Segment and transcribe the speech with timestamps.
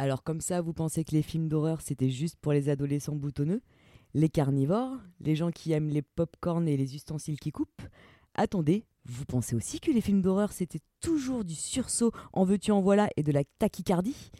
[0.00, 3.60] Alors comme ça, vous pensez que les films d'horreur, c'était juste pour les adolescents boutonneux?
[4.14, 7.82] Les carnivores Les gens qui aiment les pop-corn et les ustensiles qui coupent?
[8.32, 12.80] Attendez, vous pensez aussi que les films d'horreur, c'était toujours du sursaut en veux-tu en
[12.80, 14.30] voilà et de la tachycardie?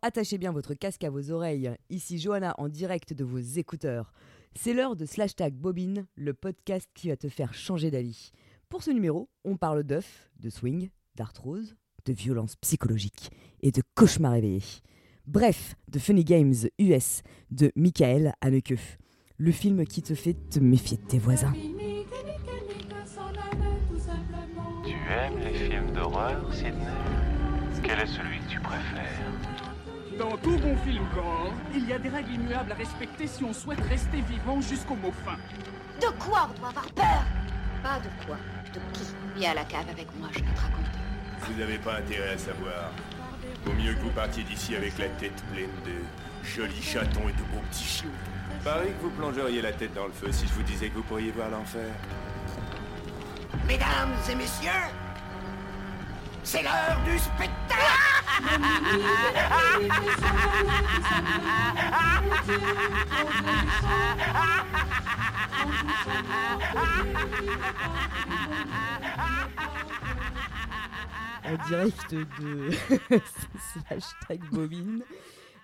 [0.00, 1.70] Attachez bien votre casque à vos oreilles.
[1.90, 4.14] Ici Johanna en direct de vos écouteurs.
[4.54, 8.32] C'est l'heure de Slash Tag Bobine, le podcast qui va te faire changer d'avis.
[8.70, 11.76] Pour ce numéro, on parle d'œufs, de swing, d'arthrose,
[12.06, 13.30] de violence psychologique
[13.60, 14.80] et de cauchemars réveillés.
[15.32, 18.74] Bref, de Funny Games US de Michael Haneke.
[19.36, 21.52] Le film qui te fait te méfier de tes voisins.
[24.84, 26.74] Tu aimes les films d'horreur, Sidney?
[27.80, 29.22] Quel est celui que tu préfères?
[30.18, 33.52] Dans tout bon film gore, il y a des règles immuables à respecter si on
[33.52, 35.36] souhaite rester vivant jusqu'au mot fin.
[36.00, 37.24] De quoi on doit avoir peur?
[37.84, 38.36] Pas de quoi,
[38.74, 39.04] de qui?
[39.36, 40.98] Viens à la cave avec moi, je vais te raconter.
[41.42, 42.90] Vous n'avez pas intérêt à savoir.
[43.64, 47.42] Vaut mieux que vous partiez d'ici avec la tête pleine de jolis chatons et de
[47.52, 48.08] beaux petits chiots.
[48.64, 51.02] Pareil que vous plongeriez la tête dans le feu si je vous disais que vous
[51.02, 51.90] pourriez voir l'enfer.
[53.66, 54.70] Mesdames et messieurs,
[56.42, 57.50] c'est l'heure du spectacle
[71.44, 72.70] en direct de
[73.88, 75.02] Slash Tag Bobine.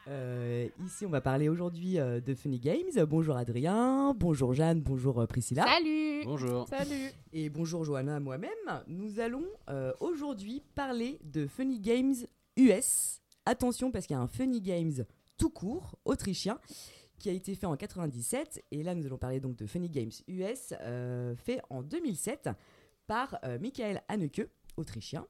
[0.08, 3.04] Euh, ici, on va parler aujourd'hui euh, de Funny Games.
[3.08, 5.64] Bonjour Adrien, bonjour Jeanne, bonjour euh, Priscilla.
[5.64, 6.68] Salut Bonjour.
[6.68, 8.50] Salut Et bonjour Johanna, moi-même.
[8.86, 12.14] Nous allons euh, aujourd'hui parler de Funny Games
[12.56, 13.20] US.
[13.44, 15.04] Attention parce qu'il y a un Funny Games
[15.36, 16.58] tout court, autrichien,
[17.18, 18.64] qui a été fait en 97.
[18.70, 22.50] Et là, nous allons parler donc de Funny Games US, euh, fait en 2007
[23.06, 25.26] par euh, Michael Haneke, autrichien,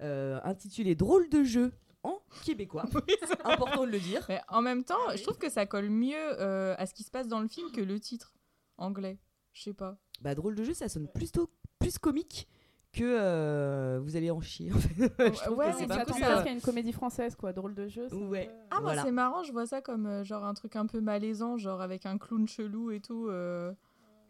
[0.00, 2.84] euh, intitulé Drôle de jeu en québécois.
[3.44, 4.24] Important de le dire.
[4.28, 7.10] Mais en même temps, je trouve que ça colle mieux euh, à ce qui se
[7.10, 8.32] passe dans le film que le titre
[8.78, 9.18] anglais.
[9.52, 9.96] Je sais pas.
[10.20, 12.46] Bah, drôle de jeu, ça sonne plutôt plus comique
[12.92, 14.72] que euh, vous allez en chier.
[14.72, 14.94] en fait.
[15.34, 17.52] Je trouve Ouais, que c'est pas ça euh, presque à une comédie française, quoi.
[17.52, 18.06] Drôle de jeu.
[18.14, 18.46] Ouais.
[18.46, 19.02] peu- Ah, moi, Voilà.
[19.02, 22.06] c'est marrant, je vois ça comme euh, genre un truc un peu malaisant, genre avec
[22.06, 23.28] un clown chelou et tout.
[23.28, 23.72] euh,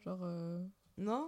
[0.04, 0.20] genre.
[0.22, 0.64] euh,
[0.98, 1.26] Non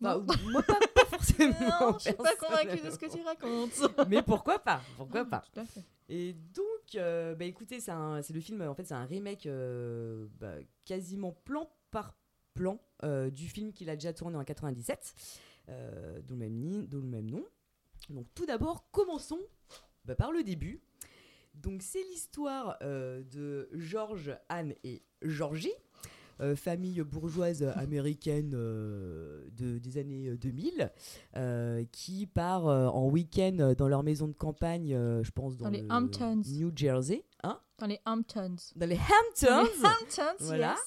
[0.00, 0.26] Bah, Non.
[0.50, 1.54] Moi, pas, pas forcément.
[1.80, 3.80] Non, je suis pas convaincue de ce que tu racontes.
[4.08, 5.84] Mais pourquoi pas Pourquoi pas Tout à fait.
[6.08, 10.54] Et donc, euh, bah écoutez, c'est le film, en fait, c'est un remake euh, bah,
[10.84, 12.14] quasiment plan par
[12.54, 15.14] plan euh, du film qu'il a déjà tourné en 97,
[15.68, 17.44] euh, dont, le même le nom.
[18.08, 19.40] Donc, tout d'abord, commençons
[20.06, 20.80] bah, par le début.
[21.54, 25.72] Donc, c'est l'histoire de George, Anne et Georgie.
[26.40, 30.92] Euh, famille bourgeoise américaine euh, de, des années 2000
[31.36, 34.90] euh, qui part en week-end dans leur maison de campagne,
[35.22, 36.42] je pense dans, Dans les le Hamptons.
[36.46, 37.58] New Jersey, hein?
[37.78, 38.56] Dans les Hamptons.
[38.76, 39.68] dans les Dans Hamptons.
[39.80, 40.70] les Hamptons, Voilà.
[40.72, 40.78] yes.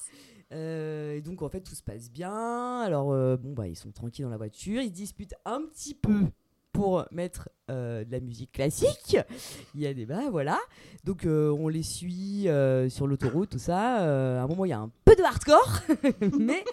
[0.52, 2.80] Euh, et donc en fait tout se passe bien.
[2.80, 5.94] Alors euh, bon bah ils sont tranquilles dans la voiture, ils se disputent un petit
[5.94, 6.26] peu
[6.72, 9.16] pour mettre euh, de la musique classique.
[9.74, 10.58] Il y a des bah voilà.
[11.04, 14.02] Donc euh, on les suit euh, sur l'autoroute tout ça.
[14.02, 15.80] Euh, à un moment il y a un peu de hardcore,
[16.38, 16.64] mais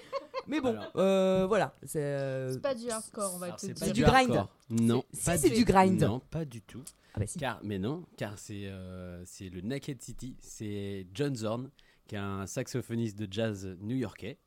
[0.47, 0.91] mais bon Alors.
[0.95, 3.75] euh, voilà c'est euh, pas du hardcore, on va te dire.
[3.75, 4.31] pas C'est du grind.
[4.31, 4.55] hardcore.
[4.69, 5.99] Non, Si, c'est du grind.
[6.01, 6.83] Non, pas du tout.
[7.15, 7.37] ah bah si.
[7.39, 10.35] Car, mais non, car c'est euh, c'est le Naked City.
[10.39, 11.69] C'est John Zorn,
[12.07, 14.37] qui est un saxophoniste de jazz new-yorkais.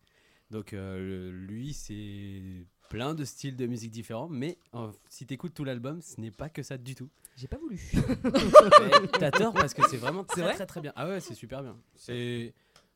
[0.51, 5.55] Donc euh, lui, c'est plein de styles de musique différents, mais euh, si tu écoutes
[5.55, 7.09] tout l'album, ce n'est pas que ça du tout.
[7.37, 7.81] J'ai pas voulu.
[8.23, 10.93] Mais T'as tort parce que c'est vraiment C'est très, vrai très très bien.
[10.95, 11.75] Ah ouais, c'est super bien.
[11.95, 12.53] C'est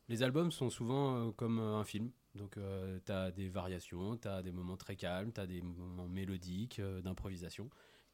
[0.07, 2.11] les albums sont souvent euh, comme euh, un film.
[2.35, 7.01] Donc euh, t'as des variations, t'as des moments très calmes, t'as des moments mélodiques, euh,
[7.01, 7.67] d'improvisation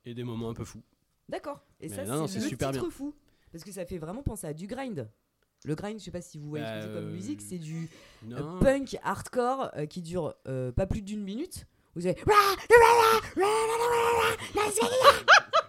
[0.05, 0.83] et des moments un peu fous.
[1.27, 1.65] D'accord.
[1.81, 2.91] Et Mais ça non, non, c'est c'est le super titre bien.
[2.91, 3.13] fou
[3.51, 5.09] parce que ça fait vraiment penser à du grind.
[5.65, 7.57] Le grind, je sais pas si vous voyez ce que c'est comme Euh, musique, c'est
[7.57, 7.89] du
[8.31, 8.59] euh, Non.
[8.59, 11.65] punk hardcore euh, qui dure euh, pas plus d'une minute.
[11.95, 12.19] Vous avez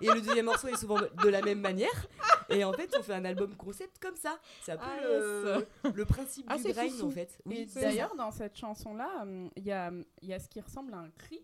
[0.01, 2.07] et le deuxième morceau est souvent de la même manière.
[2.51, 4.39] Et en fait, on fait un album concept comme ça.
[4.63, 7.07] C'est un peu Ah, le, le principe Ah, du foufou.
[7.07, 7.39] en fait.
[7.47, 9.91] Et Oui, d'ailleurs, dans cette chanson-là, hum, il y, a,
[10.23, 11.41] il y a ce qui ressemble à un cri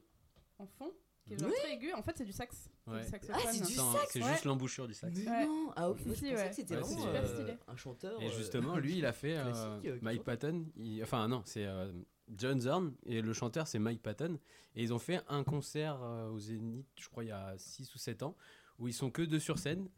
[0.58, 0.92] en fond,
[1.26, 1.54] qui est genre Oui.
[1.62, 1.92] très aigu.
[1.94, 2.68] En fait, c'est du sax.
[2.86, 3.00] C'est Ouais.
[3.32, 4.30] Ah, c'est du sax, C'est ouais.
[4.32, 5.16] juste l'embouchure du sax.
[5.16, 5.46] Ouais.
[5.46, 6.48] non, ah ok, je si, pensais ouais.
[6.50, 7.56] que c'était Ouais, vraiment euh, stylé.
[7.68, 8.20] un chanteur.
[8.20, 9.44] Et euh, justement, lui, il a fait euh,
[9.84, 10.24] euh, Mike.
[10.24, 10.66] Patton.
[10.76, 11.92] il- Enfin, non, c'est euh,
[12.36, 14.38] John Zorn et le chanteur, c'est Mike Patton.
[14.76, 17.94] Et ils ont fait un concert euh, au Zénith, je crois, il y a 6
[17.94, 18.36] ou 7 ans,
[18.78, 19.88] où ils sont que deux sur scène.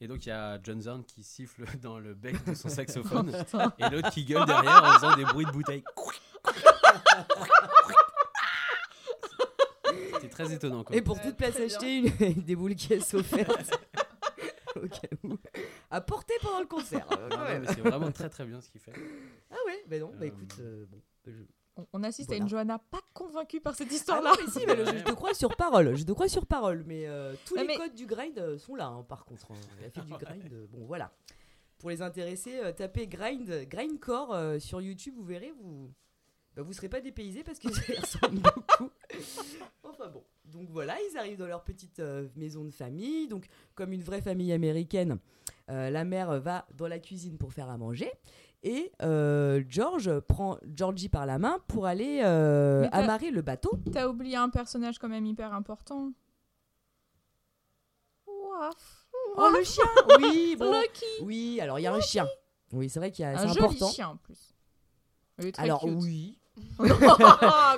[0.00, 3.32] Et donc, il y a John Zorn qui siffle dans le bec de son saxophone
[3.78, 5.82] et l'autre qui gueule derrière en faisant des bruits de bouteille.
[10.20, 10.84] C'est très étonnant.
[10.84, 10.96] Quoi.
[10.96, 13.50] Et pour toute place achetée, une, des boules qui sont offertes.
[14.76, 15.36] Au cas où.
[15.90, 17.06] à porter pendant le concert.
[17.18, 18.92] euh, mais c'est vraiment très très bien ce qu'il fait.
[19.50, 21.00] Ah ouais, bah non, bah Euh, écoute, euh, bon.
[21.24, 21.42] bah je-
[21.92, 22.40] On, assiste Voilà.
[22.40, 24.30] à une Johanna pas convaincue par cette Ah histoire-là.
[24.30, 26.82] non, mais si, mais le- je te crois sur parole, je te crois sur parole,
[26.86, 29.52] mais euh, tous les mais- codes du grind euh, sont là, hein, par contre.
[29.52, 29.56] hein.
[29.78, 31.12] Elle a fait du grind, euh, bon voilà.
[31.78, 35.92] Pour les intéressés, euh, tapez grind, grindcore sur YouTube, vous verrez, vous,
[36.56, 38.90] bah, vous serez pas dépaysés parce que ça ressemble beaucoup.
[39.84, 42.00] enfin bon, donc voilà, ils arrivent dans leur petite
[42.34, 43.46] maison de famille, donc
[43.76, 45.18] comme une vraie famille américaine,
[45.68, 48.10] la mère va dans la cuisine pour faire à manger.
[48.64, 53.70] Et euh, George prend Georgie par la main pour aller euh, amarrer le bateau.
[53.92, 56.12] T'as oublié un personnage quand même hyper important.
[58.26, 59.06] Ouaf.
[59.36, 59.84] Oh le chien
[60.20, 60.72] Oui, bon.
[60.72, 61.04] Lucky.
[61.22, 62.26] Oui, alors il y a un chien.
[62.72, 63.88] Oui, c'est vrai qu'il y a Un joli important.
[63.90, 64.54] chien en plus.
[65.38, 65.94] Il est très Alors cute.
[66.02, 66.38] oui.
[66.78, 66.94] Oh, Non,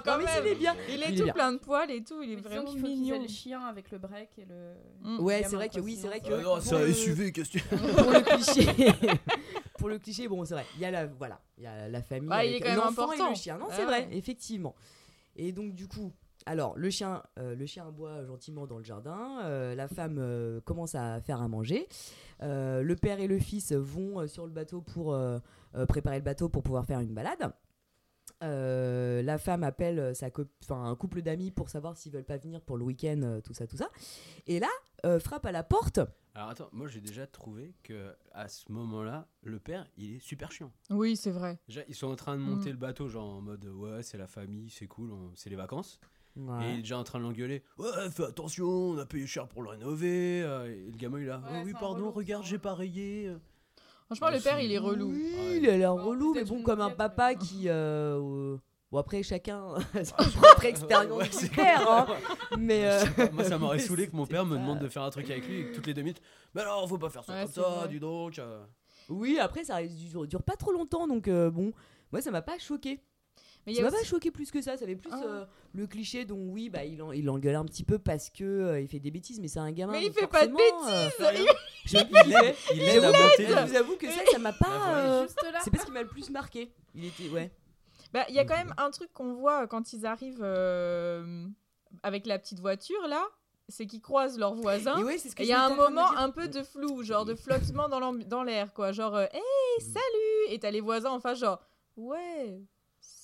[0.05, 0.45] quand mais même.
[0.45, 0.75] il est bien.
[0.89, 2.23] Il est Il est tout plein de poils et tout.
[2.23, 3.21] Il est Mais vraiment qu'il faut mignon.
[3.23, 4.75] le chien avec le break et le.
[5.03, 5.21] Mm.
[5.21, 6.43] Ouais, c'est vrai que oui, c'est vrai que va.
[6.43, 7.65] non, c'est un SUV, qu'est-ce que tu.
[7.69, 8.93] pour le cliché.
[9.79, 10.67] pour le cliché, bon, c'est vrai.
[10.77, 12.71] Il y a la voilà, il y a la famille Bah, il avec est quand
[12.71, 13.59] même l'enfant et le chien.
[13.59, 14.17] Non, Ah c'est vrai, ouais.
[14.17, 14.75] effectivement.
[15.37, 16.13] Et donc du coup,
[16.47, 19.41] alors le chien, euh, le chien aboie gentiment dans le jardin.
[19.45, 21.87] euh, la femme euh, commence à faire à manger.
[22.43, 25.39] euh, le père et le fils vont euh, sur le bateau pour euh,
[25.77, 27.53] euh, préparer le bateau pour pouvoir faire une balade.
[28.43, 32.39] Euh, la femme appelle sa cop- enfin, un couple d'amis pour savoir s'ils veulent pas
[32.39, 33.89] venir pour le week-end, euh, tout ça, tout ça.
[34.47, 34.69] Et là,
[35.05, 36.01] euh, frappe à la porte.
[36.35, 40.53] Alors attends, moi j'ai déjà trouvé que à ce moment-là, le père il est super
[40.53, 40.73] chiant.
[40.89, 41.59] Oui, c'est vrai.
[41.69, 42.73] Déjà, ils sont en train de monter Mm.
[42.73, 46.01] le bateau, genre en mode ouais, c'est la famille, c'est cool, on- c'est les vacances.
[46.37, 47.65] Et il est déjà en train de l'engueuler.
[47.77, 50.43] Ouais, fais attention, on a payé cher pour le rénover.
[50.43, 51.39] euh, Et le gamin il est là.
[51.45, 53.35] Ouais, oh oui, pardon, relou, regarde, j'ai pas rayé.
[54.11, 54.65] Franchement, Ah, le père, si.
[54.65, 55.11] il est relou.
[55.13, 55.57] Oui, Ouais.
[55.59, 57.69] il a l'air relou, mais bon, comme un papa qui.
[57.69, 58.57] euh, euh,
[58.91, 62.07] Bon, après, chacun a sa propre expérience Ouais, du c'est- père, hein.
[62.59, 62.87] Mais.
[62.87, 65.03] euh, Je sais pas, Moi, ça m'aurait saoulé que mon père me demande de faire
[65.05, 66.21] un truc avec lui et que toutes les deux minutes.
[66.57, 67.89] Mais alors, faut pas faire ça Ouais, comme c'est ça, vrai.
[67.89, 68.37] dis donc.
[68.41, 68.65] euh.
[69.09, 71.73] Oui, après, ça dure, dure pas trop longtemps, donc euh, bon.
[72.11, 72.99] Moi, ça m'a pas choqué.
[73.67, 74.77] Mais Ça m'a pas aussi- choqué plus que ça.
[74.77, 75.23] Ça fait plus Ah.
[75.25, 78.43] euh, le cliché dont, oui, bah, il, en, il engueule un petit peu parce que
[78.45, 79.93] euh, il fait des bêtises, mais c'est un gamin.
[79.93, 81.47] Mais il fait pas de euh, Sérieux
[81.85, 83.47] je, Il aide, il monter.
[83.47, 85.27] je vous avoue que ça, ça m'a pas.
[85.63, 86.73] C'est pas ce qui m'a le plus marqué.
[86.95, 87.29] Il était.
[87.29, 87.51] Ouais.
[88.13, 91.47] Bah, il y a quand même un truc qu'on voit quand ils arrivent euh,
[92.03, 93.25] avec la petite voiture là,
[93.69, 94.97] c'est qu'ils croisent leurs voisins.
[94.99, 98.73] Et il y a un moment un peu de flou, genre de flottement dans l'air,
[98.75, 98.91] quoi.
[98.91, 101.61] Genre, euh, hey, salut Et t'as les voisins en face, genre,
[101.97, 102.61] ouais,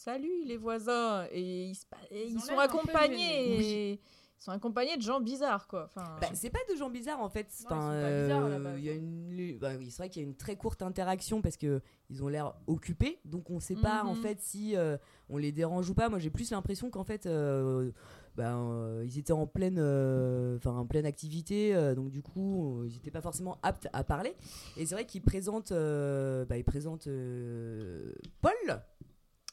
[0.06, 1.26] salut les voisins.
[1.32, 1.76] Et ils,
[2.10, 3.16] et sont accompagnés.
[3.18, 3.90] gênés.
[3.92, 4.00] et-
[4.38, 5.90] Ils sont accompagnés de gens bizarres, quoi.
[5.96, 7.48] Enfin, Bah, c'est pas de gens bizarres en fait.
[7.70, 8.74] la euh, base.
[8.78, 11.40] il y a une, bah oui, c'est vrai qu'il y a une très courte interaction
[11.40, 11.80] parce que
[12.10, 14.22] ils ont l'air occupés, donc on sait pas en Mhm.
[14.22, 14.98] fait si euh,
[15.30, 16.08] on les dérange ou pas.
[16.10, 17.90] Moi, j'ai plus l'impression qu'en fait, euh,
[18.36, 22.86] ben, euh, ils étaient en pleine, euh, en pleine activité, euh, donc du coup, euh,
[22.88, 24.34] ils étaient pas forcément aptes à parler.
[24.76, 28.12] Et c'est vrai qu'ils présentent, euh, bah, ils présentent euh,
[28.42, 28.52] Paul.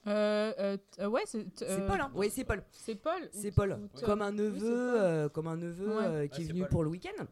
[0.07, 2.63] Euh, euh, euh, ouais, c'est euh, Paul, hein Oui, c'est Paul.
[2.71, 3.29] C'est Paul.
[3.31, 6.03] C'est Paul, ou comme un Oui, neveu, euh, comme un neveu Ouais.
[6.05, 6.69] euh, Ah, qui est venu Paul.
[6.69, 7.23] pour le week-end.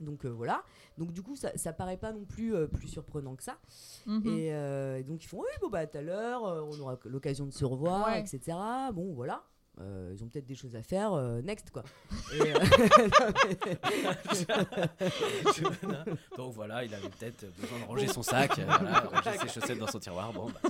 [0.00, 0.62] Donc euh, voilà.
[0.98, 3.56] Donc du coup, ça, ça paraît pas non plus euh, plus surprenant que ça.
[4.06, 4.26] Mhm.
[4.26, 7.46] Et euh, donc ils font oui, bon bah à tout à l'heure, on aura l'occasion
[7.46, 8.20] de se revoir, Ouais.
[8.20, 8.56] etc.
[8.92, 9.42] Bon voilà.
[9.78, 11.12] Euh, ils ont peut-être des choses à faire.
[11.12, 11.82] euh, next quoi.
[12.34, 12.58] Et, euh,
[16.36, 19.78] Donc voilà, il avait peut-être besoin de ranger son sac, euh, voilà, ranger ses chaussettes
[19.78, 20.32] dans son tiroir.
[20.32, 20.60] Bon, bah,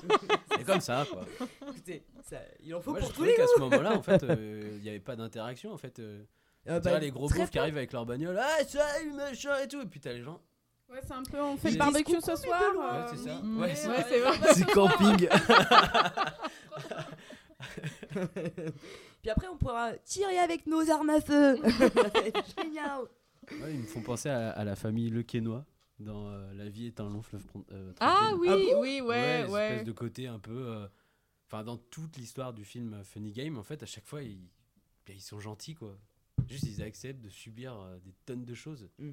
[0.56, 1.22] c'est comme ça, quoi.
[1.68, 4.22] écoutez, ça- il en faut Moi, je pour tous les qu'à ce moment-là, en fait,
[4.24, 5.72] euh, il n'y avait pas d'interaction.
[5.72, 6.22] En fait, euh,
[6.68, 9.56] Euh, tu vois, bah, les gros beaufs qui arrivent avec leur bagnole, ah, salut, machin
[9.62, 9.80] et tout.
[9.82, 10.40] Et puis t'as les gens,
[10.88, 11.40] Ouais, c'est un peu.
[11.40, 12.62] On fait le barbecue ce soir.
[12.76, 13.40] Ouais, c'est ça.
[13.42, 13.58] oui.
[13.60, 15.28] Ouais, c'est ouais, camping.
[19.22, 21.56] Puis après, on pourra tirer avec nos armes à feu.
[22.58, 23.02] Génial.
[23.62, 25.64] Ouais, ils me font penser à, à la famille Le Quesnois
[25.98, 28.38] dans euh, La vie est un long fleuve euh, Ah tranquille.
[28.40, 29.84] oui, Ah oui, ouais, l'espèce ouais.
[29.84, 30.66] de côté un peu.
[30.68, 30.86] euh,
[31.48, 34.40] Enfin, dans toute l'histoire du film euh, Funny Game, en fait, à chaque fois, ils,
[35.06, 35.96] ben, ils sont gentils, quoi.
[36.48, 38.88] Juste, ils acceptent de subir euh, des tonnes de choses.
[38.98, 39.10] Mm.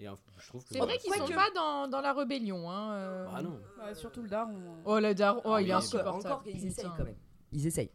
[0.00, 0.06] Et
[0.38, 0.72] je trouve que.
[0.72, 2.70] C'est vrai qu'ils sont pas dans, dans la rébellion.
[2.70, 3.26] Hein, euh.
[3.34, 3.60] Ah non.
[3.84, 4.54] Ouais, surtout le daron.
[4.54, 4.78] hein.
[4.86, 6.26] Oh, le daron, oh, Ah il est insupportable.
[6.26, 7.16] Encore qu'ils essayent quand même.
[7.52, 7.90] Ils essayent.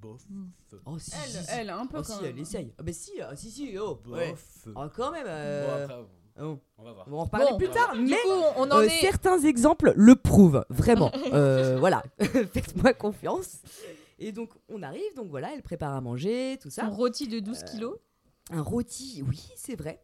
[0.00, 0.22] Bof.
[0.86, 1.12] Oh si.
[1.14, 1.50] Elle, si, si.
[1.50, 2.32] elle, un peu Oh quand si, même.
[2.34, 2.74] elle essaye.
[2.78, 4.00] Ah bah si, ah, si, si, oh.
[4.02, 4.16] Bof.
[4.18, 4.34] Ouais.
[4.74, 5.26] Oh, quand même.
[5.28, 5.94] euh, Bon, après,
[6.36, 6.60] ah bon.
[6.78, 7.06] on va voir.
[7.06, 9.00] On va en reparler Bon, plus euh, tard, mais coup, on en euh, est.
[9.00, 11.12] certains exemples le prouvent, vraiment.
[11.32, 13.58] Euh, voilà, faites-moi confiance.
[14.18, 16.86] Et donc, on arrive, donc voilà, elle prépare à manger, tout ça.
[16.86, 17.96] Son rôti de 12 kilos.
[18.50, 20.02] Un rôti, oui, c'est vrai.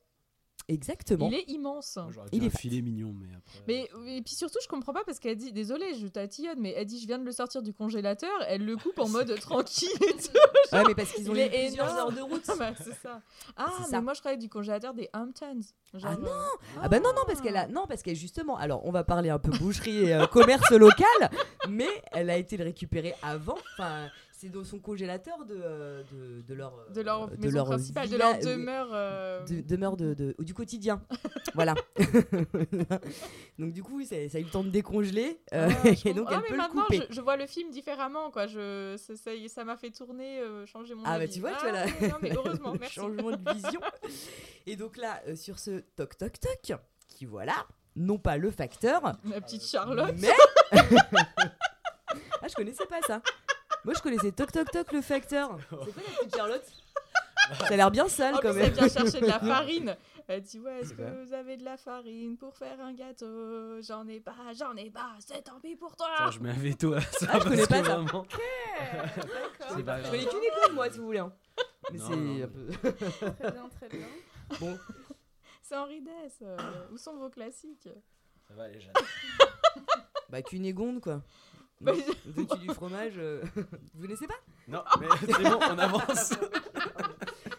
[0.68, 1.28] Exactement.
[1.28, 1.98] Il est immense.
[2.10, 2.58] J'aurais Il est un fat.
[2.58, 3.62] filet mignon, mais après.
[3.66, 6.84] Mais et puis surtout, je comprends pas parce qu'elle dit, désolée, je tatillonne, mais elle
[6.86, 10.12] dit, je viens de le sortir du congélateur, elle le coupe en mode tranquille et
[10.12, 10.28] tout.
[10.76, 11.98] Ouais, mais parce qu'ils ont est plusieurs énorme.
[11.98, 12.44] heures de route.
[12.58, 13.22] Bah, c'est ça.
[13.56, 14.00] Ah, C'est mais ça.
[14.02, 15.60] moi je travaille du congélateur des Hamptons.
[15.94, 18.56] Genre, Ah non euh, Ah bah non non parce qu'elle a non parce qu'elle justement
[18.58, 21.30] alors on va parler un peu boucherie et euh, commerce local
[21.68, 26.42] mais elle a été le récupérer avant enfin c'est dans son congélateur de euh, de,
[26.42, 28.88] de leur euh, de leur de maison leur principale, de villa- leur demeure.
[28.92, 31.02] euh, de- demeure de, de- du quotidien
[31.54, 31.74] voilà
[33.58, 36.26] donc du coup ça, ça a eu le temps de décongeler euh, Ah, et donc
[36.26, 36.28] comprends.
[36.28, 38.46] Ah, elle mais peut le maintenant, couper je, je vois le film différemment, quoi.
[38.46, 39.14] Je, ça-
[39.48, 41.32] ça m'a fait tourner, euh, changer mon Ah bah avis.
[41.32, 41.84] tu vois, tu Ah, vois là.
[41.86, 42.94] ouais, Non, mais heureusement, merci.
[42.94, 43.80] Changement de vision.
[44.70, 49.02] Et donc là, euh, sur ce toc toc toc, qui voilà, non pas le facteur,
[49.24, 50.14] Ma petite Charlotte.
[50.18, 50.28] mais
[52.42, 53.22] ah je connaissais pas ça.
[53.84, 55.56] Moi je connaissais toc toc toc le facteur.
[55.58, 56.64] C'est quoi la petite Charlotte?
[57.60, 58.66] Ça a l'air bien sale En quand plus, même.
[58.66, 59.96] elle vient chercher de la farine.
[60.26, 63.80] Elle dit Ouais, est-ce que vous avez de la farine pour faire un gâteau?
[63.80, 66.08] J'en ai pas, j'en ai pas, c'est tant pis pour toi.
[66.18, 67.26] Attends, je mets un veto à ça.
[67.32, 67.94] Ah, je connais parce pas que ça.
[67.96, 69.76] vraiment, D'accord.
[69.76, 71.18] C'est pas Je connais qu'une école moi si vous voulez.
[71.20, 71.32] hein.
[71.90, 72.92] Mais c'est un peu.
[73.38, 74.06] Très bien, très bien.
[74.60, 74.78] Bon,
[75.62, 76.38] C'est Henri Dess.
[76.42, 76.56] euh,
[76.92, 77.88] où sont vos classiques?
[78.48, 78.92] Ça va, les jeunes.
[80.30, 81.22] bah cunégonde quoi.
[81.80, 83.40] Bah, Non, Veux-tu du fromage euh,
[83.94, 84.34] Vous connaissez pas?
[84.66, 86.30] Non, mais c'est bon, on avance.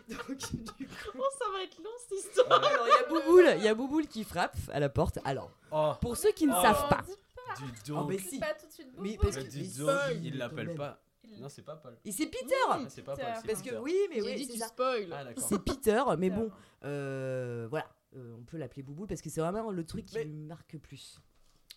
[0.09, 0.37] Donc,
[0.77, 2.61] du coup- Oh, ça va être long cette histoire.
[2.63, 5.19] Alors il y a Bouboule, il y a Bouboule qui frappe à la porte.
[5.23, 6.61] Alors, Oh, pour ceux qui ne Oh.
[6.61, 8.39] savent pas, dis Oh, mais Dis si.
[8.39, 11.01] pas tout de suite Mais parce Mais que- dis mais donc, si, il l'appelle pas.
[11.37, 11.97] Non, c'est pas Paul.
[12.05, 13.81] Et c'est Peter Ah, c'est pas Paul, c'est Parce que Peter.
[13.81, 14.67] oui, mais oui, c'est ça.
[14.67, 15.09] spoil.
[15.11, 15.43] Ah, d'accord.
[15.47, 16.49] C'est Peter, mais bon,
[16.85, 20.25] euh, voilà, euh, on peut l'appeler Bouboule parce que c'est vraiment le truc qui Mais-
[20.25, 21.19] me marque plus.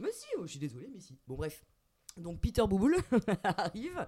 [0.00, 1.18] Mais si, oh, je suis désolée, mais si.
[1.26, 1.64] Bon, bref.
[2.18, 2.96] Donc Peter Bouboule
[3.42, 4.06] arrive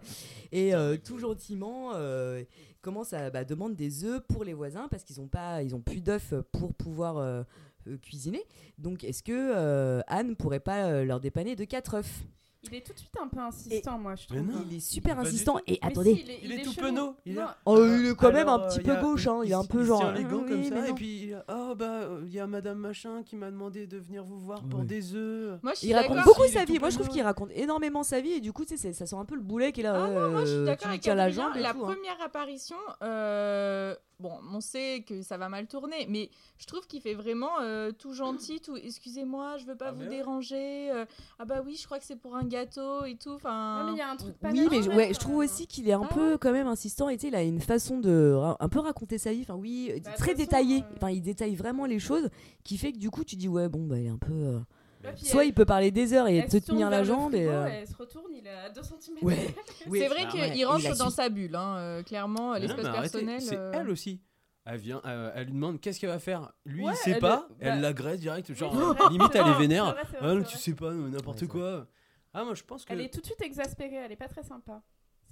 [0.52, 2.44] et euh, tout gentiment euh,
[2.82, 5.80] commence à bah, demande des œufs pour les voisins parce qu'ils ont pas, ils ont
[5.80, 7.42] plus d'œufs pour pouvoir euh,
[7.86, 8.44] euh, cuisiner.
[8.76, 12.24] Donc est-ce que euh, Anne pourrait pas euh, leur dépanner de quatre œufs?
[12.70, 14.38] Il est tout de suite un peu insistant, moi, je trouve.
[14.42, 14.64] non.
[14.70, 16.14] Il est super du insistant et Mais attendez.
[16.14, 18.48] si, il est, Il est tout penaud, il est- Non, Oh, il est quand même
[18.48, 19.40] un Alors, petit euh, peu a- gauche, hein.
[19.44, 20.12] il est un peu genre.
[20.12, 23.22] les gants ah, comme oui, ça, et puis oh bah il y a Madame Machin
[23.24, 24.86] qui m'a demandé de venir vous voir pour Oui.
[24.86, 25.58] des œufs.
[25.62, 26.78] Moi, je suis Il raconte beaucoup Il est sa vie.
[26.78, 29.16] Moi, je trouve qu'il raconte énormément sa vie et du coup, tu sais, ça sent
[29.16, 29.94] un peu le boulet qu'il a.
[29.94, 31.92] Ah non, moi je suis euh, d'accord avec la et La tout, hein.
[31.92, 37.00] première apparition, euh, bon, on sait que ça va mal tourner, mais je trouve qu'il
[37.00, 38.76] fait vraiment euh, tout gentil, tout.
[38.76, 40.08] Excusez-moi, je veux pas Ah, vous ouais.
[40.08, 40.90] déranger.
[40.90, 41.04] euh,
[41.38, 43.30] ah bah oui, je crois que c'est pour un gâteau et tout.
[43.30, 45.38] Non, Enfin, mais il y a un truc pas Oui, mais je, ouais, je trouve
[45.38, 45.44] même.
[45.44, 47.60] aussi qu'il est un Ah peu quand même insistant et tu sais, il a une
[47.60, 49.42] façon de un peu raconter sa vie.
[49.42, 50.78] Enfin, oui, Bah, très façon, détaillé.
[50.78, 52.28] euh, Enfin, il détaille vraiment les choses
[52.62, 54.32] qui fait que du coup, tu dis, ouais, bon, bah, il est un peu.
[54.32, 54.60] euh,
[55.04, 57.46] Ouais, Soit elle- il peut parler des heures et te se tenir la jambe et.
[57.46, 59.16] euh, Elle se retourne, il est à 2 cm.
[59.22, 59.36] Ouais.
[59.88, 60.00] Oui.
[60.00, 60.64] c'est vrai Ah qu'il ouais.
[60.64, 63.40] Rentre a dans su- sa bulle, hein, euh, clairement, non, l'espace personnel.
[63.40, 64.20] C'est euh, elle aussi.
[64.66, 66.50] Elle vient, euh, elle lui demande qu'est-ce qu'elle va faire?
[66.64, 68.74] Lui, Ouais, il sait elle pas, est- elle bah- l'agresse direct, genre
[69.10, 69.94] limite elle est vénère.
[70.22, 71.86] Ah, tu sais pas, euh, n'importe quoi.
[72.32, 72.92] Ah, moi je pense que.
[72.94, 74.82] Elle est tout de suite exaspérée, elle est pas très sympa.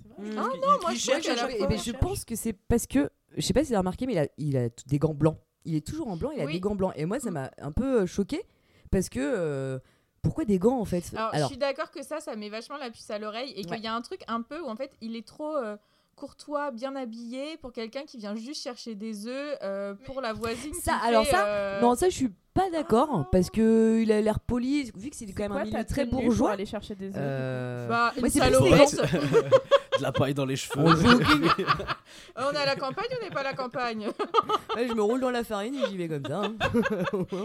[0.05, 0.29] Vrai.
[0.29, 3.09] Mmh, Ah non, il moi, je a Eh ben, je pense que c'est parce que
[3.37, 5.38] je sais pas si vous avez remarqué mais il a, il a des gants blancs.
[5.64, 6.55] Il est toujours en blanc, il a Oui.
[6.55, 8.43] des gants blancs et moi ça m'a un peu choqué
[8.92, 9.78] parce que euh,
[10.22, 11.02] pourquoi des gants en fait?
[11.16, 13.72] Alors, je suis d'accord que ça, ça met vachement la puce à l'oreille et qu'il
[13.72, 13.80] Ouais.
[13.80, 15.76] y a un truc un peu où en fait il est trop euh,
[16.14, 20.72] courtois, bien habillé pour quelqu'un qui vient juste chercher des œufs euh, pour la voisine.
[20.75, 24.12] Ça, qui alors fait, ça, euh, non ça je suis pas d'accord parce que il
[24.12, 26.50] a l'air poli vu que c'est quand même Quoi, un milieu très bourgeois.
[26.52, 27.14] aller chercher des œufs.
[27.16, 28.40] Euh, Bah, une ouais, les
[29.99, 30.82] De la paille dans les cheveux.
[32.37, 34.09] On est à la campagne, on n'est pas à la campagne?
[34.75, 36.40] Ouais, je me roule dans la farine et j'y vais comme ça.
[36.44, 36.54] hein.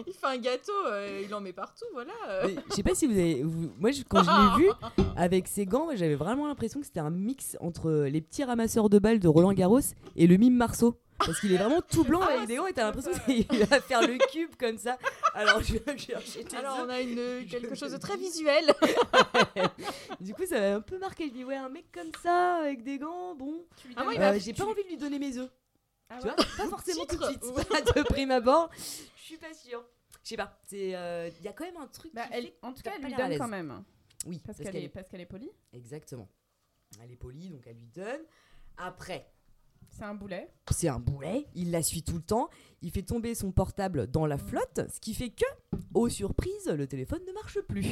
[0.07, 2.13] il fait un gâteau, euh, il en met partout, voilà.
[2.69, 3.43] Je sais pas si vous avez.
[3.43, 4.71] vous- Moi, je- quand je l'ai vu
[5.17, 8.97] avec ses gants, j'avais vraiment l'impression que c'était un mix entre les petits ramasseurs de
[8.97, 9.81] balles de Roland Garros
[10.15, 10.95] et le mime Marceau.
[11.19, 14.01] Parce qu'il est vraiment tout blanc Ah, des gants et t'as l'impression qu'il va faire
[14.01, 14.97] le cube comme ça.
[15.33, 18.74] Alors je vais chercher Alors on a une, quelque chose de très visuel.
[20.19, 21.27] Du coup, ça m'a un peu marqué.
[21.27, 23.65] Je dis, ouais, un mec comme ça, avec des gants, bon.
[23.95, 25.50] Ah, moi, Euh, J'ai tu- pas envie de lui donner mes œufs.
[26.09, 27.41] Ah Tu ouais vois Pas forcément tout de suite.
[27.95, 28.69] de prime abord.
[28.77, 29.83] Je suis pas sûre.
[30.24, 30.59] Je sais pas.
[30.74, 32.13] Euh, il y a quand même un truc.
[32.13, 33.83] Bah, qui elle- en tout cas, elle lui donne quand même.
[34.25, 35.51] Oui, Parce qu'elle est, parce qu'elle est polie.
[35.74, 36.27] Exactement.
[37.03, 38.21] Elle est polie, donc elle lui donne.
[38.77, 39.29] Après,
[39.89, 40.50] C'est un boulet.
[40.72, 42.50] c'est un boulet, il la suit tout le temps,
[42.82, 45.46] il fait tomber son portable dans la flotte, ce qui fait que,
[45.94, 47.86] aux surprises, le téléphone ne marche plus.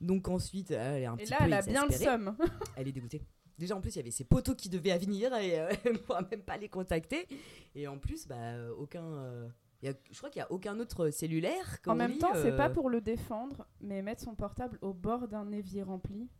[0.00, 2.36] Donc ensuite, elle est un Et petit là, peu elle a bien le somme.
[2.76, 3.22] Elle est dégoûtée.
[3.58, 5.98] Déjà, en plus, il y avait ses poteaux qui devaient venir et euh, elle ne
[5.98, 7.28] pourra même pas les contacter.
[7.74, 9.04] Et en plus, bah, euh, aucun.
[9.04, 9.48] euh,
[9.82, 11.74] il y a- je crois qu'il n'y a aucun autre cellulaire.
[11.80, 14.78] En comme même dit, temps, c'est euh, pas pour le défendre, mais mettre son portable
[14.80, 16.30] au bord d'un évier rempli.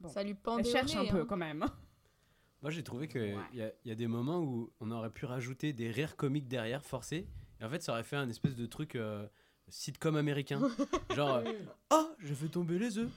[0.00, 0.08] Bon.
[0.08, 1.26] Ça lui Elle pendait au cherche un peu hein.
[1.28, 1.64] quand même.
[2.62, 5.72] Moi j'ai trouvé qu'il y, a- y a des moments où on aurait pu rajouter
[5.72, 7.26] des rires comiques derrière, forcés,
[7.60, 9.26] Et en fait, ça aurait fait un espèce de truc euh,
[9.68, 10.60] sitcom américain.
[11.14, 11.52] Genre, euh,
[11.92, 13.10] oh, je fais tomber les œufs.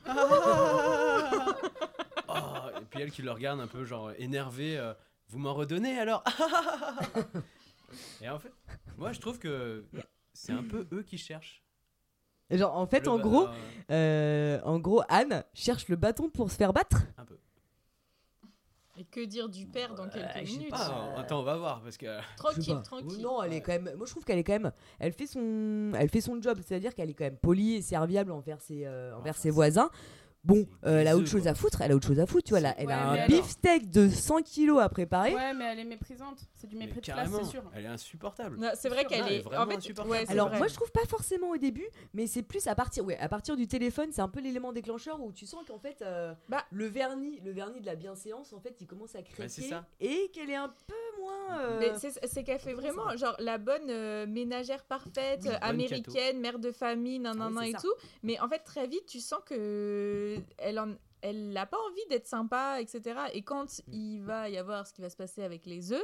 [2.28, 2.34] Oh,
[2.82, 4.78] et puis elle qui le regarde un peu, genre énervée.
[4.78, 4.94] euh,
[5.28, 6.24] vous m'en redonnez alors
[8.22, 8.52] Et en fait,
[8.98, 9.86] moi je trouve que
[10.34, 11.64] c'est un peu eux qui cherchent.
[12.50, 13.48] Genre, en fait, Le en gros,
[13.92, 16.98] euh, en gros, Anne cherche le bâton pour se faire battre.
[17.18, 17.38] un peu.
[18.98, 22.08] Et que dire du père dans quelques minutes Ah, attends, on va voir parce que.
[22.36, 23.22] Tranquille, tranquille.
[23.22, 23.96] Non, elle est quand même.
[23.96, 24.72] Moi, je trouve qu'elle est quand même.
[25.00, 28.32] Elle fait son, elle fait son job, c'est-à-dire qu'elle est quand même polie et serviable
[28.32, 29.90] envers ses, euh, envers Enfin, ses voisins.
[30.44, 31.82] Bon, euh, elle a autre chose à foutre.
[31.82, 32.60] Elle a autre chose à foutre, tu vois.
[32.62, 35.36] Là, elle Ouais, a mais un alors- beefsteak de 100 kilos à préparer.
[35.36, 36.40] Ouais, mais elle est méprisante.
[36.56, 37.64] C'est du Mais mépris de classe, c'est sûr.
[37.76, 38.58] elle est insupportable.
[38.76, 39.42] C'est vrai qu'elle elle est est.
[39.42, 40.10] vraiment En fait, insupportable.
[40.12, 40.58] ouais, Alors vrai.
[40.58, 43.56] moi je trouve pas forcément au début, mais c'est plus à partir, ouais, à partir
[43.56, 46.64] du téléphone, c'est un peu l'élément déclencheur où tu sens qu'en fait euh, Bah.
[46.72, 49.86] le vernis, le vernis de la bienséance, en fait, il commence à craquer c'est ça.
[50.00, 51.60] et qu'elle est un peu moins.
[51.60, 56.58] euh, Mais c'est qu'elle fait vraiment genre la bonne euh, ménagère parfaite, Oui, américaine, mère
[56.60, 57.94] de famille, nanana Ah oui, c'est et tout.
[58.24, 62.26] Mais en fait, très vite, tu sens que elle en elle n'a pas envie d'être
[62.26, 63.02] sympa, etc.
[63.34, 63.94] Et quand Mm.
[63.94, 66.02] il va y avoir ce qui va se passer avec les œufs,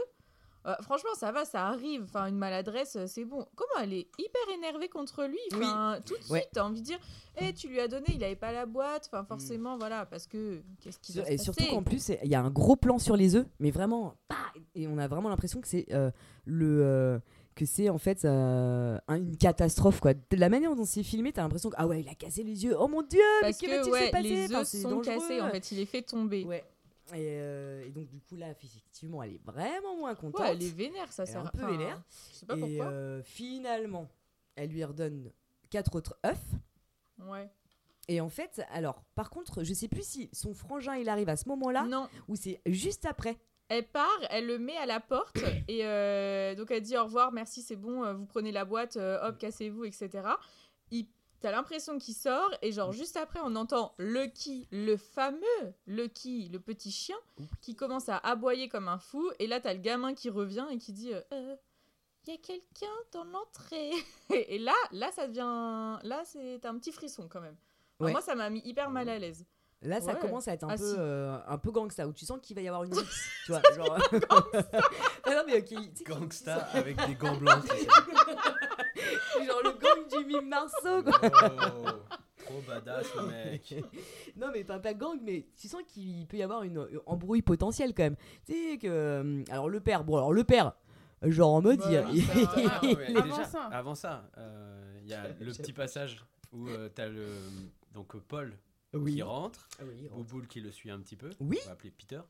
[0.67, 2.03] euh, franchement, ça va, ça arrive.
[2.03, 3.47] Enfin, une maladresse, euh, c'est bon.
[3.55, 5.39] Comment elle est hyper énervée contre lui?
[5.55, 6.41] Enfin, tout de suite, Ouais.
[6.41, 6.49] Mm.
[6.53, 6.99] t'as envie de dire,
[7.37, 9.09] eh, tu lui as donné, il avait pas la boîte.
[9.11, 12.35] Enfin, forcément, voilà, parce que qu'est-ce qui va se Et surtout qu'en plus, il y
[12.35, 14.35] a un gros plan sur les œufs, mais vraiment, bah,
[14.75, 16.11] et on a vraiment l'impression que c'est euh,
[16.45, 16.81] le.
[16.83, 17.19] euh,
[17.57, 20.13] que c'est en fait euh, un- une catastrophe quoi.
[20.13, 22.63] De la manière dont c'est filmé, t'as l'impression que ah ouais, il a cassé les
[22.63, 22.75] yeux.
[22.79, 24.89] Oh mon dieu, mais Parce que que va-t-il ouais, se passer les Enfin, c'est sont
[24.89, 25.15] dangereux.
[25.19, 25.41] cassés.
[25.41, 26.45] En fait, il les fait tomber.
[26.45, 26.63] Ouais.
[27.13, 30.41] Et, euh, et donc du coup là, effectivement, elle est vraiment moins contente.
[30.41, 32.01] Ouais, elle est vénère, ça Elle est sert un peu enfin, vénère.
[32.31, 32.85] Je sais pas et pourquoi.
[32.87, 34.07] euh, finalement,
[34.55, 35.31] elle lui redonne
[35.69, 36.37] quatre autres œufs.
[37.25, 37.49] Ouais.
[38.09, 41.35] Et en fait, alors, par contre, je sais plus si son frangin il arrive à
[41.35, 41.85] ce moment-là
[42.27, 43.37] ou c'est juste après.
[43.69, 47.31] Elle part, elle le met à la porte et euh, donc elle dit au revoir,
[47.31, 50.27] merci, c'est bon, euh, vous prenez la boîte, euh, hop, cassez-vous, etc.
[50.91, 51.07] Il,
[51.39, 56.59] t'as l'impression qu'il sort et genre juste après on entend Lucky, le fameux Lucky, le
[56.59, 57.17] petit chien,
[57.61, 60.77] qui commence à aboyer comme un fou et là t'as le gamin qui revient et
[60.77, 61.55] qui dit, euh,
[62.25, 63.91] il y a quelqu'un dans l'entrée.
[64.33, 67.57] et là, là ça devient, là c'est un petit frisson quand même.
[67.99, 68.11] Ouais.
[68.11, 69.45] Moi ça m'a mis hyper mal à l'aise.
[69.83, 70.19] Là, ça Ouais.
[70.19, 70.95] commence à être un Ah, peu si.
[70.97, 73.61] euh, un peu gangsta où tu sens qu'il va y avoir une mix, tu vois,
[73.75, 77.63] genre Ah non mais ok, tu sais, Gangsta avec des gants blancs.
[79.45, 81.19] genre le gang du mime Marceau quoi.
[81.23, 81.89] Oh,
[82.43, 83.85] trop badass le mec.
[84.35, 87.41] non mais pas, pas gang mais tu sens qu'il peut y avoir une, une embrouille
[87.43, 88.15] potentielle quand même.
[88.45, 90.73] Tu sais que euh, alors le père, bon alors le père
[91.21, 92.33] genre en mode Bah, il- ça-
[92.67, 93.63] Ah, mais Avant déjà, ça.
[93.71, 97.27] avant ça, euh, il y a le petit passage où euh, t'as le
[97.93, 98.57] donc Paul
[98.93, 99.15] oui.
[99.15, 100.07] qui rentre, Ah oui.
[100.11, 101.57] Bouboule qui le suit un petit peu, Oui.
[101.63, 102.21] on va appeler Peter,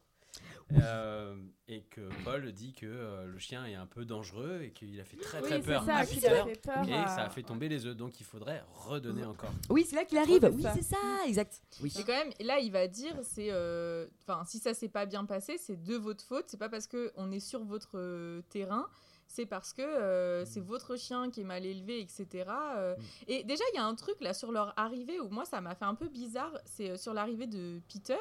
[0.73, 1.35] Euh,
[1.67, 5.03] et que Paul dit que euh, le chien est un peu dangereux et qu'il a
[5.05, 6.27] fait très très Oui, peur ça à Peter
[6.63, 6.87] peur.
[6.87, 9.51] et à- ça a fait tomber les œufs, donc il faudrait redonner encore.
[9.69, 10.43] Oui, c'est là qu'il arrive.
[10.53, 11.61] Oui, c'est ça, exact.
[11.81, 11.91] Oui.
[11.97, 15.25] Et quand même, là, il va dire, c'est, euh, enfin, si ça s'est pas bien
[15.25, 16.45] passé, c'est de votre faute.
[16.47, 18.85] C'est pas parce que on est sur votre euh, terrain,
[19.27, 22.45] c'est parce que euh, c'est votre chien qui est mal élevé, etc.
[22.77, 22.95] euh.
[23.27, 25.75] Et déjà, il y a un truc là sur leur arrivée où moi, ça m'a
[25.75, 26.57] fait un peu bizarre.
[26.65, 28.17] C'est euh, sur l'arrivée de Peter,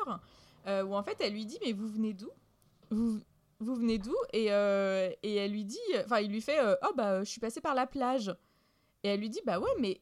[0.66, 2.30] euh, où en fait, elle lui dit, mais vous venez d'où?
[2.90, 3.20] Vous,
[3.60, 4.14] vous venez d'où?
[4.32, 7.74] Et, et elle lui dit, enfin, il lui fait, oh bah, je suis passée par
[7.74, 8.34] la plage.
[9.02, 10.00] Et elle lui dit, bah ouais, mais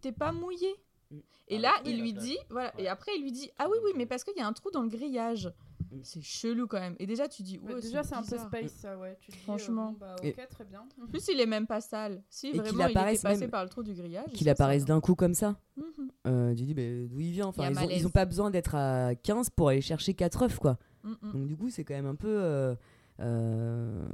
[0.00, 0.74] t'es pas mouillé.
[1.10, 1.18] Mm.
[1.48, 2.84] Et Ah, là, oui, il lui dit, voilà, Ouais.
[2.84, 4.70] et après il lui dit, ah oui, oui, mais parce qu'il y a un trou
[4.70, 5.50] dans le grillage.
[5.92, 5.96] Mm.
[6.02, 6.96] C'est chelou quand même.
[6.98, 9.16] Et déjà, tu dis, Ouais, ouais, déjà, c'est un peu space, ça, ouais.
[9.20, 9.92] Tu dis, euh, Franchement.
[9.92, 10.84] bon, bah, Et- ok, très bien.
[11.02, 12.22] En plus, il est même pas sale.
[12.28, 14.30] Si, qu'il vraiment, il était apparaisse passé même- par le trou du grillage.
[14.32, 15.56] Qu'il apparaisse ça- d'un coup comme ça.
[15.76, 15.84] Mhm,
[16.26, 17.44] Euh, tu dis, mais d'où il vient?
[17.44, 19.80] Il y enfin, a ils, ont, ils ont pas besoin d'être à 15 pour aller
[19.80, 20.78] chercher 4 œufs, quoi.
[21.04, 21.16] mhm.
[21.32, 22.28] Donc, du coup, c'est quand même un peu.
[22.28, 22.74] euh,
[23.20, 24.04] euh,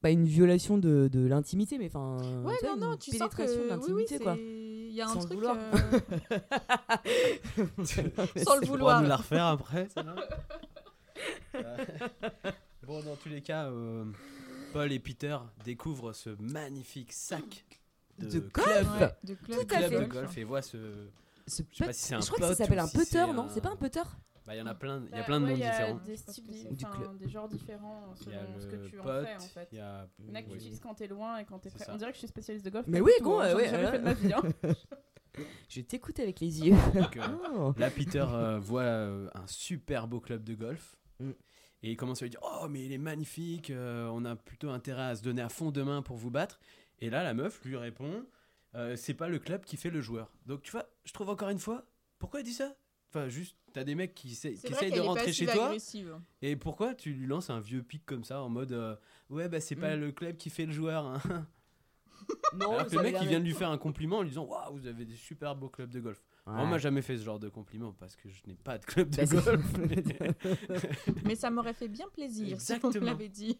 [0.00, 2.16] pas une violation de, de l'intimité, mais enfin.
[2.44, 3.42] Ouais, tu vois, non, non, tu sens que.
[3.92, 4.36] Oui, oui, quoi.
[4.38, 5.34] Il y a un Sans le truc.
[5.34, 5.56] vouloir.
[5.58, 6.38] euh,
[7.84, 9.02] Sans le Tu pourras vouloir.
[9.02, 10.02] nous la refaire après, Euh,
[12.86, 14.04] Bon, dans tous les cas, euh,
[14.72, 17.64] Paul et Peter découvrent ce magnifique sac
[18.18, 18.66] de, De club,
[19.00, 20.00] Ouais, de club, Tout à club fait.
[20.00, 20.78] de golf et voient ce.
[21.46, 23.10] Ce Je sais pas si c'est un je crois que ça s'appelle un si putter,
[23.10, 23.44] c'est non?
[23.44, 24.00] un- C'est pas un putter?
[24.46, 25.60] Bah, il y en a plein, il y a Bah, plein de ouais, noms il
[25.60, 26.00] y a différents.
[26.06, 26.14] Des,
[26.86, 27.18] enfin, club.
[27.18, 29.68] des genres différents a selon ce que tu en fais en fait.
[29.72, 30.08] il y a.
[30.20, 30.56] Il y en a que tu oui.
[30.58, 31.84] utilises quand t'es loin et quand t'es C'est prêt.
[31.84, 31.92] ça.
[31.94, 32.86] On dirait que je suis spécialiste de golf.
[32.88, 33.90] Mais oui, con, hein, euh, j'en ai ouais, jamais voilà.
[33.92, 34.32] fait de ma vie.
[34.32, 34.72] hein.
[35.68, 36.74] Je t'écoute avec les yeux.
[36.94, 37.22] Donc, euh,
[37.56, 37.74] Oh.
[37.78, 40.96] Là, Peter euh, voit euh, un super beau club de golf.
[41.20, 41.30] Mm.
[41.82, 44.70] Et il commence à lui dire Oh, mais il est magnifique, euh, on a plutôt
[44.70, 46.58] intérêt à se donner à fond demain pour vous battre.
[47.00, 48.24] Et là, la meuf lui répond
[48.74, 50.30] Euh, C'est pas le club qui fait le joueur.
[50.46, 51.84] Donc, tu vois, je trouve encore une fois,
[52.18, 52.74] pourquoi elle dit ça?
[53.10, 55.68] Enfin, juste, t'as des mecs qui, qui essayent de rentrer chez toi.
[56.42, 58.96] Et pourquoi tu lui lances un vieux pic comme ça en mode euh,
[59.30, 60.00] Ouais, bah c'est pas Mm.
[60.00, 61.06] le club qui fait le joueur.
[61.06, 61.46] hein.
[62.54, 64.44] Non, Alors que le mec, il vient de lui faire un compliment en lui disant
[64.44, 66.22] Waouh, vous avez des super beaux clubs de golf.
[66.48, 66.54] Ouais.
[66.62, 69.10] on m'a jamais fait ce genre de compliment parce que je n'ai pas de club
[69.10, 69.64] de golf.
[71.24, 73.58] Mais ça m'aurait fait bien plaisir si on me l'avait dit.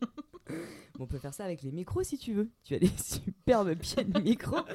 [0.99, 2.51] On peut faire ça avec les micros si tu veux.
[2.65, 4.57] Tu as des superbes pieds de micro.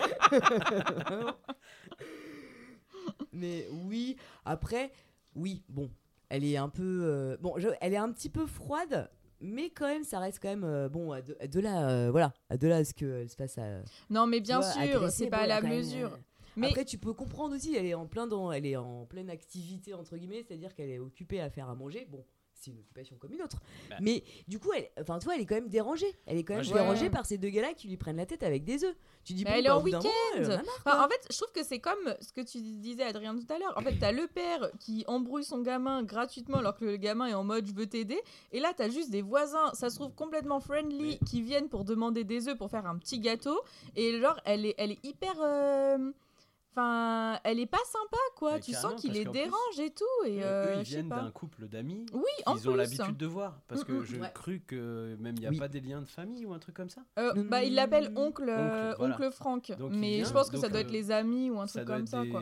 [3.31, 4.91] Mais oui, après,
[5.35, 5.89] oui, bon,
[6.29, 7.01] elle est un peu.
[7.03, 9.09] euh, bon, je- elle est un petit peu froide,
[9.41, 10.63] mais quand même, ça reste quand même.
[10.63, 13.35] euh, bon, à de, de là, euh, voilà, à de là à ce qu'elle se
[13.35, 13.81] fasse à.
[14.09, 16.13] Non, mais bien vois, sûr, c'est bon, pas à la même, mesure.
[16.13, 16.17] euh,
[16.55, 19.29] Mais Après, tu peux comprendre aussi, elle est en plein dans, elle est en pleine
[19.29, 22.05] activité entre guillemets, c'est-à-dire qu'elle est occupée à faire à manger.
[22.09, 22.23] Bon,
[22.55, 23.57] c'est une occupation comme une autre.
[23.89, 23.95] Bah.
[23.99, 26.13] Mais du coup, elle, enfin, tu vois, elle est quand même dérangée.
[26.27, 27.09] Elle est quand même je- dérangée Ouais.
[27.09, 28.95] par ces deux gars-là qui lui prennent la tête avec des œufs.
[29.25, 30.59] Tu dis, Mais bon, elle est bah, en week-end.
[30.85, 33.57] Enfin, en fait, je trouve que c'est comme ce que tu disais, Adrien, tout à
[33.57, 33.73] l'heure.
[33.75, 37.33] En fait, t'as le père qui embrouille son gamin gratuitement alors que le gamin est
[37.33, 38.21] en mode je veux t'aider.
[38.51, 42.23] Et là, t'as juste des voisins, ça se trouve complètement friendly, qui viennent pour demander
[42.23, 43.59] des œufs pour faire un petit gâteau.
[43.95, 45.33] Et genre, elle est, elle est hyper.
[45.41, 46.11] euh,
[46.75, 48.53] Enfin, elle est pas sympa, quoi.
[48.55, 50.25] Mais tu sons qu'il les plus, dérange et tout.
[50.25, 53.25] Et Euh, euh, eux, ils viennent d'un couple d'amis Oui, en qu'ils ont l'habitude de
[53.27, 53.61] voir.
[53.67, 54.03] Parce Mm, que mm.
[54.05, 54.31] je Ouais.
[54.33, 55.59] cru que même il n'y a Oui.
[55.59, 57.03] pas des liens de famille ou un truc comme ça.
[57.19, 59.15] Euh, Non, bah, il l'appelle oncle, euh, Oncle, voilà.
[59.15, 59.71] oncle Franck.
[59.77, 62.07] Donc, mais vient, je pense que ça doit être les amis ou un truc comme
[62.07, 62.41] ça, quoi.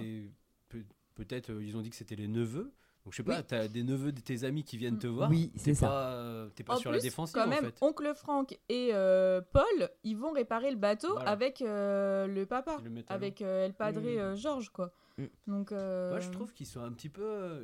[1.15, 2.72] Peut-être euh, ils ont dit que c'était les neveux.
[3.04, 3.44] Donc je sais pas, Oui.
[3.48, 5.30] t'as des neveux de tes amis qui viennent te voir.
[5.30, 5.88] Oui, c'est ça.
[5.88, 7.78] pas, euh, T'es pas En sur plus, la défensive quand en même, fait.
[7.82, 11.32] oncle Franck et euh, Paul, ils vont réparer le bateau Voilà.
[11.32, 14.06] avec euh, le papa, Le avec euh, El Padre Mm.
[14.20, 14.94] euh, Georges, quoi.
[15.18, 15.26] Mm.
[15.48, 17.64] Donc, euh, Moi je trouve qu'ils sont un petit peu.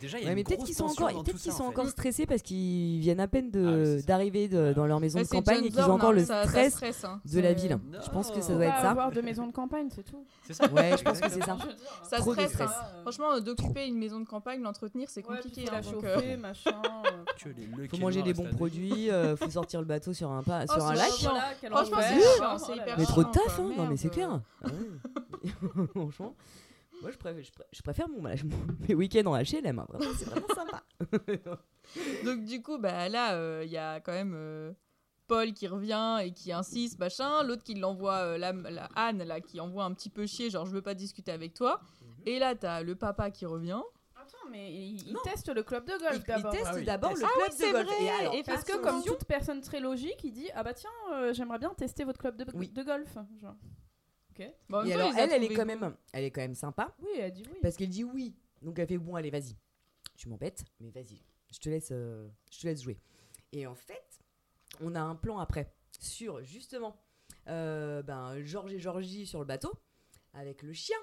[0.00, 1.64] Déjà il y a Ouais, une mais peut-être qu'ils sont encore, peut-être qu'ils ça, sont
[1.64, 4.74] en encore stressés parce qu'ils viennent à peine de- Ah d'arriver de- Ouais.
[4.74, 7.20] dans leur maison de campagne et qu'ils ont encore hein, le ça- ça stress hein.
[7.24, 7.78] de la ville.
[7.92, 7.98] Non.
[8.04, 8.90] Je pense que ça doit être ça.
[8.92, 10.24] avoir de maison de campagne, c'est tout.
[10.46, 10.66] C'est ça.
[10.72, 11.58] Ouais, je pense que c'est ça.
[12.02, 12.52] Ça Trop de stresse.
[12.52, 12.70] stress.
[12.70, 12.86] hein.
[13.02, 15.64] Franchement, euh, d'occuper une maison de campagne, l'entretenir, c'est Ouais, compliqué.
[15.68, 16.70] hein, la donc, chauffer, euh, machin.
[17.46, 20.84] euh, Faut manger des bons produits, faut sortir le bateau sur un pas, Oh, sur
[20.86, 21.08] un lac.
[21.10, 21.98] Franchement,
[22.58, 22.98] c'est Oh hyper.
[22.98, 23.70] Mais trop de taf, hein.
[23.76, 24.40] Non, mais c'est clair.
[24.64, 25.50] Ah ouais.
[25.94, 26.34] Franchement,
[27.00, 28.22] moi je préfère, je, pré- je préfère mon,
[28.88, 29.78] mes week-ends en HLM.
[29.78, 29.86] hein.
[29.88, 30.82] Vraiment, c'est vraiment sympa.
[32.24, 34.72] Donc du coup, bah là, euh, il y a quand même euh,
[35.26, 37.42] Paul qui revient et qui insiste, machin.
[37.42, 40.66] L'autre qui l'envoie, euh, la, la Anne là, qui envoie un petit peu chier, genre
[40.66, 41.80] je veux pas discuter avec toi.
[42.26, 43.80] Et là, t'as le papa qui revient.
[44.14, 46.52] Attends, mais il, il teste le club de Il, golf il d'abord.
[46.52, 47.22] teste Ah oui, il d'abord teste.
[47.22, 47.86] le Ah club oui, de golf.
[47.86, 48.04] vrai.
[48.04, 50.90] Et alors, Et Parce que comme toute personne très logique, il dit ah bah tiens,
[51.14, 52.68] euh, j'aimerais bien tester votre club de, Oui.
[52.68, 53.16] de golf.
[53.40, 53.54] Genre.
[54.40, 54.52] Ok.
[54.68, 57.32] Bon, et alors elle, elle est quand même, elle est quand même sympa Oui, elle
[57.32, 57.58] dit oui.
[57.62, 58.34] parce qu'elle dit oui.
[58.62, 59.56] Donc elle fait bon, allez, vas-y.
[60.16, 61.22] Tu m'embêtes, mais vas-y.
[61.52, 62.98] Je te laisse, euh, je te laisse jouer.
[63.52, 64.20] Et en fait,
[64.80, 66.96] on a un plan après sur justement,
[67.48, 69.72] euh, ben Georges et Georgie sur le bateau
[70.34, 70.98] avec le chien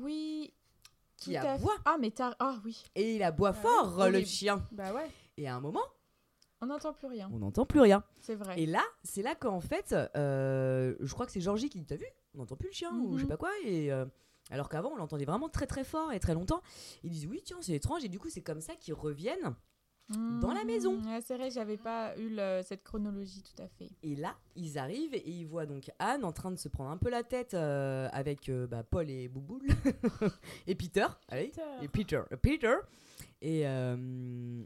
[0.00, 0.52] Oui.
[1.16, 2.34] qui aboie Ah, mais t'as.
[2.38, 2.82] Ah oui.
[2.94, 4.66] et il aboie Ah fort oui, le chien.
[4.72, 5.08] Bah ouais.
[5.36, 5.84] Et à un moment,
[6.62, 7.28] On n'entend plus rien.
[7.32, 8.02] on n'entend plus rien.
[8.20, 8.58] C'est vrai.
[8.60, 11.96] Et là, c'est là qu'en fait, euh, je crois que c'est Georgie qui dit T'as
[11.96, 13.28] vu On n'entend plus le chien ou je sais Mhm.
[13.28, 13.50] pas quoi.
[13.64, 14.06] Et, euh,
[14.50, 16.62] alors qu'avant, on l'entendait vraiment très très fort et très longtemps.
[17.02, 18.04] Ils disent Oui, tiens, c'est étrange.
[18.04, 19.54] Et du coup, c'est comme ça qu'ils reviennent.
[20.42, 20.98] dans la maison.
[20.98, 21.06] Mhm.
[21.06, 23.88] Ouais, c'est vrai, j'avais pas eu le- cette chronologie tout à fait.
[24.02, 26.98] Et là, ils arrivent et ils voient donc Anne en train de se prendre un
[26.98, 29.66] peu la tête euh, avec euh, bah, Paul et Bouboule
[30.66, 31.06] et Peter.
[31.28, 31.62] Allez, Peter.
[31.82, 32.22] et Peter.
[32.42, 32.74] Peter.
[33.40, 34.62] Et, euh,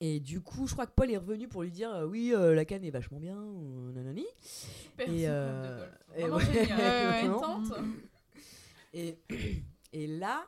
[0.00, 2.54] et du coup, je crois que Paul est revenu pour lui dire euh, Oui, euh,
[2.54, 3.36] la canne est vachement bien.
[3.36, 4.24] euh, nanani.
[4.40, 5.86] Super euh,
[6.16, 6.48] de golf.
[6.48, 6.58] ouais.
[7.70, 7.82] Ouais.
[8.92, 9.18] Et,
[9.92, 10.44] et là,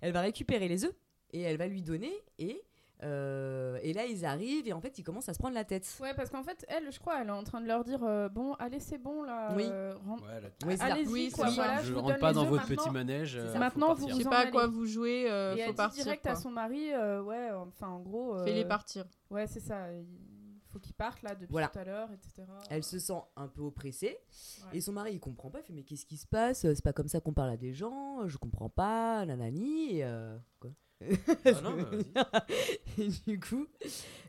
[0.00, 0.94] elle va récupérer les œufs
[1.32, 2.12] et elle va lui donner.
[2.38, 2.60] Et,
[3.02, 5.86] euh, et là, ils arrivent et en fait, ils commencent à se prendre la tête.
[6.00, 8.28] Ouais, parce qu'en fait, elle, je crois, elle est en train de leur dire euh,
[8.28, 9.52] bon, allez, c'est bon là.
[9.54, 9.64] Oui.
[9.66, 10.76] euh, Ouais, là, Oui.
[10.80, 11.48] Allez-y, Oui, quoi.
[11.48, 13.36] c'est Voilà, je je ne vous rentre donne pas les dans votre petit manège.
[13.36, 13.58] Euh, ça.
[13.58, 14.24] Maintenant, vous Je partir.
[14.24, 16.04] sais pas à quoi vous jouez, euh, Et faut elle dit partir.
[16.04, 16.32] direct quoi.
[16.32, 18.36] à son mari, euh, ouais, enfin en gros.
[18.36, 19.04] euh, Fais-les partir.
[19.30, 19.92] Ouais, c'est ça.
[19.92, 20.06] Il
[20.72, 21.68] faut qu'il parte là depuis Voilà.
[21.68, 22.42] tout à l'heure, etc.
[22.70, 24.18] Elle se sent un peu oppressée
[24.72, 24.78] Ouais.
[24.78, 25.60] et son mari il comprend pas.
[25.60, 26.60] Il fait mais qu'est-ce qui se passe?
[26.60, 28.26] C'est pas comme ça qu'on parle à des gens.
[28.26, 29.24] Je comprends pas.
[29.26, 29.98] Nanani.
[29.98, 30.70] Et, euh, quoi
[31.02, 32.06] Ah non, vas-y.
[33.02, 33.66] et du coup,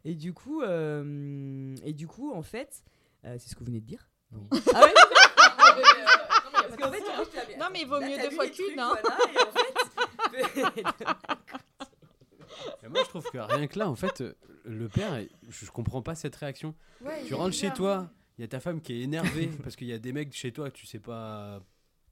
[0.06, 2.84] et du coup, euh, et du coup, en fait,
[3.26, 4.10] euh, c'est ce que vous venez de dire.
[4.34, 4.60] Oui.
[4.76, 4.94] Ah ouais
[6.54, 8.92] Parce qu'en fait, en fait, Non, mais il vaut là, mieux deux fois qu'une, hein.
[9.02, 11.06] voilà, et en fait-
[12.84, 14.24] Mais moi, je trouve que rien que là, en fait,
[14.66, 16.76] le père, je comprends pas cette réaction.
[17.02, 19.88] Ouais, Tu rentres chez toi, il y a ta femme qui est énervée parce qu'il
[19.88, 21.62] y a des mecs chez toi que tu sais pas.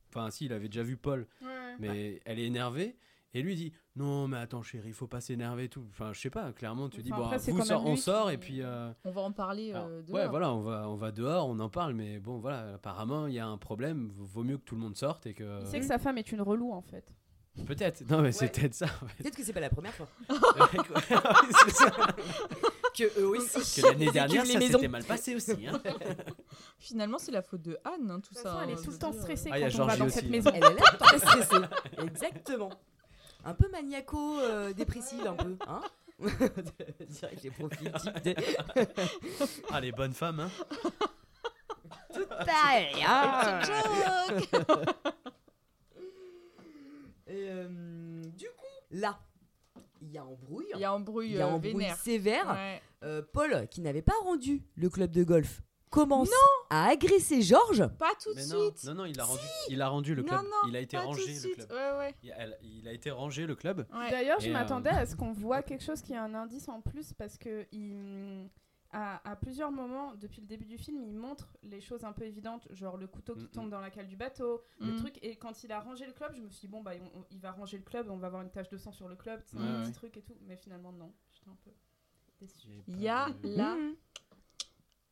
[0.10, 1.48] Enfin, si, il avait déjà vu Paul, Ouais.
[1.80, 2.96] mais elle est énervée.
[3.36, 5.86] Et lui dit Non, mais attends, chérie, il faut pas s'énerver et tout.
[5.91, 8.32] Enfin, je sais pas, clairement, tu dis Enfin, Bon, après, vous sort- même on sort
[8.32, 8.62] et puis.
[8.62, 10.30] euh, On va en parler alors, euh, ouais, dehors.
[10.32, 13.39] voilà, on va, on va dehors, on en parle, mais bon, voilà, apparemment, il y
[13.39, 14.10] a un problème.
[14.13, 15.60] Vaut mieux que tout le monde sorte et que.
[15.62, 17.06] Il sait que sa femme est une relou en fait.
[17.65, 18.52] Peut-être, non, mais c'est Ouais.
[18.52, 18.86] peut-être ça.
[19.02, 19.24] en fait.
[19.24, 20.08] Peut-être que c'est pas la première fois.
[20.30, 21.91] Ouais, c'est ça.
[22.98, 23.50] que eux aussi.
[23.54, 24.78] Parce que l'année dernière, équipent ça les maisons.
[24.80, 25.52] s'était mal passé aussi.
[25.67, 25.82] hein.
[26.80, 28.43] Finalement, c'est la faute de Anne, hein, tout De ça.
[28.43, 29.88] façon, elle hein, est je tout le temps stressée Ah, il y a quand on
[29.88, 30.30] va dans aussi, cette hein.
[30.30, 30.52] maison.
[30.54, 31.65] Elle l'air très stressée.
[32.04, 32.69] Exactement.
[33.45, 35.55] Un peu maniaco-dépressive, un peu.
[35.67, 35.81] Hein
[37.08, 38.39] Direct les profils types.
[39.71, 40.49] Ah, les bonnes femmes, hein.
[42.45, 43.60] Pareil, hein.
[47.27, 49.19] Et, euh, du coup, là,
[50.01, 50.67] il y a embrouille.
[50.75, 51.97] Il y a embrouille, Il y a euh, embrouille vénère.
[51.97, 52.47] sévère.
[52.47, 52.81] Ouais.
[53.03, 55.62] Euh, Paul, qui n'avait pas rendu le club de golf,
[55.95, 56.29] commence
[56.69, 57.88] à agresser Georges.
[57.97, 58.84] Pas tout de non, suite.
[58.86, 60.41] non, non, il a rendu, il a rendu le Non, club.
[60.43, 61.71] non, il a été pas tout rangé le club.
[61.71, 62.15] Ouais, ouais.
[62.23, 63.86] Il a, il a été rangé le club.
[63.93, 64.12] ouais.
[64.12, 66.81] D'ailleurs, je euh, m'attendais à ce qu'on voit quelque chose qui est un indice en
[66.81, 68.49] plus parce que il,
[68.91, 72.23] à, à plusieurs moments depuis le début du film, il montre les choses un peu
[72.23, 73.71] évidentes, genre le couteau qui Mm, tombe mm.
[73.71, 74.97] dans la cale du bateau, le Mm.
[74.97, 75.19] truc.
[75.21, 77.25] Et quand il a rangé le club, je me suis dit bon bah on- on-
[77.31, 79.41] il va ranger le club, on va avoir une tache de sang sur le club,
[79.58, 79.84] un ouais.
[79.84, 80.36] petit truc et tout.
[80.47, 81.71] Mais finalement non, j'étais un peu
[82.39, 82.67] déçue.
[82.88, 83.95] Il y a Mhm.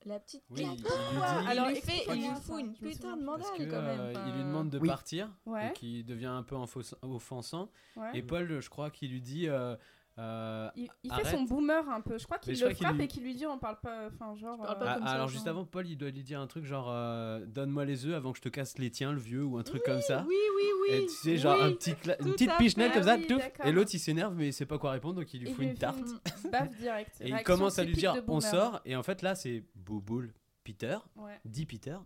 [0.05, 0.83] La petite Oui, il, dit.
[0.85, 3.99] il Alors, lui fait, il lui fout une putain de mandale que, quand même.
[3.99, 4.87] euh, il lui demande de Oui.
[4.87, 5.71] partir, Ouais.
[5.75, 6.55] qui devient un peu
[7.01, 7.69] offensant.
[7.95, 8.09] Ouais.
[8.13, 9.47] Et Paul, je crois qu'il lui dit.
[9.49, 9.75] euh,
[10.19, 12.17] euh, Il, il fait son boomer un peu.
[12.17, 14.07] Je crois qu'il le frappe lui- et qu'il lui dit on parle pas.
[14.07, 14.57] Enfin, genre.
[14.59, 15.27] pas euh, ah, ça, alors genre.
[15.29, 18.31] juste avant, Paul, il doit lui dire un truc genre euh, donne-moi les œufs avant
[18.31, 20.23] que je te casse les tiens, le vieux, ou un truc comme ça.
[20.27, 20.95] Oui, oui, oui.
[20.97, 21.65] Et tu sais, genre oui.
[21.65, 23.65] un petit tout une petite pichenette comme ça, d'accord.
[23.65, 25.63] et l'autre il s'énerve mais il sait pas quoi répondre donc il lui il fout
[25.65, 25.97] une tarte.
[26.43, 27.15] une baffe directe.
[27.21, 30.97] Et il commence à lui dire on sort, et en fait là c'est Bouboule Peter,
[31.15, 31.39] Ouais.
[31.45, 31.97] dit Peter,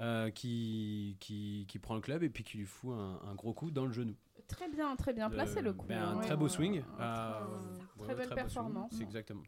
[0.00, 3.52] euh, qui, qui, qui prend le club et puis qui lui fout un, un gros
[3.52, 4.14] coup dans le genou.
[4.50, 5.86] Très bien, très bien placé le coup.
[5.86, 6.82] ben, un très beau swing.
[7.00, 7.32] euh,
[7.98, 8.92] très- belle performance.
[8.96, 9.42] C'est exactement.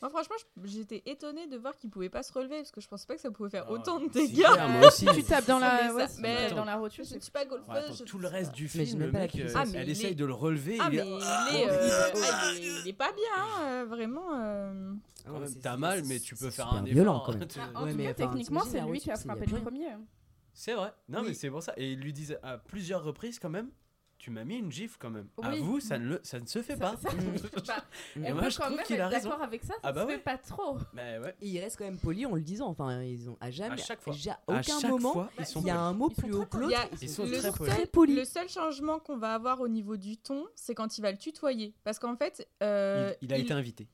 [0.00, 3.06] Moi, franchement, j'étais étonnée de voir qu'il pouvait pas se relever parce que je pensais
[3.06, 4.34] pas que ça pouvait faire Ah, autant de dégâts.
[4.44, 5.06] clair, moi aussi.
[5.14, 7.04] Tu tapes dans la, ouais, mais- dans la rotule.
[7.04, 7.68] Je ne suis pas golfeuse.
[7.68, 10.12] Ouais, attends, je tout le reste du film, le mec, euh, Ah, elle il essaye
[10.12, 10.76] est- de le relever.
[10.80, 13.84] Ah, il mais est- il est, euh, ah, il est- il est pas bien, euh,
[13.86, 14.34] vraiment.
[14.34, 14.92] euh.
[15.62, 17.48] T'as mal, mais tu peux faire un violent, quand même.
[17.48, 19.58] Tu- Ah, en Ouais, tout mais cas, enfin, techniquement, c'est lui qui a frappé le
[19.60, 19.88] premier.
[20.52, 20.92] C'est vrai.
[21.08, 21.72] Non, mais c'est pour ça.
[21.78, 23.70] Et ils lui disent à plusieurs reprises quand même.
[24.18, 25.28] Tu m'as mis une gifle quand même.
[25.42, 25.58] À Oui.
[25.60, 26.96] vous, ça ne, le- ça ne se fait pas.
[26.96, 27.16] Ça- ça-
[28.16, 29.28] bah, Et on moi, peut je quand trouve qu'il a raison.
[29.28, 30.12] d'accord avec ça, ça Ah bah se ouais.
[30.14, 30.78] fait pas trop.
[30.94, 31.34] Mais ouais.
[31.42, 32.68] Et il reste quand même poli en le disant.
[32.68, 34.14] Enfin, ils ont à jamais, À chaque fois.
[34.14, 36.46] À aucun chaque moment, fois, ils sont il y a un mot Ils plus haut
[36.46, 36.76] que l'autre.
[37.02, 37.74] Ils sont le, très polis.
[37.74, 38.16] Très polis.
[38.16, 41.18] le seul changement qu'on va avoir au niveau du ton, c'est quand il va le
[41.18, 41.74] tutoyer.
[41.84, 43.88] Parce qu'en fait, euh, Il, il a été invité.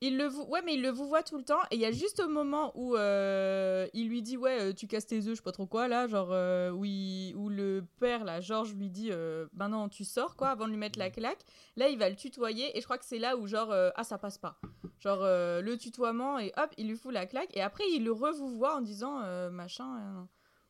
[0.00, 1.92] Il le ouais mais il le vous voit tout le temps et il y a
[1.92, 5.34] juste au moment où euh, il lui dit ouais euh, tu casses tes œufs je
[5.34, 8.90] sais pas trop quoi là genre euh, où, il- où le père là Georges lui
[8.90, 11.40] dit euh, maintenant tu sors quoi avant de lui mettre la claque
[11.76, 14.04] là il va le tutoyer et je crois que c'est là où genre euh, ah
[14.04, 14.58] ça passe pas
[14.98, 18.12] genre euh, le tutoiement et hop il lui fout la claque et après il le
[18.12, 20.22] revu voit en disant euh, machin euh,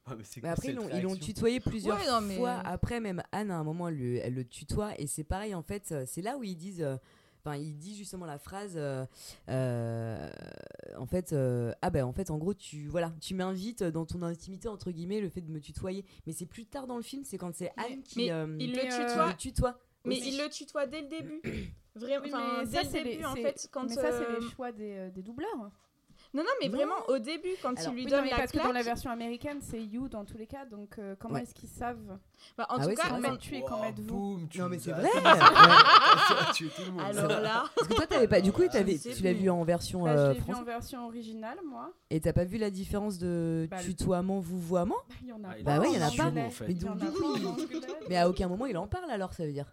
[0.06, 2.60] Ah, mais après, ils l'ont, tutoyé plusieurs Ouais, non, mais- fois.
[2.64, 4.98] Après, même Anne, à un moment, elle, le- elle le tutoie.
[4.98, 6.84] Et c'est pareil, en fait, c'est là où ils disent.
[7.44, 8.74] Enfin, il dit justement la phrase.
[8.76, 9.04] euh,
[9.48, 10.30] euh,
[10.98, 14.22] en fait, euh, ah ben, en fait, en gros, tu voilà, tu m'invites dans ton
[14.22, 16.04] intimité entre guillemets, le fait de me tutoyer.
[16.26, 18.56] Mais c'est plus tard dans le film, c'est quand c'est Mais- Anne qui, mais euh,
[18.58, 19.78] il Mais, le tutoie le tutoie.
[20.04, 20.28] mais aussi.
[20.32, 21.40] il le tutoie dès le début
[21.94, 24.12] vraiment Oui, enfin mais dès ça, le c'est début les- en fait quand Mais ça,
[24.12, 25.70] c'est les choix des, des doubleurs.
[26.32, 26.76] Non non mais Non.
[26.76, 28.68] vraiment au début quand Alors, il lui Oui, donne non, mais la parce claque que
[28.68, 30.64] dans la version américaine, c'est you dans tous les cas.
[30.64, 31.42] Donc, euh, comment Ouais.
[31.42, 32.18] est-ce qu'ils savent
[32.56, 34.58] bah, en Ah tout ouais, cas mettre tu et quand Oh, mettre vous boum, tu
[34.60, 35.08] Non, mais c'est vrai.
[35.22, 37.00] Ça a tué tout le monde.
[37.00, 38.40] alors là Parce que toi, t'avais pas.
[38.40, 40.62] Du coup, sais tu l'as vu en version Bah, euh, je l'ai vu française.
[40.62, 41.92] en version originale, moi.
[42.10, 45.48] Et t'as pas vu la différence de Bah, tutoiement, vouvoiement Bah, il y en a
[45.50, 45.54] Ah.
[45.64, 46.30] Bah ouais, il y en a pas.
[46.30, 47.34] Mais donc, du coup,
[48.16, 49.72] à aucun moment il en parle alors, ça veut dire.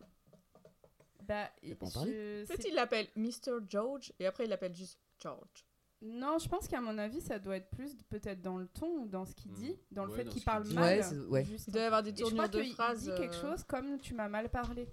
[1.28, 1.50] Bah.
[1.62, 3.60] Peut-être c'est- il l'appelle Mr.
[3.68, 5.66] George et après il l'appelle juste George.
[6.02, 9.08] Non, je pense qu'à mon avis, ça doit être plus peut-être dans le ton ou
[9.08, 9.56] dans ce qu'il Mm.
[9.56, 10.76] dit, dans le Ouais, fait qu'il parle dit.
[10.76, 10.84] mal.
[10.98, 11.44] Ouais, c'est- ouais.
[11.46, 11.68] juste.
[11.68, 13.04] Il doit y avoir des tournures de phrases.
[13.04, 14.88] dit quelque euh, chose comme tu m'as mal parlé.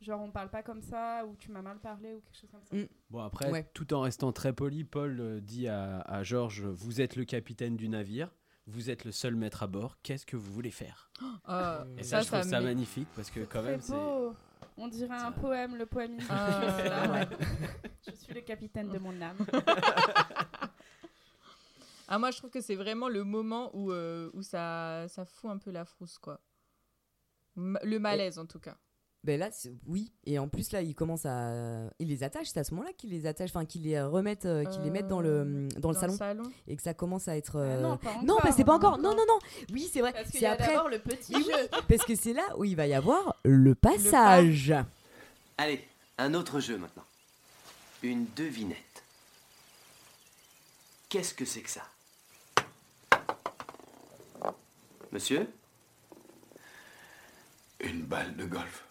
[0.00, 2.64] Genre on parle pas comme ça ou tu m'as mal parlé ou quelque chose comme
[2.64, 2.76] ça.
[2.76, 2.86] Mm.
[3.10, 3.68] Bon, après, Ouais.
[3.74, 7.76] tout en restant très poli, Paul euh, dit à, à Georges Vous êtes le capitaine
[7.76, 8.30] du navire,
[8.68, 11.10] vous êtes le seul maître à bord, qu'est-ce que vous voulez faire?
[11.48, 13.94] Euh, Et ça, je trouve ça magnifique parce que, quand même, c'est.
[14.76, 16.36] On dirait un poème, le poème initial.
[16.38, 17.28] Ah, Je suis là, ouais.
[18.06, 19.38] Je suis le capitaine de mon âme.
[22.08, 25.50] Ah, moi je trouve que c'est vraiment le moment où, euh, où ça, ça fout
[25.50, 26.40] un peu la frousse quoi.
[27.56, 28.76] Le malaise en tout cas.
[29.26, 29.50] Ben là,
[29.88, 30.12] oui.
[30.24, 32.46] Et en plus là, il commence à, il les attache.
[32.46, 35.08] C'est à ce moment-là qu'il les attache, enfin qu'il les remettent, euh, qu'il les mettent
[35.08, 37.56] dans le dans le salon et que ça commence à être.
[37.56, 38.98] Ah euh, non, pas non, encore, bah, c'est pas non, encore.
[38.98, 39.38] Non, non, non.
[39.72, 40.12] Oui, c'est vrai.
[40.12, 40.68] Parce qu'il C'est y a après.
[40.68, 41.68] d'abord le petit Oui, jeu.
[41.88, 44.72] Parce que c'est là où il va y avoir le passage.
[45.58, 45.84] Allez,
[46.18, 47.04] un autre jeu maintenant.
[48.04, 49.02] Une devinette.
[51.08, 51.82] Qu'est-ce que c'est que ça?
[55.10, 55.48] Monsieur?
[57.80, 58.85] Une balle de golf.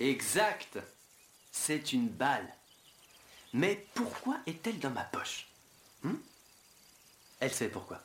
[0.00, 0.78] Exact.
[1.52, 2.48] C'est une balle.
[3.52, 5.46] Mais pourquoi est-elle dans ma poche?
[6.02, 6.16] Hmm?
[7.40, 8.02] Elle sait pourquoi.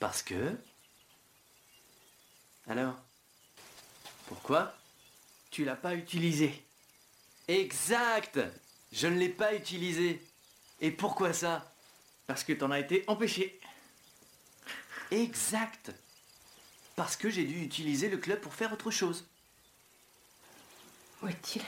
[0.00, 0.56] Parce que...
[2.66, 2.96] Alors
[4.26, 4.74] Pourquoi
[5.50, 6.64] Tu l'as pas utilisée?
[7.48, 8.40] Exact
[8.92, 10.22] Je ne l'ai pas utilisée.
[10.80, 11.74] Et pourquoi ça?
[12.26, 13.60] Parce que t'en as été empêché.
[15.10, 15.90] Exact
[16.94, 19.26] Parce que j'ai dû utiliser le club pour faire autre chose.
[21.22, 21.62] Où est-il?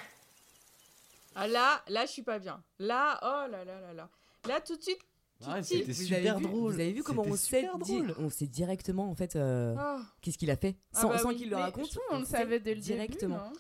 [1.35, 2.63] Ah là, là, je suis pas bien.
[2.79, 4.09] Là, oh là là là là.
[4.49, 4.99] Là, tout de suite.
[5.47, 6.73] Ouais, c'était Vous super vu, drôle.
[6.75, 8.15] Vous avez vu comment on sait, drôle.
[8.19, 10.01] on sait directement en fait euh, Ah.
[10.21, 10.77] qu'est-ce qu'il a fait?
[10.95, 11.37] Ah sans, bah sans oui.
[11.37, 11.97] qu'il le raconte.
[12.11, 13.37] qu'on le savait dès le directement.
[13.39, 13.55] début,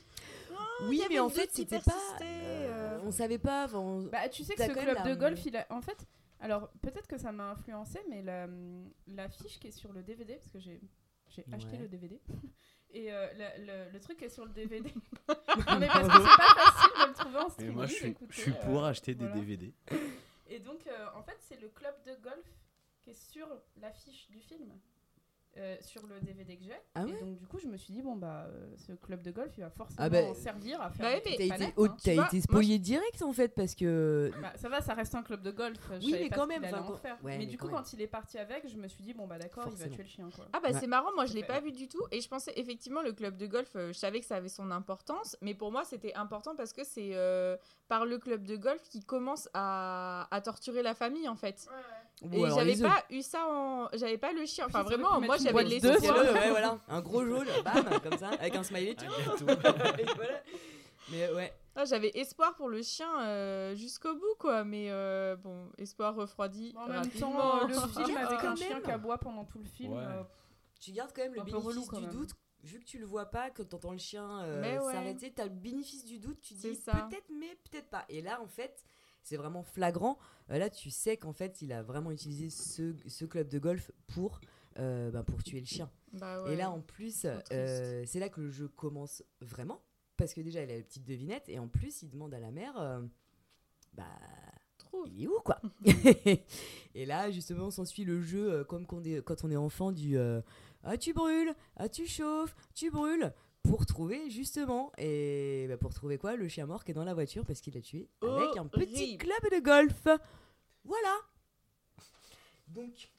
[0.53, 1.93] non oui, y mais en fait c'était pas.
[2.21, 3.01] euh, euh.
[3.05, 3.67] on savait pas.
[3.75, 5.67] on- Bah, tu sais que ce club de golf, il a...
[5.71, 6.07] en fait,
[6.41, 8.47] alors peut-être que ça m'a influencé, mais la,
[9.07, 10.81] la fiche qui est sur le DVD, parce que j'ai
[11.29, 11.83] j'ai acheté Ouais.
[11.83, 12.21] le DVD,
[12.93, 14.93] et euh, le, le- le truc est sur le DVD.
[15.29, 17.75] non, mais parce que c'est pas facile de le trouver en Et streaming.
[17.75, 19.41] moi, je suis, écoutez, je suis euh, pour acheter des voilà.
[19.41, 19.73] DVD.
[20.49, 22.47] Et donc, euh, en fait, c'est le club de golf
[23.01, 23.47] qui est sur
[23.81, 24.73] l'affiche du film.
[25.57, 26.73] Euh, sur le DVD que j'ai.
[26.95, 29.21] Ah et ouais donc, du coup, je me suis dit, bon, bah, euh, ce club
[29.23, 31.87] de golf, il va forcément Ah bah, en servir à faire bah T'as été, oh,
[31.87, 31.95] hein.
[31.97, 34.31] vois, été moi, spoilé direct en fait parce que.
[34.41, 35.79] Bah, ça va, ça reste un club de golf.
[36.01, 37.17] Je Oui, mais pas quand même, allait enfin, en quand- faire.
[37.25, 37.77] ouais, mais mais du coup, même.
[37.77, 40.03] quand il est parti avec, je me suis dit, bon, bah d'accord, il va tuer
[40.05, 40.47] le chien, quoi.
[40.53, 40.79] Ah bah Ouais.
[40.79, 41.47] c'est marrant, moi je l'ai Ouais.
[41.47, 44.21] pas vu du tout et je pensais effectivement le club de golf, euh, je savais
[44.21, 47.57] que ça avait son importance, mais pour moi c'était important parce que c'est euh,
[47.89, 51.67] par le club de golf qui commence à, à torturer la famille en fait.
[51.69, 51.77] Bon,
[52.33, 53.89] et j'avais pas eu ça en...
[53.95, 57.47] J'avais pas le chien, enfin vraiment, moi j'avais les le- ouais, voilà, un gros jaune,
[57.65, 58.97] bam, comme ça, avec un smiley.
[61.11, 61.53] Mais ouais.
[61.75, 66.75] Ah, j'avais espoir pour le chien euh, jusqu'au bout quoi, mais euh, bon, espoir refroidi.
[66.77, 69.93] En même temps, euh, le film avec un chien qui aboie pendant tout le film.
[69.95, 70.03] Ouais.
[70.05, 70.23] euh,
[70.81, 72.15] Tu gardes quand même le bénéfice relou, quand du même.
[72.15, 72.31] doute.
[72.63, 74.93] Vu que tu le vois pas, que t'entends le chien euh, Mais ouais.
[74.93, 76.41] s'arrêter, t'as le bénéfice du doute.
[76.43, 76.93] Tu dis ça.
[77.09, 78.05] peut-être, mais peut-être pas.
[78.11, 78.85] Et là, en fait,
[79.23, 80.19] c'est vraiment flagrant.
[80.51, 83.91] Euh, là, tu sais qu'en fait, il a vraiment utilisé ce, ce club de golf
[84.09, 84.41] pour,
[84.79, 85.91] euh, bah, pour tuer le chien.
[86.13, 86.55] Bah ouais.
[86.55, 89.83] Et là, en plus, euh, c'est là que le jeu commence vraiment.
[90.17, 91.49] Parce que déjà, il a la petite devinette.
[91.49, 93.03] Et en plus, il demande à la mère
[93.95, 94.05] Bah.
[94.79, 95.07] Trouve.
[95.09, 95.61] Il est où, quoi
[96.95, 100.19] Et là, justement, s'ensuit le jeu, comme quand on est, quand on est enfant, du
[100.83, 104.91] Ah, tu brûles Ah, tu chauffes Tu brûles Pour trouver, justement.
[104.99, 106.35] Et bah, pour trouver quoi?
[106.37, 109.19] Le chien mort qui est dans la voiture parce qu'il l'a tué avec un petit
[109.19, 109.25] Horrible.
[109.25, 110.07] club de golf.
[110.85, 111.17] Voilà
[112.69, 113.11] Donc.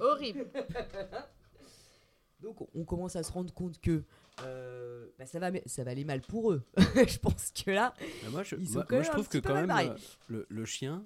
[0.00, 0.46] Horrible.
[2.40, 4.04] Donc on commence à se rendre compte que
[4.42, 6.62] euh, bah, ça, va, ça va aller mal pour eux.
[6.76, 9.12] je pense que là, Mais moi, je, Ils sont moi- quand moi, même je un
[9.14, 9.94] trouve que quand même euh,
[10.28, 11.04] le, le chien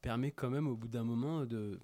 [0.00, 1.78] permet quand même au bout d'un moment de.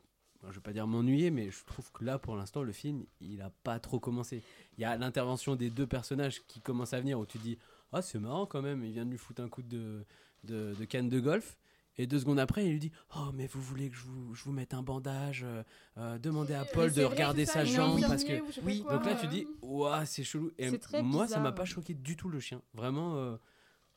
[0.50, 3.40] Je vais pas dire m'ennuyer, mais je trouve que là, pour l'instant, le film, il
[3.42, 4.42] a pas trop commencé.
[4.76, 7.58] Il y a l'intervention des deux personnages qui commencent à venir où tu dis
[7.92, 10.04] Ah, c'est marrant quand même, il vient de lui foutre un coup de,
[10.44, 11.58] de, de canne de golf.
[11.98, 14.44] Et deux secondes après, il lui dit Oh, mais vous voulez que je vous, je
[14.44, 15.62] vous mette un bandage euh,
[15.96, 18.42] euh, Demandez à Paul de regarder sa jambe parce que.
[18.62, 19.20] oui, quoi, Donc là, euh.
[19.20, 20.52] tu dis, ouah, c'est chelou.
[20.58, 20.70] Et
[21.02, 22.60] moi, ça m'a pas choqué du tout le chien.
[22.74, 23.36] Vraiment, euh,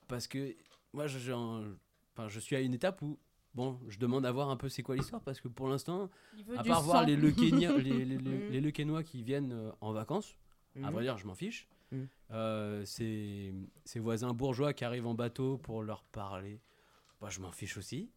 [0.07, 0.55] parce que
[0.93, 3.19] moi, je, enfin, je suis à une étape où,
[3.53, 6.09] bon, je demande à voir un peu c'est quoi l'histoire, parce que pour l'instant,
[6.57, 7.05] à part voir sang.
[7.07, 8.49] les Lequénia- les, les, les, Mm.
[8.51, 10.35] les Lequénois qui viennent euh, en vacances,
[10.75, 10.91] à Mhm.
[10.91, 11.67] vrai dire, je m'en fiche.
[11.91, 12.03] Mm.
[12.31, 13.53] Euh, ces,
[13.85, 16.61] ces voisins bourgeois qui arrivent en bateau pour leur parler,
[17.19, 18.11] bah, je m'en fiche aussi.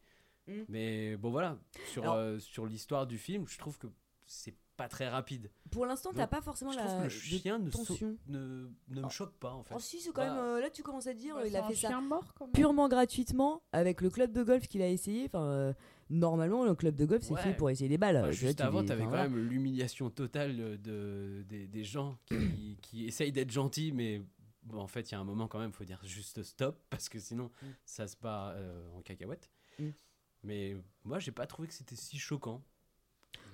[0.46, 0.52] Mm.
[0.68, 3.86] Mais bon, voilà, sur, Alors- euh, sur l'histoire du film, je trouve que
[4.26, 5.50] c'est pas très rapide.
[5.70, 7.66] pour l'instant, t'as pas forcément Je la trouve que le chien ne,
[8.88, 9.08] me Oh.
[9.10, 9.74] choque pas en fait.
[9.76, 10.38] Oh si, c'est quand Bah, même.
[10.44, 12.52] euh, là, tu commences à dire, Bah, il a fait ça chien mort, quand même.
[12.52, 15.26] purement gratuitement avec le club de golf qu'il a essayé.
[15.26, 15.72] Enfin, euh,
[16.10, 17.42] normalement, le club de golf, c'est Ouais.
[17.42, 18.16] fait pour essayer des balles.
[18.18, 21.84] Enfin, juste tu avant, dis- tu avais enfin, quand même l'humiliation totale de, des, des
[21.84, 24.22] gens qui, qui essayent d'être gentils, mais
[24.62, 26.78] bon, en fait, il y a un moment quand même, il faut dire juste stop,
[26.90, 27.66] parce que sinon, Mm.
[27.84, 29.50] ça se part euh, en cacahuète.
[29.78, 29.88] Mm.
[30.44, 32.62] Mais moi, j'ai pas trouvé que c'était si choquant.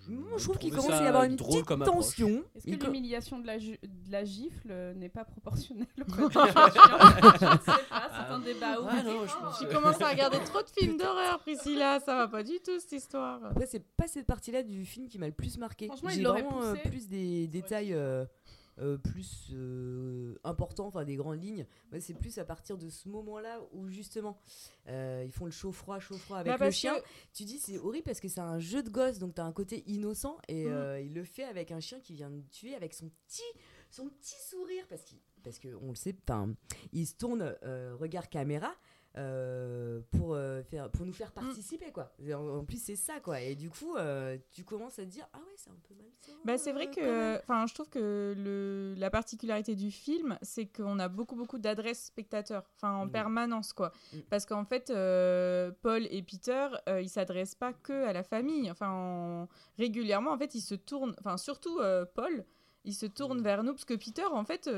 [0.08, 2.42] Moi, je trouve qu'il commence à y avoir une drôle petite tension.
[2.56, 3.78] Est-ce que l'humiliation de, de
[4.10, 8.80] la gifle euh, n'est pas proportionnelle au Je ne sais pas, c'est un débat Ah
[8.80, 9.04] ouvert.
[9.04, 12.42] non, je pense Tu commences à regarder trop de films d'horreur, Priscilla, ça va pas
[12.42, 13.44] du tout cette histoire.
[13.44, 15.86] Après, c'est pas cette partie-là du film qui m'a le plus marqué.
[15.86, 18.24] Franchement, il J'ai vraiment euh, plus des détails euh,
[18.80, 21.66] euh, plus euh, importants, enfin des grandes lignes.
[21.90, 24.40] Moi, c'est plus à partir de ce moment-là où justement
[24.88, 26.94] euh, ils font le chaud-froid, chaud-froid avec Bah, le chien.
[26.98, 29.52] que- Tu dis c'est horrible parce que c'est un jeu de gosse, donc t'as un
[29.52, 30.98] côté innocent et Mm.
[31.04, 33.42] il le fait avec un chien qui vient de tuer avec son petit,
[33.90, 36.14] son petit sourire parce qu'il parce que on le sait,
[36.92, 38.74] il se tourne euh, regard caméra
[39.16, 42.12] euh, pour, euh, faire, pour nous faire participer, quoi.
[42.32, 43.40] En, en plus, c'est ça, quoi.
[43.40, 46.38] Et du coup, euh, tu commences à te dire, ah ouais, c'est un peu malsain.
[46.44, 50.98] Bah, c'est vrai que, enfin, je trouve que le, la particularité du film, c'est qu'on
[50.98, 53.10] a beaucoup, beaucoup d'adresses spectateurs, en Mm.
[53.10, 53.92] permanence, quoi.
[54.12, 54.18] Mm.
[54.30, 54.86] Parce qu'en fait,
[55.82, 56.68] Paul et Peter,
[57.00, 58.70] ils s'adressent pas que à la famille.
[58.70, 59.48] Enfin, en-
[59.78, 61.80] régulièrement, en fait, ils se tournent, enfin, surtout
[62.14, 62.44] Paul,
[62.84, 63.42] il se tourne Mm.
[63.42, 64.70] vers nous, parce que Peter, en fait,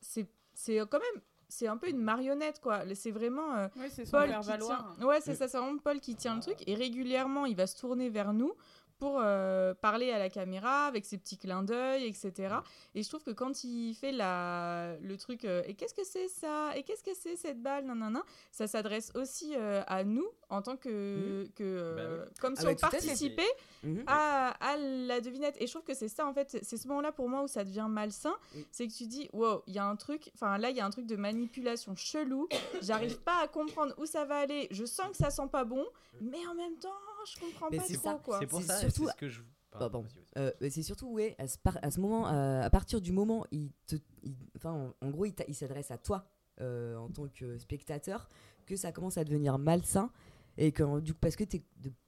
[0.00, 2.80] c'est, c'est quand même, c'est un peu une marionnette, quoi.
[2.94, 3.54] C'est vraiment.
[3.56, 4.94] euh, Oui, c'est son Paul qui valoir.
[4.98, 6.56] tient- Ouais, c'est ça, c'est vraiment Paul qui tient le truc.
[6.66, 8.52] Et régulièrement, il va se tourner vers nous
[9.00, 12.54] pour euh, parler à la caméra avec ses petits clins d'œil, etc.
[12.94, 14.94] Et je trouve que quand il fait la...
[15.00, 18.22] le truc euh, Et qu'est-ce que c'est ça Et qu'est-ce que c'est cette balle Nanana,
[18.52, 21.48] ça s'adresse aussi euh, à nous en tant que.
[21.56, 23.42] que euh, Comme Ah si bah, on participait
[23.82, 24.04] Mhm.
[24.06, 25.56] à, à la devinette.
[25.58, 27.64] Et je trouve que c'est ça, en fait, c'est ce moment-là pour moi où ça
[27.64, 28.34] devient malsain.
[28.54, 28.66] Oui.
[28.70, 30.84] C'est que tu dis, wow, il y a un truc, enfin là, il y a
[30.84, 32.46] un truc de manipulation chelou.
[32.82, 34.68] J'arrive pas à comprendre où ça va aller.
[34.70, 35.86] Je sens que ça sent pas bon,
[36.20, 36.92] mais en même temps,
[37.26, 38.20] je comprends Mais pas c'est trop, ça.
[38.24, 38.38] quoi.
[38.40, 39.42] C'est pour ça, surtout- c'est ce que je.
[39.72, 40.04] Pardon.
[40.36, 43.46] Euh, c'est surtout, ouais, à ce, par- à ce moment, euh, à partir du moment,
[43.52, 43.94] il te,
[44.24, 46.26] il- enfin, en, en gros, il, il s'adresse à toi
[46.60, 48.28] euh, en tant que spectateur,
[48.66, 50.10] que ça commence à devenir malsain
[50.58, 51.62] et que du coup, parce que t'es,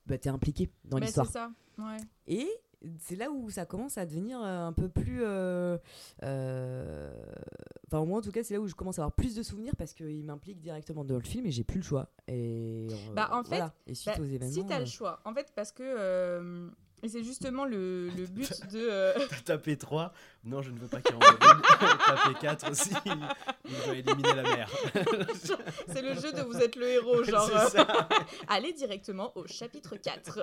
[0.06, 1.26] bah, t'es impliqué dans Mais l'histoire.
[1.26, 1.96] c'est ça, ouais.
[2.26, 2.48] Et
[3.00, 5.20] c'est là où ça commence à devenir euh, un peu plus.
[5.24, 5.78] euh,
[6.22, 7.12] euh,
[7.86, 9.74] Enfin, moi en tout cas, c'est là où je commence à avoir plus de souvenirs
[9.76, 12.08] parce qu'il m'implique directement dans le film et j'ai plus le choix.
[12.26, 13.74] Et euh, Bah, en fait, voilà.
[13.86, 14.50] et suite Bah, aux événements.
[14.54, 16.70] si t'as euh, le choix, en fait, parce que.
[17.02, 18.78] Et c'est justement le, le but de.
[18.78, 20.12] euh, T'as tapé 3.
[20.44, 21.18] Non, je ne veux pas qu'il en
[22.06, 22.90] tapé 4 aussi.
[23.64, 24.70] Il doit éliminer la mère.
[25.88, 27.46] c'est le jeu de vous êtes le héros, genre.
[27.46, 28.08] C'est euh, ça.
[28.48, 30.40] Allez directement au chapitre 4.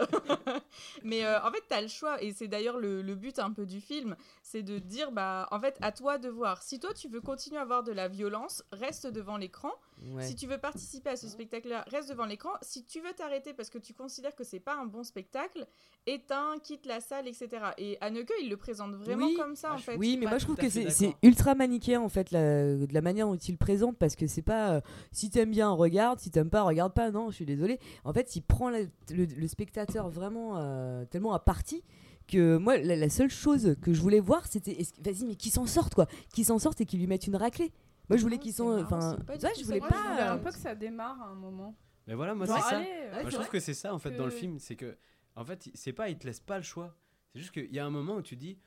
[1.03, 3.51] Mais euh, en fait, tu as le choix, et c'est d'ailleurs le, le but un
[3.51, 6.61] peu du film, c'est de dire, bah, en fait, à toi de voir.
[6.61, 9.71] Si toi, tu veux continuer à avoir de la violence, reste devant l'écran.
[10.13, 10.23] Ouais.
[10.23, 12.49] Si tu veux participer à ce spectacle-là, reste devant l'écran.
[12.61, 15.65] Si tu veux t'arrêter parce que tu considères que c'est pas un bon spectacle,
[16.07, 17.47] éteins, quitte la salle, etc.
[17.77, 19.35] Et Anneke, il le présente vraiment Oui.
[19.35, 19.95] comme ça, Ah, en je- fait.
[19.97, 23.27] Oui, mais moi je trouve que c'est ultra manichéen en fait la- de la manière
[23.27, 24.81] dont il le présente parce que c'est pas euh,
[25.11, 27.11] si t'aimes bien regarde, si t'aimes pas regarde pas.
[27.11, 27.79] Non, je suis désolée.
[28.03, 31.83] En fait, il prend la- le, le spectateur vraiment euh, tellement à partie
[32.27, 35.65] que moi la, la seule chose que je voulais voir c'était vas-y mais qui s'en
[35.65, 37.71] sortent quoi, qui s'en sortent et qui lui mettent une raclée.
[38.09, 39.87] Moi je voulais Ah, qu'ils sont enfin je voulais pas
[40.31, 41.75] un euh, peu que ça démarre à un moment.
[42.07, 42.81] Mais voilà, moi, c'est ça.
[43.23, 44.97] je trouve que c'est ça en fait dans le film, c'est que
[45.35, 46.95] en fait, c'est pas il te laisse pas le choix.
[47.31, 48.57] C'est juste qu'il y a un moment où tu dis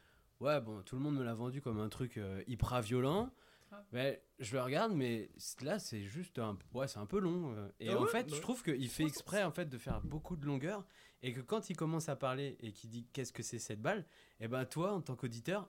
[0.40, 3.30] ouais bon, tout le monde me l'a vendu comme un truc euh, hyper violent.
[3.70, 3.84] Grave.
[3.92, 5.30] Mais je le regarde, mais
[5.62, 7.52] là c'est juste un ouais c'est un peu long.
[7.56, 7.68] euh.
[7.80, 10.00] Et Ah en ouais, fait, bah je trouve qu'il fait exprès en fait de faire
[10.02, 10.84] beaucoup de longueur
[11.22, 14.04] et que quand il commence à parler et qu'il dit qu'est-ce que c'est cette balle,
[14.40, 15.68] et ben toi en tant qu'auditeur,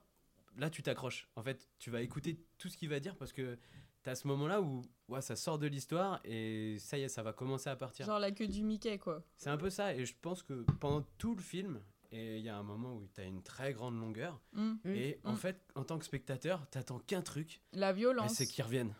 [0.56, 1.28] là tu t'accroches.
[1.36, 3.58] En fait, tu vas écouter tout ce qu'il va dire parce que
[4.02, 7.32] T'as ce moment-là où ouais, ça sort de l'histoire et ça y est, ça va
[7.32, 8.04] commencer à partir.
[8.04, 9.22] Genre la queue du Mickey, quoi.
[9.34, 11.80] C'est un peu ça, et je pense que pendant tout le film,
[12.12, 14.74] et il y a un moment où tu as une très grande longueur, Mm.
[14.84, 15.36] et en Mm.
[15.36, 18.34] fait, en tant que spectateur, t'attends qu'un truc, La et violence.
[18.34, 18.94] c'est qu'ils reviennent.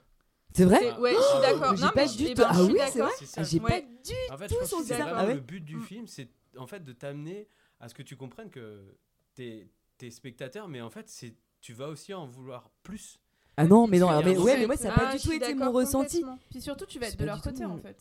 [0.54, 1.76] C'est vrai C'est- Ouais, je suis d'accord.
[1.76, 3.68] J'ai pas du eh tout- ben, Ah oui, c'est vrai J'ai Ouais.
[3.68, 5.02] pas du En fait, tout je pense que senti c'est ça.
[5.04, 7.46] vraiment Ah ouais le but du film, c'est en fait de t'amener
[7.78, 8.96] à ce que tu comprennes que
[9.34, 9.68] t'es
[10.00, 11.34] es spectateur, mais en fait, c'est
[11.64, 13.18] tu vas aussi en vouloir plus.
[13.56, 15.28] Ah non, mais non, y mais ouais, mais moi ça n'a Ah, pas je du
[15.28, 16.22] tout été mon ressenti.
[16.50, 17.96] Puis surtout, tu vas être de leur côté en fait.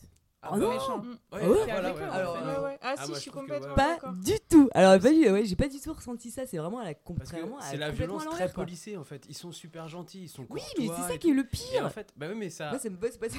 [0.45, 0.99] Oh Un peu non méchant.
[0.99, 2.38] Ouais, Ah ouais voilà, Alors.
[2.38, 4.70] Ah, Ah, si, moi, je suis complètement ouais, Pas du tout.
[4.74, 6.45] Alors pas du, ouais, j'ai pas du tout ressenti ça.
[6.45, 9.26] C'est vraiment à la contrairement c'est la violence très policée en fait.
[9.30, 11.84] Ils sont super gentils, ils sont Oui, mais c'est ça qui est le Et en
[11.84, 11.91] pire.
[11.93, 12.72] fait, bah oui, mais ça.
[12.72, 13.38] Moi, ça me, ça, ça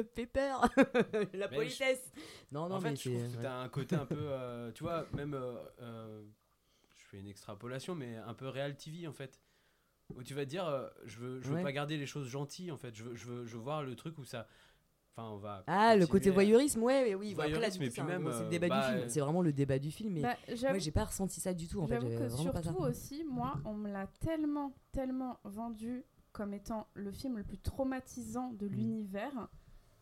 [0.00, 0.68] me fait peur.
[1.32, 2.12] la Mais politesse.
[2.52, 4.70] Non, non, en mais fait, je trouve c'est- que t'as un côté un peu, euh,
[4.72, 6.22] tu vois, même, euh, euh,
[6.98, 9.40] je fais une extrapolation, mais un peu Real TV en fait,
[10.14, 11.62] où tu vas te dire, euh, je veux, je veux Ouais.
[11.62, 13.94] pas garder les choses gentilles en fait, je veux, je veux, je veux voir le
[13.96, 14.46] truc où ça,
[15.16, 15.64] enfin, on va.
[15.66, 17.34] Ah, le côté voyeurisme, ouais, oui.
[17.34, 19.08] bah, Voyeurisme, après, là, c'est même, c'est euh, le débat bah, du film.
[19.08, 20.12] C'est vraiment le débat du film.
[20.14, 20.36] Mais Bah,
[20.68, 21.80] moi, j'ai pas ressenti ça du tout.
[21.80, 22.70] En fait, que vraiment pas ça.
[22.70, 27.58] surtout aussi, moi, on me l'a tellement, tellement vendu comme étant le film le plus
[27.58, 28.56] traumatisant Mm.
[28.56, 29.48] de l'univers.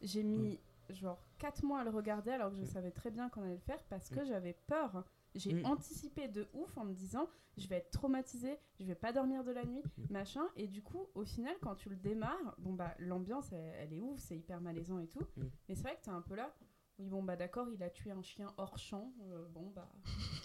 [0.01, 0.59] J'ai mis
[0.91, 3.61] genre 4 mois à le regarder alors que je savais très bien qu'on allait le
[3.61, 5.05] faire parce que j'avais peur.
[5.35, 5.67] J'ai Mm.
[5.67, 9.51] anticipé de ouf en me disant je vais être traumatisée, je vais pas dormir de
[9.51, 10.03] la nuit, Mm.
[10.11, 10.45] machin.
[10.57, 14.01] Et du coup, au final, quand tu le démarres, bon bah l'ambiance elle, elle est
[14.01, 15.21] ouf, c'est hyper malaisant et tout.
[15.37, 15.43] Mm.
[15.69, 16.55] Mais c'est vrai que t'es un peu là.
[16.99, 19.13] Oui, bon bah d'accord, il a tué un chien hors champ.
[19.31, 19.89] euh, bon bah.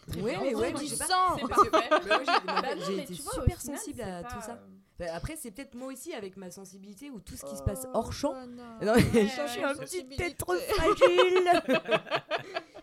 [0.08, 0.42] très Ouais, bien.
[0.42, 1.90] mais ouais, mais j'ai pas- pas- c'est parce que- parfait.
[2.08, 4.54] Bah ouais, j'ai- Bah non, été super sensible à tout ça.
[4.54, 4.68] euh,
[4.98, 7.84] Bah, après, c'est peut-être moi aussi avec ma sensibilité ou tout ce qui se passe
[7.88, 8.34] Oh, hors champ.
[8.48, 11.62] Non, Ouais, je ouais, suis un petit tête trop fragile.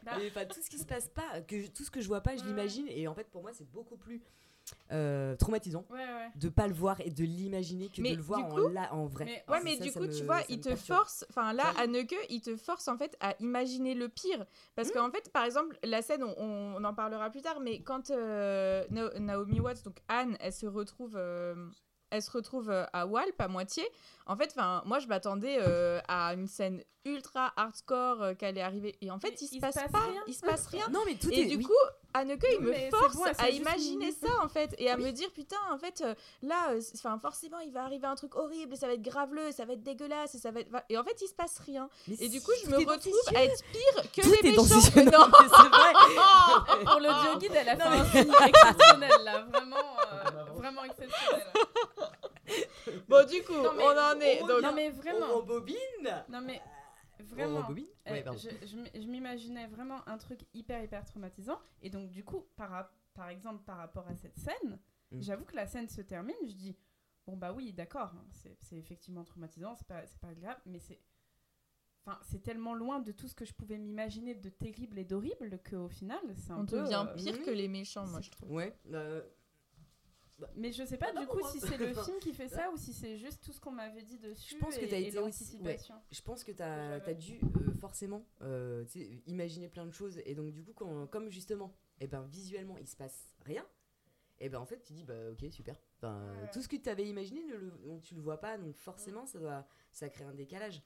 [0.06, 2.36] Mais, tout ce qui se passe pas, que je- tout ce que je vois pas,
[2.36, 2.86] je l'imagine.
[2.88, 4.22] Et en fait, pour moi, c'est beaucoup plus
[4.92, 6.30] euh, traumatisant Ouais, ouais.
[6.36, 8.92] de pas le voir et de l'imaginer que Mais de le voir en, coup- la-
[8.94, 9.24] en vrai.
[9.24, 11.64] Mais- Ouais, mais ça, du ça coup, me- tu vois, il te force, enfin là,
[11.74, 14.46] Ça- Anneke, il te force en fait à imaginer le pire.
[14.74, 14.92] Parce Mmh.
[14.92, 18.84] qu'en fait, par exemple, la scène, on, on en parlera plus tard, mais quand euh,
[18.90, 21.54] Na- Naomi Watts, donc Anne, elle se retrouve, euh,
[22.10, 23.84] elle se retrouve euh, à Walp à moitié.
[24.26, 28.62] En fait, enfin, moi, je m'attendais euh, à une scène ultra hardcore euh, qu'elle est
[28.62, 30.22] arrivée, et en fait, Mais il se il se passe, passe pas, rien.
[30.26, 30.88] il se passe rien.
[30.90, 31.44] Non, mais tout Et est.
[31.44, 31.64] du oui.
[31.64, 31.72] coup,
[32.14, 35.30] Anneke, il me force bon, à imaginer une- ça, en fait, et à me dire,
[35.34, 36.80] putain, en fait, euh, là, euh,
[37.20, 39.74] forcément, il va arriver un truc horrible, et ça va être graveleux, et ça va
[39.74, 40.70] être dégueulasse, et ça va être...
[40.88, 41.90] Et en fait, il se passe rien.
[42.08, 45.18] Mais Et du coup, je me retrouve à être pire que Tout les dans méchants.
[45.18, 45.36] Non.
[45.40, 46.84] C'est vrai.
[46.86, 51.46] Pour l'audio guide, elle a fait un signe exceptionnel là, vraiment, euh, vraiment exceptionnel.
[53.08, 54.42] Bon, du coup, Non, mais- on en est.
[54.42, 56.24] on donc- Non mais On vraiment, rembobine.
[56.28, 56.60] non mais
[57.20, 57.66] On vraiment.
[57.70, 58.38] Euh, Ouais, pardon.
[58.38, 62.46] je je m- je m'imaginais vraiment un truc hyper hyper traumatisant et donc du coup
[62.56, 64.78] par, par exemple par rapport à cette scène
[65.10, 65.20] Mm.
[65.20, 66.76] j'avoue que la scène se termine je dis
[67.26, 71.00] bon bah oui d'accord hein, c'est effectivement traumatisant c'est pas c'est pas grave mais c'est
[72.04, 75.58] enfin c'est tellement loin de tout ce que je pouvais m'imaginer de terrible et d'horrible
[75.68, 77.44] qu'au final c'est un On peu devient euh, pire Mhm.
[77.44, 78.50] que les méchants, moi, je trouve.
[78.50, 78.76] Ouais.
[78.92, 79.22] euh,
[80.56, 82.70] mais je sais pas Ah, du non, coup si c'est le film qui fait ça
[82.72, 85.10] ou si c'est juste tout ce qu'on m'avait dit dessus Je pense que été aussi-
[85.12, 85.94] l'anticipation.
[86.10, 87.10] Je pense que t'as J'avais.
[87.10, 90.20] as dû euh, forcément euh, tu imaginer plein de choses.
[90.24, 93.64] Et donc du coup quand, comme justement et ben visuellement il se passe rien
[94.40, 95.76] et ben en fait tu dis bah ok super.
[95.98, 96.50] Enfin, Ouais.
[96.52, 98.58] tout ce que tu avais imaginé ne le, on- tu le vois pas.
[98.58, 100.82] Donc forcément ça doit ça crée un décalage.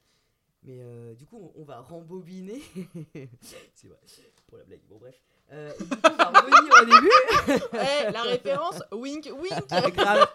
[0.64, 2.60] Mais euh, du coup on, on va rembobiner.
[3.74, 4.00] C'est vrai
[4.46, 4.82] pour la blague.
[4.88, 9.30] Bon bref Euh, et du coup, on va revenir au début Eh, la référence, wink,
[9.40, 9.64] wink.
[9.70, 10.28] ah, grave.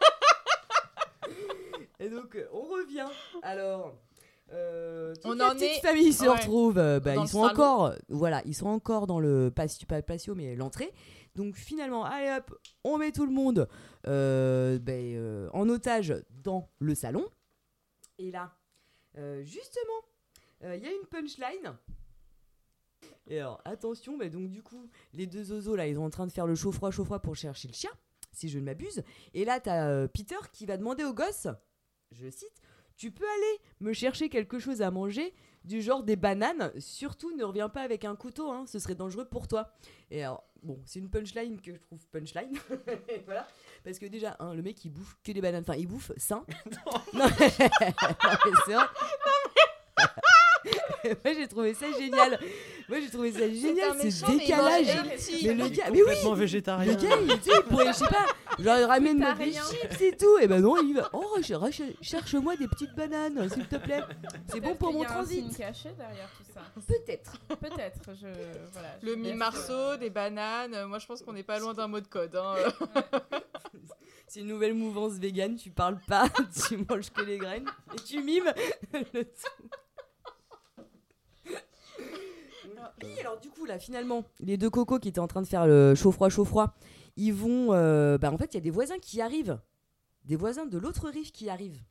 [2.00, 3.08] Et donc, euh, on revient.
[3.44, 3.94] Alors,
[4.52, 6.30] euh, toute On la en petite est- famille se ouais.
[6.30, 6.78] retrouve.
[6.78, 10.36] euh, bah, ils sont encore, voilà, ils sont encore dans le patio, pas le patio,
[10.36, 10.92] mais l'entrée.
[11.36, 13.68] Donc finalement, allez hop, on met tout le monde
[14.08, 17.26] euh, euh, en otage dans le salon.
[18.20, 18.52] Et là,
[19.44, 20.02] justement,
[20.62, 21.76] il y a une punchline.
[23.28, 26.32] Et alors, attention, donc du coup, les deux zozos là, ils sont en train de
[26.32, 27.92] faire le chaud-froid, chaud-froid pour chercher le chien,
[28.34, 29.04] si je ne m'abuse.
[29.34, 31.48] Et là, t'as euh, Peter qui va demander au gosse,
[32.12, 32.62] je cite,
[32.98, 37.44] tu peux aller me chercher quelque chose à manger, du genre des bananes, surtout ne
[37.44, 39.74] reviens pas avec un couteau, hein, ce serait dangereux pour toi.
[40.12, 42.58] Et alors, bon, c'est une punchline que je trouve punchline,
[43.26, 43.48] voilà,
[43.84, 46.46] parce que déjà, hein, le mec il bouffe que des bananes, enfin il bouffe sain.
[47.14, 48.86] non, mais c'est vrai.
[51.26, 52.40] Moi j'ai trouvé ça génial.
[52.90, 54.86] Moi j'ai trouvé ça génial, ce il décalage.
[54.88, 56.94] Mais le Il est gars, mais oui, complètement végétarien.
[56.94, 58.26] le gars, il, sais, il pourrait, je sais pas,
[58.60, 59.62] genre il ramène T'as des rien.
[59.64, 63.50] chips et tout, et ben non, il va, oh, ch- ch- cherche-moi des petites bananes,
[63.50, 64.02] s'il te plaît.
[64.48, 65.40] C'est bon pour mon y a un transit.
[65.52, 66.62] signe caché derrière tout ça.
[66.88, 67.38] Peut-être.
[67.60, 68.28] Peut-être, je
[68.74, 68.90] voilà.
[69.02, 70.86] je Le laisse, mi-marceau, euh, des bananes.
[70.86, 72.36] Moi, je pense qu'on n'est pas loin d'un mot de code.
[72.36, 72.56] hein.
[74.28, 76.26] C'est une nouvelle mouvance vegan, tu parles pas,
[76.68, 78.52] tu manges que les graines, et tu mimes
[79.14, 79.68] le tout.
[83.02, 85.66] Oui, alors du coup là finalement, les deux cocos qui étaient en train de faire
[85.66, 86.76] le chaud-froid chaud-froid,
[87.16, 89.60] ils vont euh, bah en fait, il y a des voisins qui arrivent.
[90.26, 91.82] Des voisins de l'autre rive qui arrivent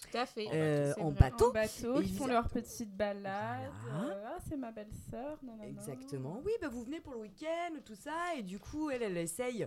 [0.00, 0.46] Tout à fait.
[0.52, 1.30] Euh, en vrai.
[1.30, 1.50] bateau.
[1.50, 3.70] en bateau, ils font leur petite balade.
[3.86, 4.14] Voilà.
[4.14, 5.38] euh, ah, c'est ma belle-sœur.
[5.42, 5.66] nanana.
[5.68, 6.40] Exactement.
[6.44, 9.66] Oui, bah vous venez pour le week-end, tout ça, et du coup, elle, elle essaye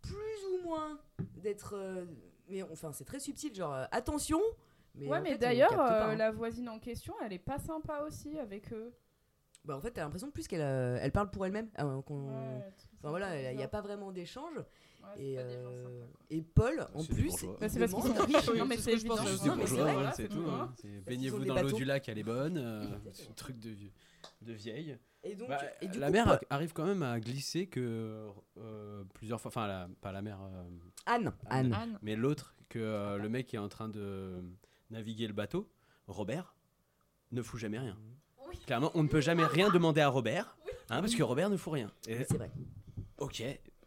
[0.00, 0.98] plus ou moins
[1.36, 1.74] d'être.
[1.74, 2.04] euh,
[2.48, 4.40] mais enfin, c'est très subtil, genre euh, attention.
[4.94, 6.16] Mais ouais, en mais fait, on d'ailleurs, capte pas, euh, hein.
[6.16, 8.92] la voisine en question, elle est pas sympa aussi avec eux.
[9.64, 11.68] Bah, en fait, t'as l'impression plus qu'elle euh, elle parle pour elle-même.
[11.78, 12.64] euh, qu'on- Ouais,
[13.00, 14.56] Enfin voilà, il n'y a pas vraiment d'échange.
[14.56, 17.30] Ouais, Et, euh, et Paul, en C'est plus,
[17.60, 18.50] Bah, c'est parce qu'ils sont riches.
[18.58, 19.08] Non, mais c'est ce c'est
[19.76, 20.44] voilà, c'est tout.
[20.48, 20.74] hein.
[21.06, 22.58] Baignez-vous dans l'eau du lac, elle est bonne.
[22.58, 22.82] euh,
[23.12, 23.92] c'est un truc de, vieux-
[24.42, 24.98] de vieille.
[25.22, 28.28] Et donc, Bah, et du la coup, mère Paul- arrive quand même à glisser que
[28.58, 30.64] euh, plusieurs fois, enfin la- pas la mère, euh,
[31.06, 31.72] Anne, Anne.
[31.74, 31.98] Anne.
[32.02, 34.42] mais l'autre, que le mec qui est en train de
[34.90, 35.70] naviguer le bateau,
[36.06, 36.54] Robert,
[37.32, 37.96] ne fout jamais rien.
[38.66, 40.56] Clairement, on ne peut jamais rien demander à Robert,
[40.90, 41.90] hein, parce que Robert ne fout rien.
[42.06, 42.50] Et- C'est vrai.
[43.18, 43.42] ok,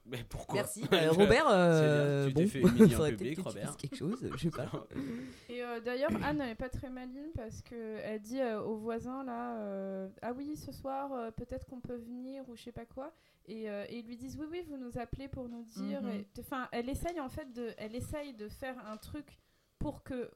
[0.05, 0.83] mais pourquoi Merci.
[0.93, 3.65] Euh, Robert, euh, bon, tu t'es fait faudrait public, peut-être que tu Robert.
[3.67, 4.69] fasses quelque chose, je sais pas.
[5.49, 9.23] Et euh, d'ailleurs, Anne n'est pas très maligne parce que elle dit euh, aux voisins
[9.23, 12.85] là, euh, ah oui, ce soir euh, peut-être qu'on peut venir ou je sais pas
[12.85, 13.13] quoi.
[13.47, 16.01] Et, euh, et ils lui disent oui oui, vous nous appelez pour nous dire.
[16.01, 16.09] Mhm.
[16.09, 19.39] et- Enfin, elle essaye en fait de, elle essaye de faire un truc
[19.79, 20.29] pour que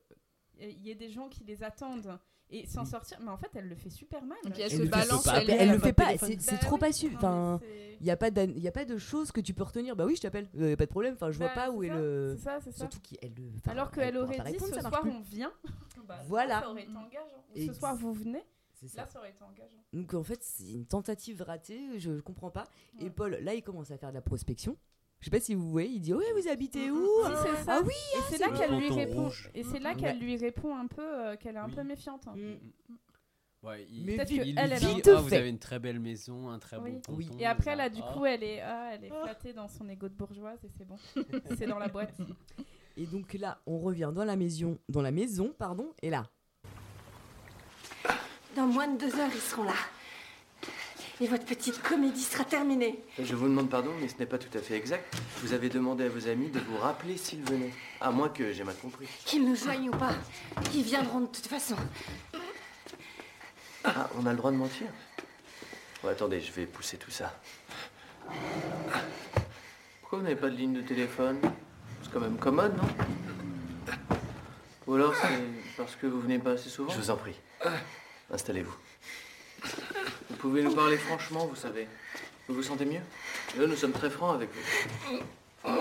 [0.62, 2.18] il y ait des gens qui les attendent
[2.50, 3.18] et s'en sortir.
[3.22, 4.38] Mais en fait, elle le fait super mal.
[4.46, 5.24] Et puis elle Elle se le fait balance.
[5.24, 5.42] pas.
[5.42, 7.06] Elle, elle le fait pas, c'est Bah trop oui, pas su.
[7.08, 7.60] non, mais Enfin,
[8.02, 9.96] il y a pas y a pas de choses que tu peux retenir.
[9.96, 10.48] Bah oui, je t'appelle.
[10.54, 11.16] Il y a pas de problème.
[11.16, 12.36] Enfin, je vois Bah, pas où est ça, le.
[12.38, 12.78] C'est ça, c'est ça.
[12.80, 13.50] Surtout qu'elle le.
[13.58, 15.12] enfin, Alors elle qu'elle aurait dit répondre, ce soir plus.
[15.12, 15.52] on vient.
[16.08, 16.62] Bah, Voilà.
[16.62, 17.44] Ça aurait été engageant.
[17.56, 18.44] Ou Ex- ce soir vous venez.
[18.74, 19.02] C'est ça.
[19.04, 19.78] Là, ça aurait été engageant.
[19.94, 21.98] Donc en fait, c'est une tentative ratée.
[21.98, 22.66] Je, je comprends pas.
[23.00, 23.10] Et.
[23.10, 24.78] Paul, là, il commence à faire de la prospection
[25.26, 27.78] Je sais pas si vous voyez, il dit Ouais, vous habitez où Si, c'est ça.
[27.80, 29.24] Ah oui Et c'est là le qu'elle lui répond.
[29.24, 29.50] rouge.
[29.56, 29.96] Et c'est là Ouais.
[29.96, 31.74] qu'elle lui répond un peu euh, qu'elle est un Oui.
[31.74, 32.28] peu méfiante.
[32.28, 32.36] hein.
[33.64, 36.50] Ouais, il, Mais il lui elle, elle dit Ah, vous avez une très belle maison,
[36.52, 37.00] un très Oui.
[37.10, 37.26] Oui.
[37.26, 37.40] ponton.
[37.40, 38.14] Et après, là, du Ah.
[38.14, 40.98] coup, elle est, ah, elle est flattée dans son ego de bourgeoise et c'est bon.
[41.58, 42.14] c'est dans la boîte.
[42.96, 46.30] Et donc là, on revient dans la maison, dans la maison, pardon, et là.
[48.56, 49.74] Dans moins de deux heures, ils seront là.
[51.22, 53.02] Et votre petite comédie sera terminée.
[53.18, 55.16] Je vous demande pardon, mais ce n'est pas tout à fait exact.
[55.42, 57.72] Vous avez demandé à vos amis de vous rappeler s'ils venaient.
[58.02, 59.08] À moins que j'ai mal compris.
[59.24, 60.14] Qu'ils nous joignent ou pas,
[60.74, 61.78] ils viendront de toute façon.
[63.86, 64.88] Ah, on a le droit de mentir
[66.04, 67.34] Bon, attendez, je vais pousser tout ça.
[70.02, 71.40] Pourquoi vous n'avez pas de ligne de téléphone?
[72.04, 73.94] C'est quand même commode, non?
[74.88, 75.42] Ou alors c'est
[75.78, 76.92] parce que vous venez pas assez souvent?
[76.92, 77.36] Je vous en prie.
[78.32, 78.76] Installez-vous.
[80.30, 81.88] Vous pouvez nous parler franchement, vous savez.
[82.48, 83.02] Vous vous sentez mieux
[83.58, 85.72] Là, nous sommes très francs avec vous.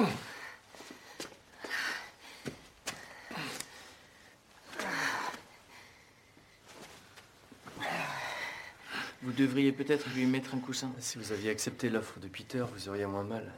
[9.23, 10.93] Vous devriez peut-être lui mettre un coussin.
[11.01, 13.53] Si vous aviez accepté l'offre de Peter, vous auriez moins mal.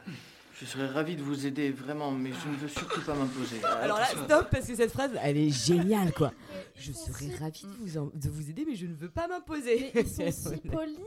[0.59, 3.63] Je serais ravi de vous aider, vraiment, mais je ne veux surtout pas m'imposer.
[3.81, 6.33] Alors là, stop, parce que cette phrase, elle est géniale, quoi.
[6.75, 9.27] Je serais si- ravie de vous, en- de vous aider, mais je ne veux pas
[9.27, 9.91] m'imposer.
[9.93, 10.97] Mais ils sont si polis.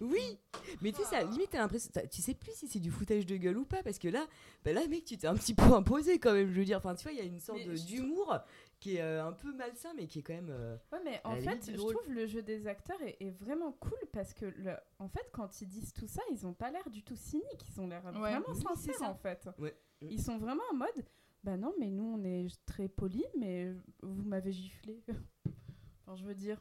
[0.00, 0.38] Oui,
[0.80, 1.90] mais tu sais, ça, limite, t'as l'impression.
[1.92, 4.24] t'as- Tu sais plus si c'est du foutage de gueule ou pas, parce que là,
[4.64, 6.78] bah là, mec, tu t'es un petit peu imposé quand même, je veux dire.
[6.78, 8.38] Enfin, tu vois, il y a une sorte Mais de- je d'humour
[8.80, 10.50] qui est euh, un peu malsain, mais qui est quand même.
[10.50, 13.72] euh, Ouais, mais À en fait, je trouve le jeu des acteurs est, est vraiment
[13.72, 16.88] cool parce que, le, en fait, quand ils disent tout ça, ils ont pas l'air
[16.90, 17.64] du tout cyniques.
[17.74, 18.12] Ils ont l'air Ouais.
[18.12, 19.48] vraiment Oui, sincères, en fait.
[19.58, 19.76] Ouais.
[20.02, 21.04] Ils sont vraiment en mode
[21.42, 25.02] Bah non, mais nous, on est très polis, mais vous m'avez giflé.
[26.06, 26.58] enfin, je veux dire.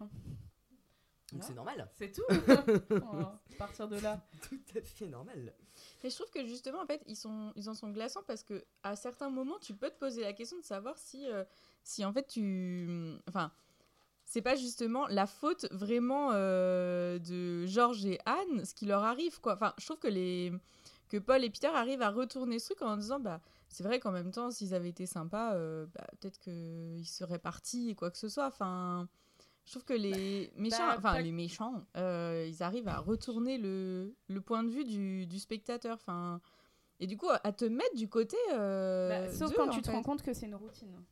[1.34, 1.90] Donc c'est normal.
[1.98, 2.24] C'est tout.
[2.90, 4.26] Va partir de là.
[4.50, 5.54] Tout à fait normal.
[6.04, 8.64] Mais je trouve que justement, en fait, ils, sont, ils en sont glaçants parce que
[8.82, 11.44] à certains moments, tu peux te poser la question de savoir si, euh,
[11.88, 12.88] si en fait, tu.
[13.30, 13.52] Enfin,
[14.26, 19.40] c'est pas justement la faute vraiment euh, de Georges et Anne, ce qui leur arrive,
[19.40, 19.54] quoi.
[19.54, 20.52] Enfin, je trouve que, les,
[21.08, 24.12] que Paul et Peter arrivent à retourner ce truc en disant, bah, c'est vrai qu'en
[24.12, 28.18] même temps, s'ils avaient été sympas, euh, bah, peut-être qu'ils seraient partis et quoi que
[28.18, 28.48] ce soit.
[28.48, 29.08] Enfin.
[29.66, 34.16] Je trouve que les méchants, Bah, enfin les méchants, euh, ils arrivent à retourner le,
[34.30, 35.98] le point de vue du, du spectateur.
[36.02, 36.40] Enfin,
[37.02, 38.38] et du coup, à te mettre du côté.
[38.54, 39.92] euh, Bah, sauf quand tu te fait.
[39.94, 41.04] rends compte que c'est une routine.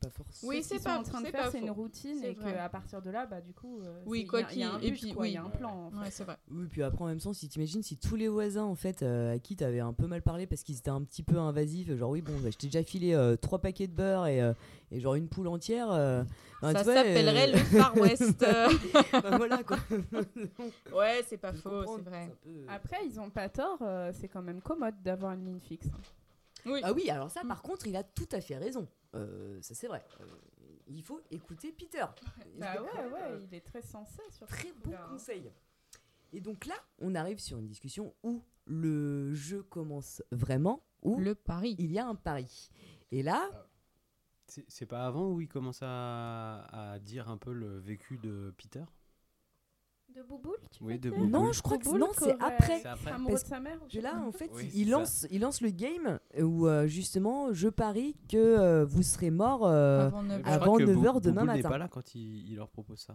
[0.00, 0.50] Pas forcément.
[0.50, 2.68] Oui, Ce c'est pas- sont en train de c'est faire, c'est une routine et qu'à
[2.68, 4.62] partir de là, bah du coup, euh, Oui, c'est- quoi il y a- il y,
[4.64, 5.38] a un qu'il- et but, puis, quoi, il y oui.
[5.38, 5.86] a un plan.
[5.86, 5.96] en fait.
[5.98, 6.36] Ouais, c'est vrai.
[6.50, 9.34] Oui, puis après, en même temps, si t'imagines, si tous les voisins, en fait, euh,
[9.34, 12.10] à qui t'avais un peu mal parlé parce qu'ils étaient un petit peu invasifs, genre,
[12.10, 14.52] oui, bon, bah, je t'ai déjà filé euh, trois paquets de beurre et, euh,
[14.90, 15.90] et genre une poule entière.
[15.90, 16.22] euh,
[16.62, 18.42] ben, Ça s'appellerait euh, le Far West.
[18.42, 18.68] euh.
[19.12, 19.76] bah, voilà, quoi.
[20.94, 22.30] ouais, c'est pas Je faux, c'est vrai.
[22.44, 25.88] peu- Après, ils ont pas tort, euh, c'est quand même commode d'avoir une ligne fixe.
[26.66, 26.80] Oui.
[26.84, 27.48] Ah oui, alors ça, Mm.
[27.48, 28.88] par contre, il a tout à fait raison.
[29.14, 30.04] Euh, ça, c'est vrai.
[30.20, 30.24] Euh,
[30.88, 32.04] il faut écouter Peter.
[32.58, 35.50] Bah ouais, ouais, il est très sensé sur Très ce bon conseil.
[36.32, 41.34] Et donc là, on arrive sur une discussion où le jeu commence vraiment, où Le
[41.34, 41.76] pari.
[41.78, 42.68] il y a un pari.
[43.12, 43.48] Et là,
[44.48, 48.52] C'est c'est pas avant où il commence à, à dire un peu le vécu de
[48.56, 48.84] Peter?
[50.16, 51.28] De Bouboule, tu Oui, de Bouboule.
[51.28, 52.80] non, je crois que Bouboule non, c'est après.
[52.80, 53.10] C'est après.
[53.10, 54.16] Amoureux Parce de sa mère ou là, pas.
[54.18, 58.36] en fait, Oui, il, lance, il lance le game où euh, justement, je parie que
[58.38, 59.66] euh, vous serez mort.
[59.66, 60.60] euh, Avant neuf Je heures.
[60.60, 61.68] crois avant que 9 Bou- demain Bouboule n'est matin.
[61.68, 63.14] pas là quand il, il leur propose ça.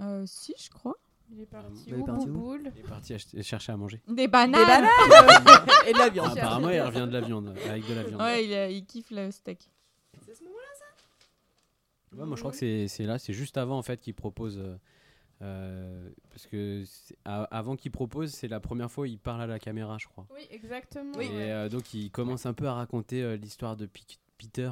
[0.00, 0.96] Euh, si, je crois.
[1.30, 4.02] Il est parti où, parti où Bouboule Il est parti chercher à manger.
[4.06, 4.60] Des bananes.
[4.60, 6.36] Des bananes et de la viande.
[6.36, 8.20] Apparemment, il revient de la viande, avec de la viande.
[8.20, 9.70] Ouais, il, kiffe le steak.
[10.22, 13.78] C'est à ce moment-là Ouais, moi, je crois que c'est c'est là, c'est juste avant
[13.78, 14.60] en fait qu'il propose.
[15.42, 16.84] Euh, parce que
[17.24, 20.26] avant qu'il propose, c'est la première fois où il parle à la caméra, je crois.
[20.34, 21.12] Oui, exactement.
[21.16, 21.26] Oui.
[21.26, 23.88] Et euh, donc, il commence un peu à raconter euh, l'histoire de
[24.38, 24.70] Peter,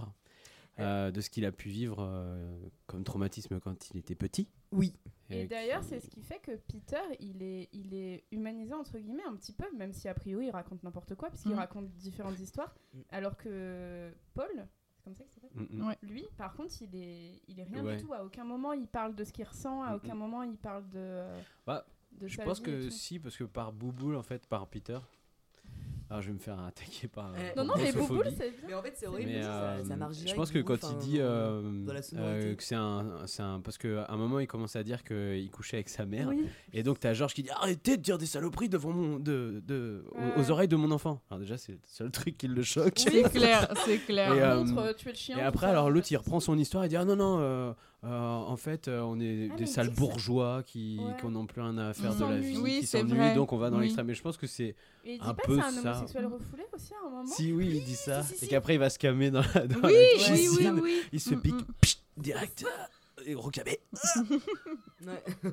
[0.78, 4.48] euh, de ce qu'il a pu vivre euh, comme traumatisme quand il était petit.
[4.72, 4.94] Oui.
[5.30, 9.22] Et d'ailleurs, c'est ce qui fait que Peter, il est, il est humanisé entre guillemets
[9.26, 11.58] un petit peu, même si a priori il raconte n'importe quoi, puisqu'il Mhm.
[11.58, 12.98] raconte différentes histoires, Mm.
[13.10, 14.66] alors que Paul,
[15.02, 15.86] c'est comme ça qu'il s'appelle Mm.
[15.88, 15.98] Ouais.
[16.02, 17.96] Lui, par contre, il est, il est rien Ouais.
[17.96, 18.12] du tout.
[18.12, 20.18] À aucun moment il parle de ce qu'il ressent, à Mm, aucun mm.
[20.18, 21.24] moment il parle de.
[21.66, 24.98] Bah, de Je sa pense que si, parce que par Bouboule, en fait, par Peter.
[26.12, 27.28] Alors, je vais me faire attaquer par.
[27.32, 27.90] euh, Eh, Non, non, mais.
[27.90, 28.60] Bouboule, c'est bien.
[28.68, 29.30] Mais en fait, c'est horrible.
[29.32, 31.92] Mais parce que ça, euh, ça marche je pense que quand il dit euh, dans
[31.94, 35.04] la euh, que c'est un, c'est un, parce qu'à un moment il commence à dire
[35.04, 36.44] qu'il couchait avec sa mère, Oui.
[36.74, 40.04] et donc t'as Georges qui dit arrêtez de dire des saloperies devant mon, de, de,
[40.12, 40.32] aux- Ouais.
[40.36, 41.22] aux, oreilles de mon enfant.
[41.30, 42.98] Alors déjà c'est le seul truc qui le choque.
[42.98, 44.34] C'est clair, c'est clair.
[44.34, 45.38] Et, euh, euh, tuer le chien.
[45.38, 48.88] Et après alors l'autre il reprend son histoire et dit ah non non en fait,
[48.88, 49.92] euh, on est Ah, des sales ça.
[49.92, 51.14] bourgeois qui Ouais.
[51.20, 53.70] qui n'ont plus rien à faire de la vie, Oui, qui s'ennuient, donc on va
[53.70, 53.84] dans Oui.
[53.84, 54.06] l'extrême.
[54.06, 54.74] Mais je pense que c'est
[55.20, 55.90] un pas peu c'est un ça.
[55.92, 58.22] homosexuel refoulé aussi à un moment Si, oui, il dit ça.
[58.24, 60.82] si, si, et qu'après, il va se calmer dans la, dans Oui, la cuisine.
[61.12, 61.72] Il se Mm, pique mm.
[61.80, 62.64] pchit, direct.
[63.24, 63.78] Et recamé.
[65.06, 65.22] Ouais.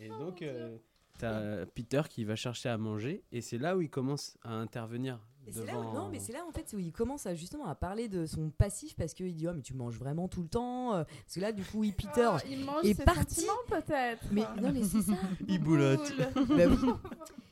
[0.00, 0.76] Et donc, euh,
[1.18, 3.22] t'as Peter qui va chercher à manger.
[3.32, 5.18] Et c'est là où il commence à intervenir.
[5.48, 5.92] Et c'est là où- devant...
[5.94, 8.50] non, mais c'est là en fait où il commence à justement à parler de son
[8.50, 11.40] passif parce qu'il dit oh mais tu manges vraiment tout le temps euh, parce que
[11.40, 14.24] là du coup il Peter Ah, il mange est ses parti peut-être.
[14.32, 15.12] mais non mais c'est ça
[15.48, 16.12] Il boulotte.
[16.34, 16.90] Bah oui.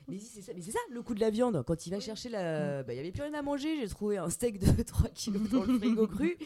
[0.09, 1.65] Mais si, c'est ça, le coup de la viande.
[1.67, 2.85] Quand il va chercher la.
[2.85, 3.77] Bah, il y avait plus rien à manger.
[3.81, 6.37] J'ai trouvé un steak de 3 kilos dans le frigo cru.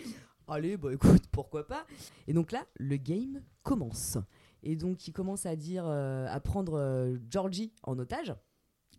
[0.48, 1.84] Allez, bah écoute, pourquoi pas.
[2.26, 4.16] Et donc là, le game commence.
[4.62, 8.34] Et donc il commence à dire, euh, à prendre euh, Georgie en otage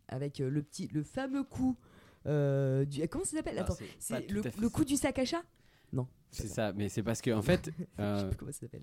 [0.07, 1.75] avec euh, le petit, le fameux coup
[2.25, 3.07] euh, du.
[3.07, 3.55] Comment ça s'appelle?
[3.57, 4.69] Ah, Attends, c'est le, le ça.
[4.69, 5.43] coup du sac à chat?
[5.93, 6.07] Non.
[6.29, 7.69] C'est ça, mais c'est parce que en fait,
[7.99, 8.31] euh.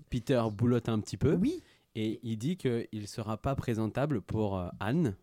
[0.09, 1.63] Peter boulotte un petit peu Oui.
[1.95, 5.15] et il dit qu'il sera pas présentable pour euh, Anne.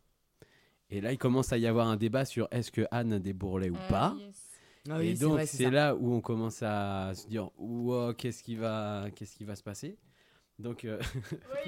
[0.91, 3.33] Et là, il commence à y avoir un débat sur est-ce que Anne a des
[3.33, 4.17] bourrelets ou Ah, pas.
[4.19, 4.43] yes.
[4.89, 8.55] Ah et oui, donc, c'est là où on commence à se dire Wow, qu'est-ce qui
[8.55, 9.99] va, qu'est-ce qui va se passer?
[10.61, 11.01] Donc, euh,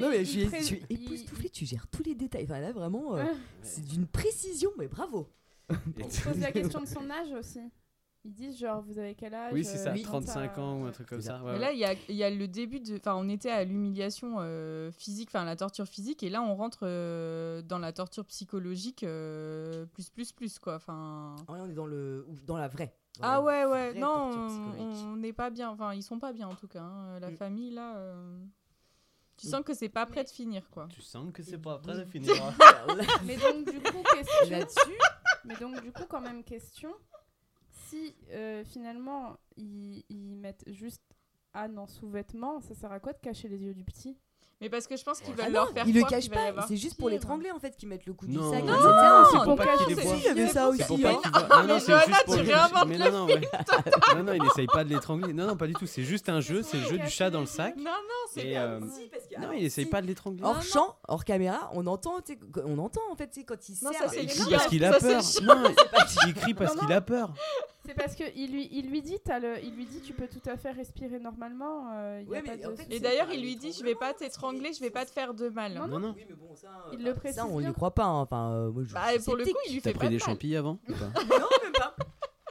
[0.01, 2.45] Non mais je suis, il- tu gères tous les détails.
[2.45, 3.31] Enfin là vraiment, euh, Ouais.
[3.61, 5.29] c'est d'une précision, mais bravo.
[5.71, 7.61] Et Il pose la question de son âge aussi.
[8.25, 10.85] Ils disent genre, vous avez quel âge oui, c'est ça, euh, quand 35 ans ou
[10.87, 11.39] un truc comme ça.
[11.39, 11.45] ça.
[11.45, 12.97] ouais, là, il y a, il y a le début de.
[12.97, 16.81] Enfin, on était à l'humiliation euh, physique, enfin la torture physique, et là, on rentre
[16.83, 20.75] euh, dans la torture psychologique euh, plus, plus, plus, quoi.
[20.75, 21.37] Enfin.
[21.49, 22.93] Ouais, on est dans le dans la vraie.
[23.21, 24.31] dans Ah la ouais, ouais, vraie non,
[24.79, 25.71] on- on n'est pas bien.
[25.71, 26.83] Enfin, ils sont pas bien en tout cas.
[26.83, 27.21] hein.
[27.21, 27.37] La Mm.
[27.37, 27.97] famille, là.
[27.99, 28.39] euh,
[29.37, 29.51] Tu Mm.
[29.51, 30.89] sens que c'est pas prêt de finir, quoi.
[30.91, 32.33] Tu sens que c'est pas prêt de finir.
[32.43, 32.53] hein.
[33.25, 34.51] Mais donc, du coup, Et question.
[34.51, 34.99] Là-dessus,
[35.49, 36.93] Mais donc, du coup, quand même, question.
[37.71, 41.03] Si euh, finalement ils, mettent juste
[41.55, 44.19] Anne en sous-vêtements, ça sert à quoi de cacher les yeux du petit?
[44.61, 46.67] Mais parce que je pense qu'ils ah veulent non, leur faire ils le cachent pas.
[46.67, 48.65] C'est juste pour l'étrangler en fait qu'ils mettent le coup du Non, sac.
[48.65, 48.89] non, etc.
[49.31, 49.97] c'est pour pas qu'il.
[49.97, 50.83] Si, il y avait Mais ça aussi.
[50.83, 51.21] Pour pas hein.
[51.33, 51.63] non.
[51.63, 53.27] Non, non, c'est Johanna, juste pour réinventes le non, non.
[54.17, 55.33] Non, non, il essaye pas de l'étrangler.
[55.33, 55.87] Non, non, pas du tout.
[55.87, 56.63] C'est juste un jeu.
[56.65, 57.77] C'est le jeu du chat dans le sac.
[57.77, 58.81] Non, non, c'est euh,
[59.41, 59.91] Non, il essaye si.
[59.91, 60.43] pas de l'étrangler.
[60.43, 62.17] Hors Non, champ, hors caméra, on entend,
[62.65, 65.23] on entend en fait, quand il Non, ça, c'est parce qu'il a peur.
[65.43, 65.63] Non,
[66.27, 66.97] il crie parce Non, qu'il non.
[66.97, 67.33] a peur.
[67.89, 70.43] C'est parce que il lui, il lui dit, le, il lui dit, tu peux tout
[70.47, 71.91] à fait respirer normalement.
[71.95, 72.87] euh, a pas de fait.
[72.91, 75.49] Et d'ailleurs, il lui dit Je vais pas t'étrangler, je vais pas te faire de
[75.49, 75.73] mal.
[75.73, 76.15] Non, Non, non.
[76.15, 77.69] Oui, mais bon, ça, Il euh, le ça, précise on bien.
[77.69, 78.05] n'y croit pas.
[78.05, 78.21] hein.
[78.21, 80.19] Enfin, euh, moi, je Bah, pour le coup, il lui T'as fait pris pas des
[80.19, 81.97] champis avant ou pas Non, même pas.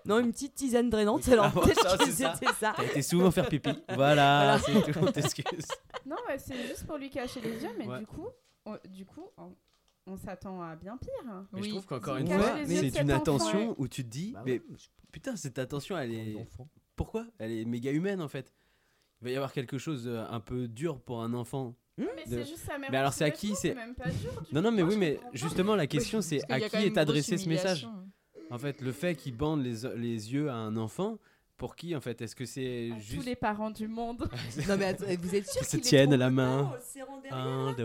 [0.05, 2.33] Non, une petite tisane drainante, alors Ah, bon, peut-être ça, que ça.
[2.33, 2.73] c'était ça.
[2.75, 3.69] T'as été souvent faire pipi.
[3.93, 4.99] Voilà, c'est tout.
[5.01, 5.67] On t'excuse.
[6.05, 7.99] Non, ouais, c'est juste pour lui cacher les yeux, mais Ouais.
[7.99, 8.27] du coup,
[8.65, 9.27] on, du coup,
[10.07, 11.45] on, s'attend à bien pire.
[11.53, 14.53] Mais je trouve qu'encore une fois, c'est une attention où tu te dis, Bah mais
[14.53, 14.63] ouais,
[15.11, 16.47] putain, cette attention, elle est.
[16.95, 18.53] Pourquoi Elle est méga humaine en fait?
[19.21, 21.75] Il va y avoir quelque chose euh, un peu dur pour un enfant.
[21.97, 22.91] Mais De- c'est juste sa mère.
[22.91, 24.41] Mais alors, c'est à qui, c'est- même pas dur.
[24.41, 27.49] du Non, non, mais oui, mais justement, la question c'est à qui est adressé ce
[27.49, 27.87] message?
[28.49, 31.19] En fait, le fait qu'il bande les, les yeux à un enfant,
[31.57, 32.21] pour qui en fait?
[32.21, 33.25] Est-ce que c'est À tous juste.
[33.25, 34.29] les parents du monde.
[34.67, 36.71] Non, mais attends, vous êtes sûr Qu'ils se tiennent la main.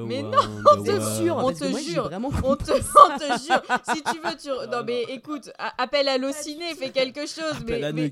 [0.06, 1.16] Mais non, one.
[1.16, 2.04] sûr On te jure.
[2.04, 3.62] vraiment On te, on te jure,
[3.94, 4.48] si tu veux, tu...
[4.70, 8.10] Non mais écoute, a- appelle à l'ociné, fais quelque chose, mais, mais,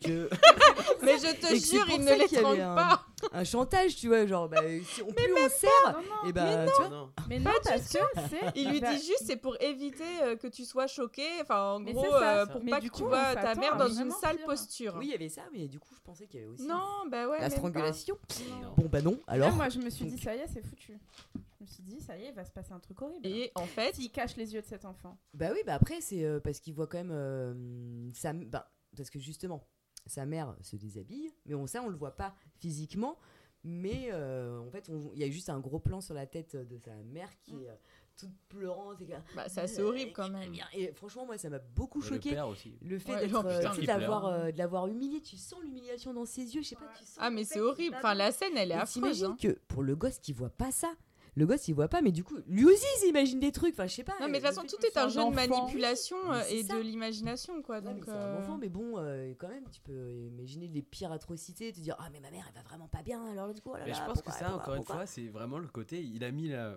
[1.19, 3.03] je te c'est jure, pour il ça ne l'étrangle un- pas.
[3.33, 6.29] un chantage, tu vois, genre, bah, si on, plus on sert, Non, non.
[6.29, 6.89] et bah, tu vois.
[6.91, 7.11] Non.
[7.29, 7.99] Mais non, parce que
[8.31, 8.41] c'est.
[8.55, 11.81] Il lui bah, dit juste, c'est pour éviter euh, que tu sois choqué, enfin en
[11.81, 12.37] Mais gros, c'est ça.
[12.41, 14.95] euh, pour Mais pas du que tu vois ta mère dans une sale posture.
[14.99, 17.05] Oui, il y avait ça, mais du coup, je pensais qu'il y avait aussi Non,
[17.11, 17.41] bah ouais.
[17.41, 18.17] la strangulation.
[18.63, 18.75] Non.
[18.77, 19.53] Bon, bah non, Là, alors.
[19.55, 20.99] moi, je me suis dit, ça y est, c'est foutu.
[21.35, 23.27] Je me suis dit, ça y est, il va se passer un truc horrible.
[23.27, 25.19] Et en fait, S'il cache les yeux de cet enfant.
[25.35, 28.33] Bah oui, bah après, c'est euh, parce qu'il voit quand même euh, sa.
[28.33, 29.67] Bah, parce que justement,
[30.07, 33.19] sa mère se déshabille, mais on, ça, on le voit pas physiquement.
[33.63, 36.79] Mais euh, en fait, il y a juste un gros plan sur la tête de
[36.79, 37.75] sa mère qui est euh,
[38.21, 39.01] toute pleurante.
[39.03, 40.53] Et, bah, c'est assez horrible quand même.
[40.75, 42.31] Et franchement, moi, ça m'a beaucoup Le choqué.
[42.31, 42.77] père aussi.
[42.83, 46.63] Le fait Ouais, d'être, euh, euh, de l'avoir humilié, tu sens l'humiliation dans ses yeux,
[46.63, 47.17] je sais pas, tu sens.
[47.19, 47.97] Ah mais c'est horrible.
[47.97, 48.93] Enfin la scène, elle est affreuse.
[48.93, 49.37] t'imagines hein.
[49.41, 50.93] que pour le gosse qui voit pas ça,
[51.37, 53.87] le gosse il voit pas, mais du coup, lui aussi il s'imagine des trucs, enfin
[53.87, 54.15] je sais pas.
[54.21, 56.65] Non mais de le toute façon tout est un jeu de manipulation euh, c'est et
[56.65, 56.75] ça.
[56.75, 57.77] de l'imagination quoi.
[57.77, 60.67] Ouais, mais Donc c'est un euh, enfant, mais bon, euh, quand même, tu peux imaginer
[60.69, 63.55] les pires atrocités, te dire ah mais ma mère elle va vraiment pas bien, alors
[63.55, 64.97] du coup, oh là Mais là, je pense pourquoi, que ça, pourquoi, encore une pourquoi
[64.97, 66.03] fois, c'est vraiment le côté.
[66.03, 66.77] Il a mis la-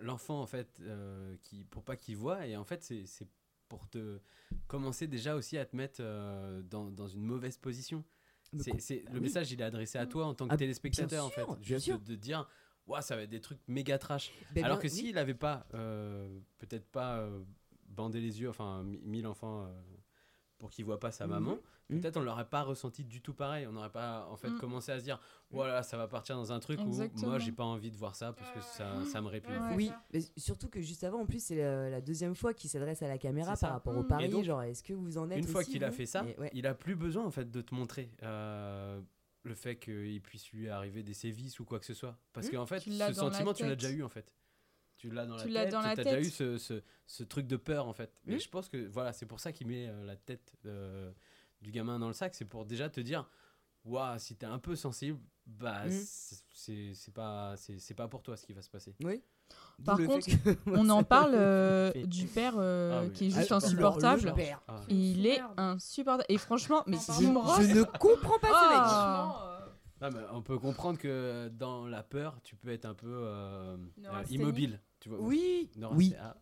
[0.00, 3.28] l'enfant en fait euh, qui pour pas qu'il voit et en fait c'est
[3.68, 4.20] pour te
[4.66, 8.04] commencer déjà aussi à te mettre euh, dans, dans une mauvaise position.
[8.58, 9.20] C'est le oui.
[9.20, 12.16] message il est adressé à toi en tant que Ah, téléspectateur en fait, juste de
[12.16, 12.48] dire
[12.88, 14.32] ouais ça va être des trucs méga trash.
[14.54, 14.90] Ben Alors que oui.
[14.90, 17.28] s'il avait pas euh, peut-être pas
[17.86, 19.70] bandé les yeux, enfin mis l'enfant
[20.60, 21.30] pour qu'il voit pas sa Mhm.
[21.32, 21.58] maman,
[21.88, 22.00] Mhm.
[22.00, 23.66] peut-être on l'aurait pas ressenti du tout pareil.
[23.66, 24.58] On n'aurait pas en fait Mm.
[24.58, 25.18] commencé à se dire
[25.50, 27.28] voilà ça va partir dans un truc où Exactement.
[27.30, 29.58] moi j'ai pas envie de voir ça parce que ça, ça me répugne.
[29.74, 33.02] Oui, mais surtout que juste avant, en plus, c'est la, la deuxième fois qu'il s'adresse
[33.02, 34.06] à la caméra par rapport au Mm.
[34.06, 34.28] pari.
[34.28, 36.50] Donc, genre, est-ce que vous en êtes Une fois qu'il a fait ça, ouais.
[36.54, 39.00] il a plus besoin en fait de te montrer euh,
[39.42, 42.18] le fait qu'il puisse lui arriver des sévices ou quoi que ce soit.
[42.34, 42.52] Parce Mhm.
[42.52, 44.34] qu'en fait, ce sentiment, tu l'as déjà eu en fait.
[45.00, 47.24] Tu l'as dans Tu la tête, dans la tu as déjà eu ce, ce- ce
[47.24, 48.12] truc de peur en fait.
[48.26, 48.40] Et Mhm.
[48.40, 51.10] je pense que voilà, c'est pour ça qu'il met euh, la tête euh,
[51.62, 53.26] du gamin dans le sac, c'est pour déjà te dire
[53.86, 55.90] Waouh, si t'es un peu sensible, bah Mhm.
[56.52, 58.94] c'est- pas, c'est c'est pas pour toi ce qui va se passer.
[59.02, 59.22] Oui.
[59.84, 63.12] Par contre, que- On en parle euh, du père euh, Ah oui.
[63.12, 64.22] qui est Ah, juste le- insupportable.
[64.26, 64.60] le père.
[64.68, 64.82] Ah.
[64.90, 66.26] Il est insupportable.
[66.28, 69.49] Et franchement, mais rends- Je ne comprends pas ce mec.
[70.00, 73.06] Franchement, Non, mais on peut comprendre que dans la peur, tu peux être un peu
[73.08, 74.80] euh, euh, immobile.
[75.00, 75.18] Tu vois.
[75.20, 75.70] Oui.
[75.92, 76.14] Oui.
[76.20, 76.36] ah.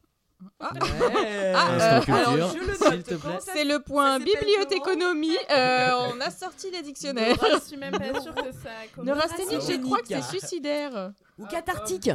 [0.61, 0.73] Ah.
[0.73, 1.53] Ouais.
[1.57, 3.41] Ah, euh, alors, je le note.
[3.41, 5.37] C'est le point bibliothéconomie.
[5.51, 7.37] Euh, on a sorti les dictionnaires.
[7.55, 8.71] je suis même pas sûre que ça.
[9.03, 11.13] Neurasthénique, je crois que c'est suicidaire.
[11.39, 12.11] Ou cathartique.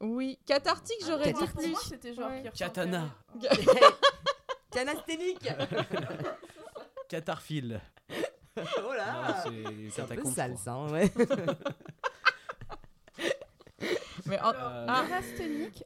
[0.00, 1.68] Oui, cathartique, j'aurais dit plus.
[1.70, 1.80] moi,
[2.14, 2.50] genre Ouais.
[2.56, 3.14] Katana.
[4.70, 5.48] Canasthénique.
[7.08, 7.80] Catarphile.
[8.88, 9.44] oh là.
[9.90, 11.10] C'est un peu sale ça, hein, ouais.
[14.26, 15.04] Mais en- Euh, Ah.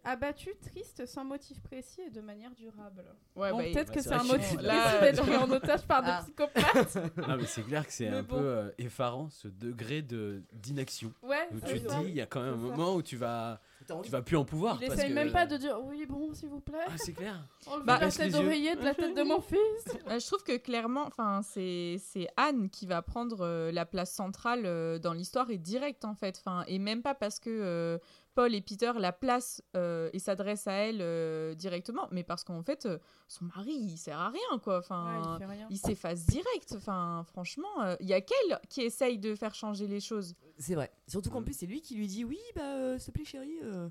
[0.05, 3.05] abattu, triste, sans motif précis et de manière durable.
[3.37, 6.03] ouais, bon, bah, peut-être bah, que c'est un motif précis d'être pris en otage par
[6.05, 6.19] Ah.
[6.21, 6.97] des psychopathes.
[7.29, 8.39] Non, mais c'est clair que c'est un bon.
[8.39, 11.13] peu euh, effarant ce degré de d'inaction.
[11.23, 13.61] Ouais, Où tu te dis, il y a quand même un moment où tu vas,
[14.03, 14.79] tu vas plus en pouvoir.
[14.81, 17.13] Il parce essaye que- même pas de dire oui, bon, s'il vous plaît, Ah, c'est
[17.13, 17.35] clair.
[17.67, 19.59] enlevez Bah, la baisse tête d'oreiller de la tête de mon fils.
[20.09, 24.13] Euh, je trouve que clairement, enfin, c'est c'est Anne qui va prendre euh, la place
[24.13, 27.99] centrale euh, dans l'histoire et direct en fait, enfin, et même pas parce que euh,
[28.35, 32.63] Paul et Peter la placent euh, et s'adressent à elle euh, directement, mais parce qu'en
[32.63, 35.39] fait, euh, son mari il sert à rien quoi, enfin.
[35.71, 36.75] il s'efface direct.
[36.77, 40.35] Enfin, franchement, euh, il y a qu'elle qui essaye de faire changer les choses.
[40.59, 40.91] C'est vrai.
[41.07, 43.59] Surtout qu'en plus, c'est lui qui lui dit Oui, bah, euh, s'il te plaît, chérie,
[43.63, 43.89] euh,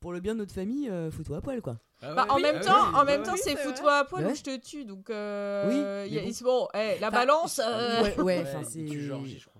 [0.00, 1.78] pour le bien de notre famille, euh, fous-toi à poil, quoi.
[2.02, 3.56] Ah Bah, ouais, en oui, même ah temps, oui, en bah même temps, Oui, c'est
[3.56, 4.32] fous-toi à poil Ouais.
[4.32, 4.84] ou je te tue.
[4.84, 7.58] Donc, euh, Oui, a- bon, eh, la balance.
[7.64, 8.84] euh, Ouais, c'est.
[8.84, 9.57] tue Georgie, je crois.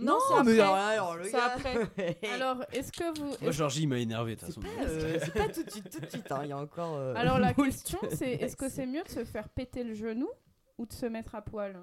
[0.00, 0.60] Non, c'est mais après.
[0.60, 1.52] alors, alors, le C'est gars.
[1.54, 2.18] après.
[2.34, 3.34] Alors, est-ce que vous.
[3.42, 4.76] Moi, Georgie, il m'a énervé de toute C'est façon.
[4.76, 6.32] pas, euh, c'est pas tout de suite, tout de suite.
[6.32, 6.96] hein, Il y a encore.
[6.96, 10.28] euh, Alors, la question, c'est est-ce que c'est mieux de se faire péter le genou
[10.78, 11.76] ou de se mettre à poil?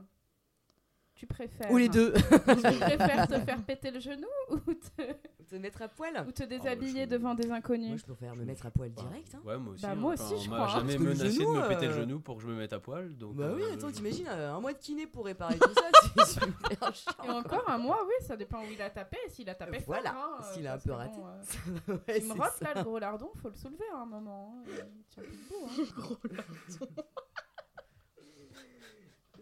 [1.18, 2.14] Tu préfères Ou les deux.
[2.14, 2.22] Tu
[2.80, 5.02] préfères te faire péter le genou ou te,
[5.50, 8.36] Te mettre à poil ou te déshabiller Ah, je- devant des Moi, inconnus je préfère
[8.36, 9.34] me mettre à poil direct.
[9.36, 9.42] Hein.
[9.44, 9.82] Ouais, moi aussi.
[9.82, 9.96] Bah, hein.
[9.96, 11.94] moi Enfin, aussi, je on crois, m'a jamais le menacé genou, de me péter le
[11.94, 13.18] euh, genou pour que je me mette à poil.
[13.18, 15.74] Donc, Bah oui, euh, attends, je- t'imagines euh, un mois de kiné pour réparer tout
[15.74, 15.82] ça,
[16.16, 17.12] c'est super chiant.
[17.26, 19.18] Et encore un mois, oui, ça dépend où il a tapé.
[19.30, 21.18] S'il a tapé fort, Voilà, hein, s'il a un peu raté.
[21.18, 21.26] bon,
[21.94, 24.54] euh, Ouais, il me rote là, le gros lardon, faut le soulever à un moment.
[24.56, 24.64] hein.
[24.68, 26.28] Il tient plus debout.
[26.86, 27.04] hein.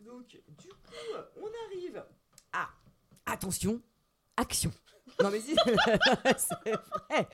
[0.05, 0.84] Donc, du coup,
[1.41, 2.03] on arrive
[2.53, 2.69] à.
[3.25, 3.81] Attention,
[4.37, 4.71] action.
[5.21, 5.55] Non, mais si.
[6.37, 7.27] c'est vrai.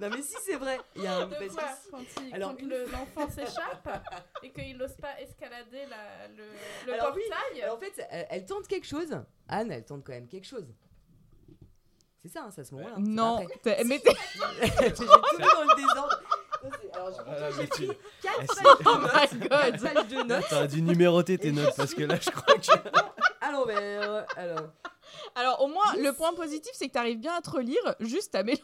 [0.00, 0.78] Non, mais si, c'est vrai.
[0.96, 1.26] Il y a un.
[1.26, 3.88] De quoi si- Quand, il- Alors, quand le- l'enfant s'échappe
[4.42, 6.44] et qu'il n'ose pas escalader la- le,
[6.86, 7.62] le Alors oui, portail.
[7.62, 9.16] Alors, en fait, elle, elle tente quelque chose.
[9.48, 10.66] Anne, elle tente quand même quelque chose.
[12.18, 12.94] C'est ça, hein, c'est à ce moment-là.
[12.96, 13.58] c'est Non, après.
[13.62, 16.20] t'es- mais J'ai tout mis dans le désordre.
[16.94, 17.86] Alors, je- Ah, mais tu-
[18.22, 18.62] quatre
[19.50, 20.44] Ah, pages de notes.
[20.48, 22.88] T'aurais dû numéroter tes notes parce que là, je crois que.
[23.40, 24.26] À l'envers.
[24.36, 24.68] Alors.
[25.34, 28.42] Alors, au moins, le point positif, c'est que t'arrives bien à te relire, juste à
[28.42, 28.62] mélanger.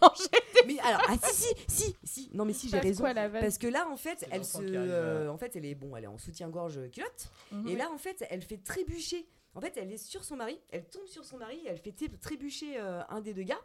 [0.66, 2.30] Mais alors, ah si, si, si, si.
[2.32, 3.04] Non, mais si, j'ai raison.
[3.40, 5.28] Parce que là, en fait, elle se, euh, euh.
[5.28, 7.28] en fait, elle est bon, elle est en soutien-gorge culotte.
[7.52, 7.68] Mhm.
[7.68, 9.28] Et là, en fait, elle fait trébucher.
[9.54, 10.58] En fait, elle est sur son mari.
[10.70, 11.58] Elle tombe sur son mari.
[11.64, 13.60] Et elle fait trébucher euh, un des deux gars.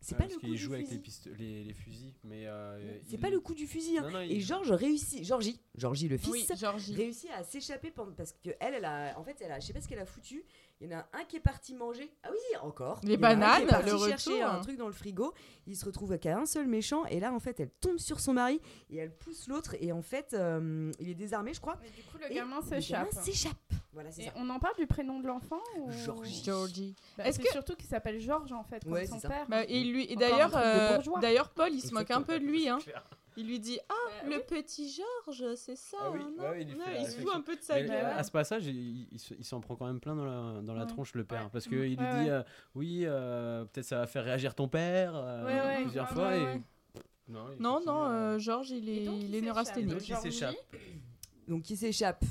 [0.00, 1.00] C'est Ouais, pas parce le coup du joue avec les, fusil.
[1.28, 2.46] pisto- les, les fusils, mais.
[2.46, 3.98] euh, C'est il- pas le coup du fusil.
[3.98, 4.02] hein.
[4.02, 5.24] Non, non, il- Et Georges réussit.
[5.24, 6.30] Georgie, Georgie le fils.
[6.30, 6.94] Oui, Georgie.
[6.94, 9.72] réussit à s'échapper pendant parce que elle, elle a en fait elle a je sais
[9.72, 10.44] pas ce qu'elle a foutu
[10.80, 13.16] il y en a un qui est parti manger ah oui encore Les Il un
[13.16, 14.46] qui est bananes, parti le chercher retour.
[14.54, 15.34] un truc dans le frigo
[15.66, 18.34] il se retrouve qu'à un seul méchant et là en fait elle tombe sur son
[18.34, 21.90] mari et elle pousse l'autre et en fait euh, il est désarmé je crois Et
[21.90, 23.10] du coup, le Et gamin le s'échappe.
[23.10, 23.67] gamin s'échappe
[23.98, 25.90] voilà c'est Et ça on en parle du prénom de l'enfant ou...
[25.90, 26.42] Georgie.
[26.44, 26.94] Georgie.
[27.16, 29.46] Bah, Est-ce c'est que- surtout qu'il s'appelle Georges en fait, comme Ouais, son père.
[29.48, 32.44] Bah, et lui, et un d'ailleurs, euh, d'ailleurs, Paul, il se moque un peu de
[32.44, 32.68] lui.
[32.68, 32.78] Hein.
[33.36, 34.42] Il lui dit Ah, Bah, le oui.
[34.48, 35.96] petit Georges, c'est ça.
[36.02, 37.38] Ah oui, hein, ouais, il lui ouais, il se fout réflexion.
[37.38, 37.90] un peu de sa gueule.
[38.06, 40.74] à ce passage, il, il se- il s'en prend quand même plein dans la, dans
[40.74, 40.86] la Ouais.
[40.88, 41.42] tronche, le père.
[41.44, 41.48] Ouais.
[41.52, 41.82] Parce qu'il Mm.
[41.82, 42.42] lui Ouais, dit euh,
[42.74, 46.36] Oui, euh, peut-être ça va faire réagir ton père euh, plusieurs fois.
[46.36, 46.60] et...
[47.28, 49.90] Non, il Non, Georges, il est, il il est neurasthénique.
[49.98, 50.54] Donc, il s'échappe.
[51.46, 52.24] donc il s'échappe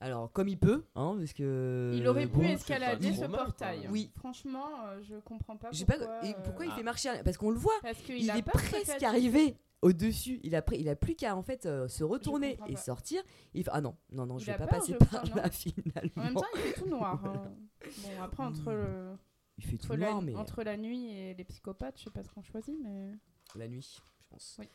[0.00, 3.86] alors comme il peut hein parce que Il aurait bon, pu escalader ce portail.
[3.90, 4.10] Oui.
[4.16, 6.24] Franchement, euh, je comprends pas sais pas pourquoi.
[6.26, 6.76] et euh, pourquoi il Ah.
[6.76, 10.54] fait marcher parce qu'on le voit Parce qu'il il a est presque arrivé au-dessus, il
[10.54, 12.80] a, il a plus qu'à en fait euh, se retourner et pas.
[12.80, 13.22] sortir.
[13.54, 15.50] Il fait, ah non, non, non, Il je vais pas peur, passer par crois, là
[15.50, 16.10] finalement.
[16.16, 17.24] En même temps, il fait tout noir.
[17.24, 17.42] hein.
[18.02, 19.16] Bon, après, entre le.
[19.56, 22.22] Il fait tout entre la, mais entre la nuit et les psychopathes, je sais pas
[22.22, 23.12] ce qu'on choisit, mais.
[23.54, 24.56] la nuit, je pense.
[24.58, 24.68] Oui.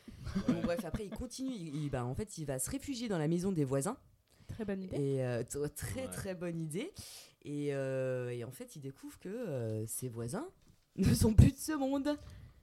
[0.48, 1.52] Bon, bref, après il continue.
[1.54, 3.96] Il, il- bah, en fait, il va se réfugier dans la maison des voisins.
[4.48, 4.96] Très bonne idée.
[4.96, 5.42] Et euh,
[5.74, 6.10] très Ouais.
[6.10, 6.92] très bonne idée.
[7.42, 10.48] Et, euh, et en fait, il découvre que euh, ses voisins
[10.96, 12.16] ne sont plus de ce monde.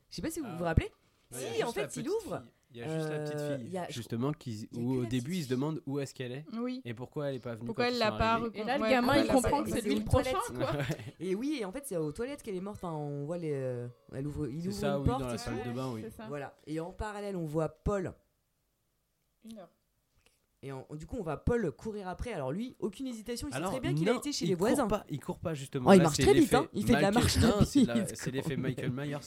[0.09, 0.55] Je sais pas si vous Ah.
[0.57, 0.91] vous rappelez.
[1.31, 2.39] Ouais, si, en fait, il ouvre.
[2.41, 2.49] fille.
[2.75, 4.83] Il y a juste la petite fille, il y a- justement, qui, il y a
[4.83, 6.81] où que au début, il se demande où est-ce qu'elle est Oui.
[6.85, 7.67] et pourquoi elle est pas venue.
[7.67, 9.95] Pourquoi elle l'a pas Et là, le ouais, gamin, il comprend pas- que c'est lui
[9.99, 10.71] le prochain, toilettes.
[10.73, 10.83] quoi.
[11.19, 12.77] Et oui, et en fait, c'est aux toilettes qu'elle est morte.
[12.77, 13.51] Enfin, on voit les.
[14.11, 15.69] elle ouvre, il ouvre ça, une oui, porte dans la et salle tout.
[15.69, 16.01] de bain, oui.
[16.03, 16.25] C'est ça.
[16.27, 16.55] Voilà.
[16.65, 18.11] Et en parallèle, on voit Paul.
[19.45, 19.69] Une heure.
[20.63, 22.31] Et en- du coup, on va Paul courir après.
[22.33, 23.47] Alors lui, aucune hésitation.
[23.51, 24.87] Il Alors, sait très bien qu'il a été chez les voisins.
[24.87, 25.89] Pas, il court pas justement.
[25.89, 26.67] Oh, il Là, marche très vite, hein.
[26.73, 29.17] Il fait de la Michael- marche rapide, C'est l'effet Michael Myers.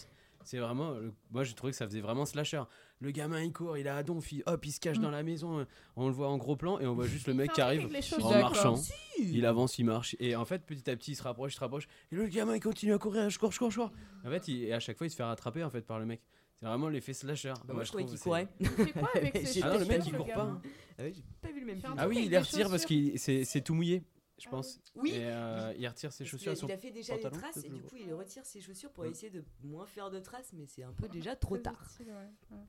[0.45, 0.93] C'est vraiment.
[0.93, 2.62] le- Moi, j'ai trouvé que ça faisait vraiment slasher.
[3.01, 5.03] Le gamin, il court, il a à donf, il, hop, il se cache Mm.
[5.03, 5.59] dans la maison.
[5.59, 5.64] euh,
[5.97, 7.89] On le voit en gros plan et on voit juste le mec qui arrive
[8.22, 8.76] en marchant.
[8.76, 8.93] Si.
[9.18, 10.14] Il avance, il marche.
[10.20, 11.89] Et en fait, petit à petit, il se rapproche, il se rapproche.
[12.12, 13.28] Et le gamin, il continue à courir.
[13.28, 13.93] Je cours, je cours, je cours.
[14.24, 16.07] En fait, il- et à chaque fois, il se fait rattraper en fait par le
[16.07, 16.22] mec.
[16.61, 17.52] C'est vraiment l'effet slasher.
[17.66, 18.48] Bah, moi, je trouvais qu'il c'est- courait.
[18.61, 20.61] Il fait quoi avec ses J'ai Ah non, le mec, il court pas.
[20.98, 22.00] Ah oui, j'ai pas vu le même Il fait un film.
[22.02, 24.02] Ah oui, il les retire parce que c'est c'est tout mouillé,
[24.38, 24.80] je Ah pense.
[24.94, 25.11] Oui.
[25.11, 26.54] Et euh, il retire ses Parce chaussures.
[26.68, 29.28] il a fait déjà des traces et du coup il retire ses chaussures pour essayer
[29.30, 31.86] de moins faire de traces mais c'est un peu déjà trop tard.
[32.00, 32.64] utile, ouais, ouais.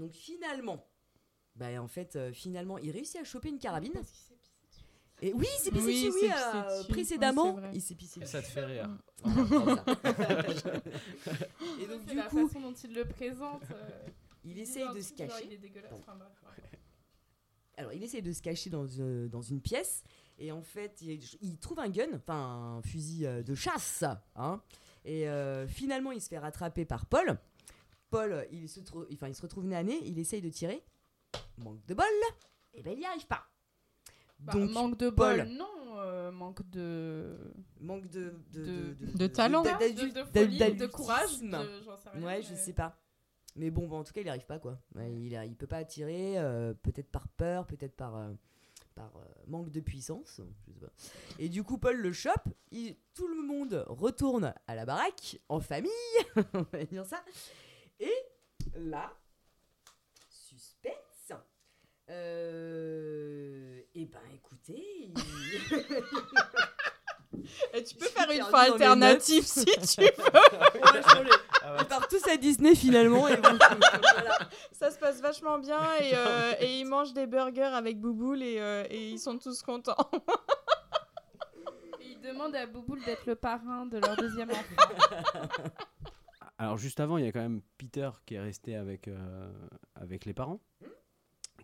[0.00, 0.86] Donc finalement,
[1.56, 3.92] bah en fait euh, finalement il réussit à choper une carabine.
[3.92, 4.84] Parce qu'il s'est pissé dessus.
[5.24, 6.88] Et oui, c'est pissé Oui, dessus, il oui, s'est euh, pissé dessus.
[6.92, 8.32] précédemment, Ouais, il s'est pissé dessus.
[8.32, 8.90] ça te fait rire.
[11.80, 13.62] Et donc du la coup, façon dont il le présente.
[13.70, 14.06] euh,
[14.44, 15.44] il essaye de se cacher.
[15.46, 15.90] Il est dégueulasse.
[15.92, 15.98] Bon.
[16.00, 16.32] Enfin, bref.
[17.76, 20.02] Alors il essaye de se cacher dans, euh, dans une pièce
[20.38, 24.04] et en fait il, il trouve un gun, enfin un fusil euh, de chasse,
[24.36, 24.60] hein.
[25.04, 27.38] Et euh, finalement il se fait rattraper par Paul.
[28.10, 28.80] Paul, il se,
[29.14, 30.84] enfin, il se retrouve nez à nez, il essaye de tirer.
[31.56, 32.04] Manque de bol,
[32.74, 33.46] et ben il n'y arrive pas.
[34.42, 35.38] Bah, Donc manque de Paul.
[35.44, 35.66] bol, non.
[35.98, 37.36] euh, manque de.
[37.80, 39.62] manque de De- de talent.
[39.62, 41.40] de, d'adul- de folie, de courage.
[41.40, 41.50] de-
[41.84, 42.98] j'en sais rien, Ouais, je mais- sais pas.
[43.54, 44.78] Mais bon, bah, en tout cas, il arrive pas quoi.
[44.94, 48.32] Ouais, il, a- il peut pas tirer, euh, peut-être par peur, peut-être par, euh,
[48.94, 50.40] par euh, manque de puissance.
[50.66, 50.92] Je sais pas.
[51.38, 52.48] Et du coup, Paul le chope.
[52.70, 55.90] il- tout le monde retourne à la baraque en famille,
[56.54, 57.22] on va dire ça.
[58.00, 58.12] Et
[58.76, 59.12] là.
[62.12, 65.12] Euh, et ben écoutez,
[67.74, 70.10] Et tu peux faire une fin alternative si tu veux.
[70.80, 71.30] on va changer.
[71.80, 73.26] Ils partent tous à Disney finalement.
[73.28, 74.38] Et bon, voilà.
[74.72, 78.58] Ça se passe vachement bien et, euh, et ils mangent des burgers avec Bouboule et,
[78.60, 79.96] euh, et ils sont tous contents.
[82.00, 84.90] Et il demande à Bouboule d'être le parrain de leur deuxième enfant.
[86.58, 89.50] Alors juste avant, il y a quand même Peter qui est resté avec, euh,
[89.96, 90.60] avec les parents,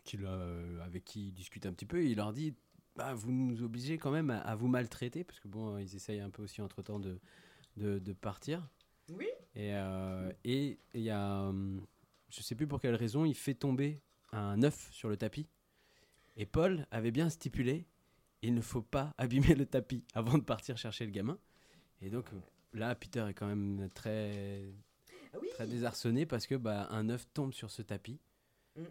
[0.09, 2.03] qui, l'a- avec qui il discute un petit peu.
[2.03, 2.55] Et il leur dit
[2.97, 6.21] bah, Vous nous obligez quand même à, à vous maltraiter, parce que bon, ils essayent
[6.21, 7.19] un peu aussi entre temps de,
[7.77, 8.69] de, de partir.
[9.11, 9.27] Oui.
[9.55, 11.85] Et euh, et il y a, hum,
[12.31, 14.01] je sais plus pour quelle raison, il fait tomber
[14.33, 15.47] un œuf sur le tapis.
[16.37, 17.87] Et Paul avait bien stipulé
[18.43, 21.39] il ne faut pas abîmer le tapis avant de partir chercher le gamin.
[22.01, 22.39] Et donc euh,
[22.73, 24.63] là, Peter est quand même très
[25.35, 25.49] Ah oui.
[25.55, 28.21] très désarçonné parce que bah, un œuf tombe sur ce tapis.
[28.77, 28.83] Mm.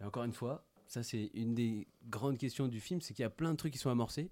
[0.00, 3.26] Et encore une fois, ça c'est une des grandes questions du film, c'est qu'il y
[3.26, 4.30] a plein de trucs qui sont amorcés,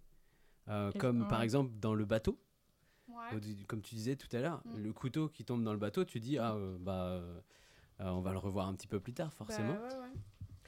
[0.69, 2.39] euh, comme par exemple dans le bateau,
[3.09, 3.39] Ouais.
[3.69, 4.79] comme tu disais tout à l'heure, Mm.
[4.83, 7.41] le couteau qui tombe dans le bateau, tu dis ah euh, bah euh,
[8.01, 9.75] on va le revoir un petit peu plus tard forcément.
[9.75, 9.95] Bah, ouais,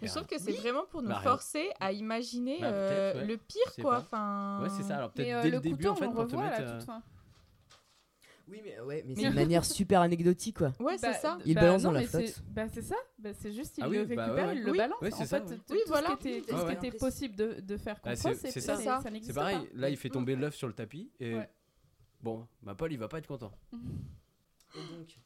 [0.00, 0.06] ouais.
[0.06, 3.72] Je trouve que c'est vraiment pour nous Bah, forcer à imaginer Bah, euh, le pire,
[3.80, 3.98] quoi.
[4.00, 4.60] Enfin...
[4.62, 4.98] Ouais c'est ça.
[4.98, 6.32] Alors Mais peut-être euh, dès le le début couteau, en fait on le pour te
[6.36, 6.72] revoit à mettre.
[6.72, 7.02] euh, fin.
[8.48, 10.72] Oui, mais ouais, mais Mais- c'est de manière super anecdotique quoi.
[10.78, 11.38] Ouais, c'est Bah, ça.
[11.44, 12.42] Il bah, balance non, dans la flotte.
[12.48, 14.78] Bah c'est ça, bah, c'est juste il Ah le bah récupère, ouais, il le oui.
[14.78, 15.00] balance.
[15.02, 15.56] Ouais, en ça, fait, ouais.
[15.56, 16.16] tout Oui, ce voilà.
[16.16, 19.02] qui était, ce qui était possible de, de faire Bah, comprendre, c'est- ça, ça.
[19.22, 19.58] C'est pareil.
[19.58, 19.64] pas.
[19.74, 21.50] Là il fait tomber l'œuf sur le tapis et Ouais.
[22.22, 23.52] bon bah Paul il va pas être content.
[24.74, 25.18] Et donc,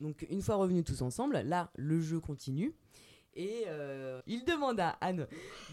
[0.00, 2.72] donc, une fois revenus tous ensemble, là, le jeu continue.
[3.34, 5.26] Et euh, il demande à Anne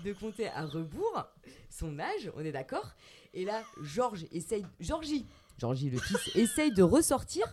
[0.06, 1.26] de compter à rebours
[1.70, 2.94] son âge, on est d'accord
[3.34, 4.66] Et là, Georges essaye.
[4.80, 5.26] Georgie
[5.60, 7.46] Georgie, le fils, essaye de ressortir.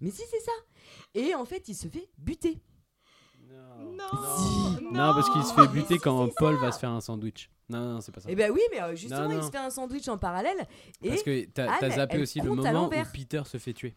[0.00, 0.52] Mais si, c'est ça
[1.14, 2.60] Et en fait, il se fait buter.
[3.78, 4.80] Non.
[4.92, 6.60] Non, parce qu'il se fait buter si, quand Paul ça.
[6.66, 7.50] va se faire un sandwich.
[7.68, 8.30] Non, non, c'est pas ça.
[8.30, 9.42] Et ben oui, mais euh, justement, Non, il non.
[9.46, 10.66] se fait un sandwich en parallèle.
[11.02, 12.90] Et Parce que t'as zappé aussi le moment où.
[13.12, 13.96] Peter se fait tuer.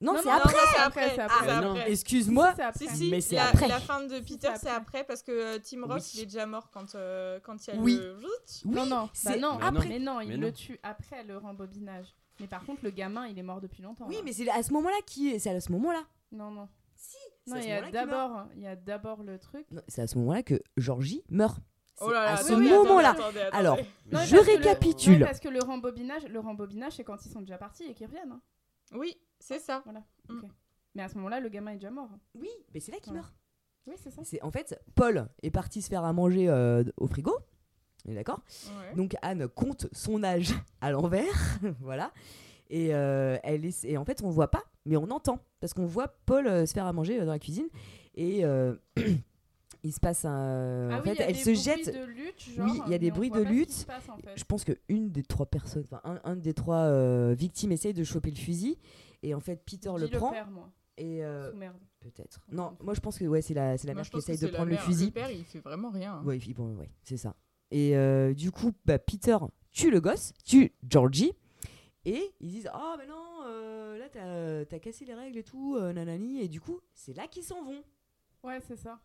[0.00, 0.52] non, Non, c'est non, après.
[0.52, 1.16] Non, c'est après.
[1.18, 1.48] Ah, après.
[1.50, 1.74] Ah, non.
[1.76, 2.54] Excuse-moi.
[2.76, 3.68] Si, si, Mais c'est la, après.
[3.68, 6.10] la fin de Peter, c'est après parce que euh, Tim Ross, Oui.
[6.14, 7.96] il est déjà mort quand, euh, quand il y a Oui.
[8.00, 8.16] le...
[8.16, 9.70] Oui, non, non, bah non, Mais après.
[9.70, 9.88] non.
[9.88, 10.52] Mais non, il Mais le non.
[10.52, 12.14] tue après le rembobinage.
[12.40, 14.06] Mais par contre, le gamin, il est mort depuis longtemps.
[14.08, 14.20] Oui, là.
[14.24, 15.38] mais c'est à ce moment-là qui est.
[15.38, 16.02] C'est à ce moment-là.
[16.32, 16.68] Non, non.
[17.46, 19.66] Non, à ce il y a d'abord, il y a d'abord le truc.
[19.70, 21.58] Non, C'est à ce moment-là que Georgie meurt.
[21.94, 23.16] C'est Oh là là, à ce attendez, attendez, moment-là.
[23.52, 23.76] Alors,
[24.12, 25.14] Non, je que le- récapitule.
[25.20, 28.06] ouais, parce que le rembobinage, le rembobinage, c'est quand ils sont déjà partis et qu'ils
[28.06, 28.30] reviennent.
[28.32, 28.40] hein.
[28.92, 29.80] Oui, c'est ça.
[29.84, 30.02] Voilà.
[30.28, 30.42] Mm.
[30.94, 32.10] Mais à ce moment-là, le gamin est déjà mort.
[32.34, 33.18] Oui, mais c'est là qu'il Ouais.
[33.18, 33.34] meurt.
[33.86, 34.22] Oui, c'est ça.
[34.24, 37.34] C'est en fait Paul est parti se faire à manger euh, au frigo.
[38.08, 38.40] On est d'accord?
[38.80, 38.94] Ouais.
[38.96, 42.12] Donc Anne compte son âge à l'envers, voilà.
[42.70, 45.86] Et euh, elle est, et en fait on voit pas, mais on entend parce qu'on
[45.86, 47.68] voit Paul euh, se faire à manger euh, dans la cuisine
[48.14, 48.42] et
[49.84, 50.88] il se passe un.
[50.90, 51.94] Ah en oui, fait, y a elle des se jette.
[51.94, 53.70] de lutte, genre, oui, il y a des bruits de lutte.
[53.70, 54.32] se passe, en fait.
[54.36, 56.90] Je pense que une des trois personnes, enfin un, un des trois
[57.34, 58.78] victimes essaye de choper le fusil
[59.22, 60.30] et en fait Peter Dis le prend.
[60.32, 60.70] père, moi.
[61.00, 61.52] Et euh,
[62.00, 62.40] peut-être.
[62.50, 64.48] Non, moi je pense que ouais, c'est la, c'est la Moi, mère qui essaye de
[64.48, 64.82] prendre le mère.
[64.82, 65.06] fusil.
[65.06, 66.14] Le père, il fait vraiment rien.
[66.14, 66.24] hein.
[66.24, 67.36] Ouais, bon, ouais, c'est ça.
[67.70, 69.36] Et euh, du coup, bah, Peter
[69.70, 71.32] tue le gosse, tue Georgie,
[72.04, 75.92] et ils disent Ah, mais non, euh, là t'as cassé les règles et tout, euh,
[75.92, 77.82] nanani, et du coup, c'est là qu'ils s'en vont.
[78.42, 78.98] Ouais, c'est ça.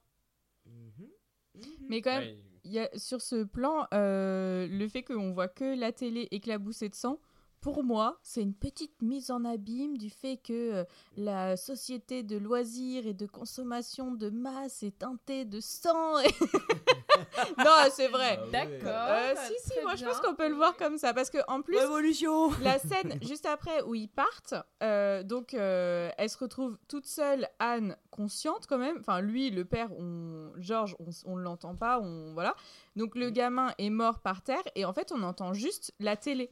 [1.89, 2.37] Mais quand même, Ouais.
[2.63, 6.89] il y a, sur ce plan, euh, le fait qu'on voit que la télé éclaboussée
[6.89, 7.19] de sang,
[7.63, 10.83] pour moi, c'est une petite mise en abîme du fait que euh,
[11.15, 16.19] la société de loisirs et de consommation de masse est teintée de sang.
[16.19, 16.27] et-
[17.57, 18.37] non, c'est vrai.
[18.41, 18.47] Ah.
[18.51, 19.07] D'accord.
[19.09, 21.13] Euh, si, si, très moi je pense qu'on peut le voir comme ça.
[21.13, 26.09] Parce que en plus, Révolution la scène juste après où ils partent, euh, donc euh,
[26.17, 28.97] elle se retrouve toute seule, Anne consciente quand même.
[28.99, 32.55] Enfin, lui, le père, on, Georges, on, on l'entend pas, on voilà.
[32.97, 36.51] Donc le gamin est mort par terre et en fait on entend juste la télé.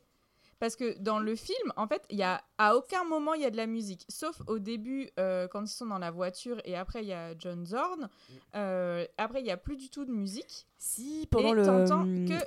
[0.61, 3.45] Parce que dans le film, en fait, il y a à aucun moment il y
[3.45, 6.77] a de la musique, sauf au début euh, quand ils sont dans la voiture et
[6.77, 8.07] après il y a John Zorn.
[8.55, 10.67] Euh, après il y a plus du tout de musique.
[10.77, 11.65] Si, pendant et le.
[11.65, 12.45] t'entends que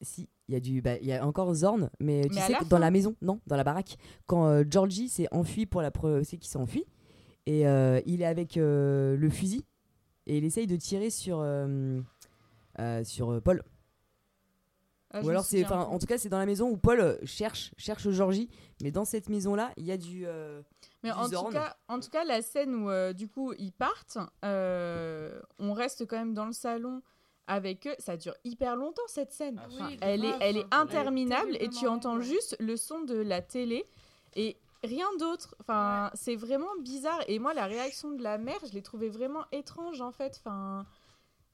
[0.00, 2.52] Si, il y a du, bah, il y a encore Zorn, mais tu Mais sais
[2.52, 2.78] la dans fin.
[2.78, 6.38] la maison, non, dans la baraque, quand euh, Georgie s'est enfui pour la preuve, c'est
[6.38, 6.86] qu'il s'est enfui,
[7.44, 9.66] et euh, il est avec euh, le fusil
[10.26, 12.00] et il essaye de tirer sur euh,
[12.78, 13.62] euh, sur euh, Paul.
[15.12, 17.16] Ah, Ou alors c'est, enfin, en tout cas, c'est dans la maison où Paul euh,
[17.24, 18.48] cherche cherche Georgie,
[18.82, 20.24] mais dans cette maison là, il y a du.
[20.26, 20.62] euh,
[21.02, 23.72] Mais du en tout, cas, en tout cas, la scène où euh, du coup ils
[23.72, 27.02] partent, euh, on reste quand même dans le salon
[27.48, 27.94] avec eux.
[27.98, 29.60] Ça dure hyper longtemps cette scène.
[29.60, 30.38] Ah, Enfin, oui, elle, est, grave.
[30.42, 32.22] elle est Elle est interminable et tu entends ouais.
[32.24, 33.86] juste le son de la télé
[34.36, 35.56] et rien d'autre.
[35.60, 37.20] Enfin, c'est vraiment bizarre.
[37.26, 40.40] Et moi, la réaction de la mère, je l'ai trouvée vraiment étrange en fait.
[40.44, 40.86] Enfin.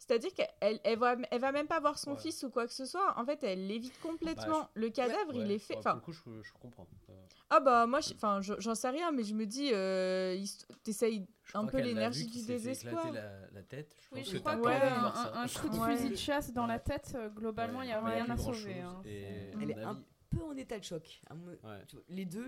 [0.07, 2.19] C'est-à-dire qu'elle elle va, elle va même pas voir son Ouais.
[2.19, 3.19] fils ou quoi que ce soit.
[3.19, 4.61] En fait, elle l'évite complètement.
[4.61, 5.75] Bah, le cadavre, il Ouais, est fait.
[5.75, 6.87] ouais, Enfin, pour le coup, je, je comprends.
[7.11, 7.13] Euh,
[7.51, 10.39] ah bah moi, je- j'en sais rien, mais je me dis, euh,
[10.85, 13.13] t'essayes un peu l'énergie du désespoir.
[13.13, 13.93] La, la tête.
[14.01, 15.97] Je Oui, pense je que crois que ouais, un, un- un coup de Ouais.
[15.97, 18.59] fusil de chasse dans la tête, euh, globalement, il n'y a Ouais, rien à sauver.
[18.59, 18.85] chose.
[18.85, 20.01] hein, Et Elle est un
[20.31, 21.21] peu en état de choc.
[21.65, 21.85] Ouais.
[22.09, 22.47] Les deux,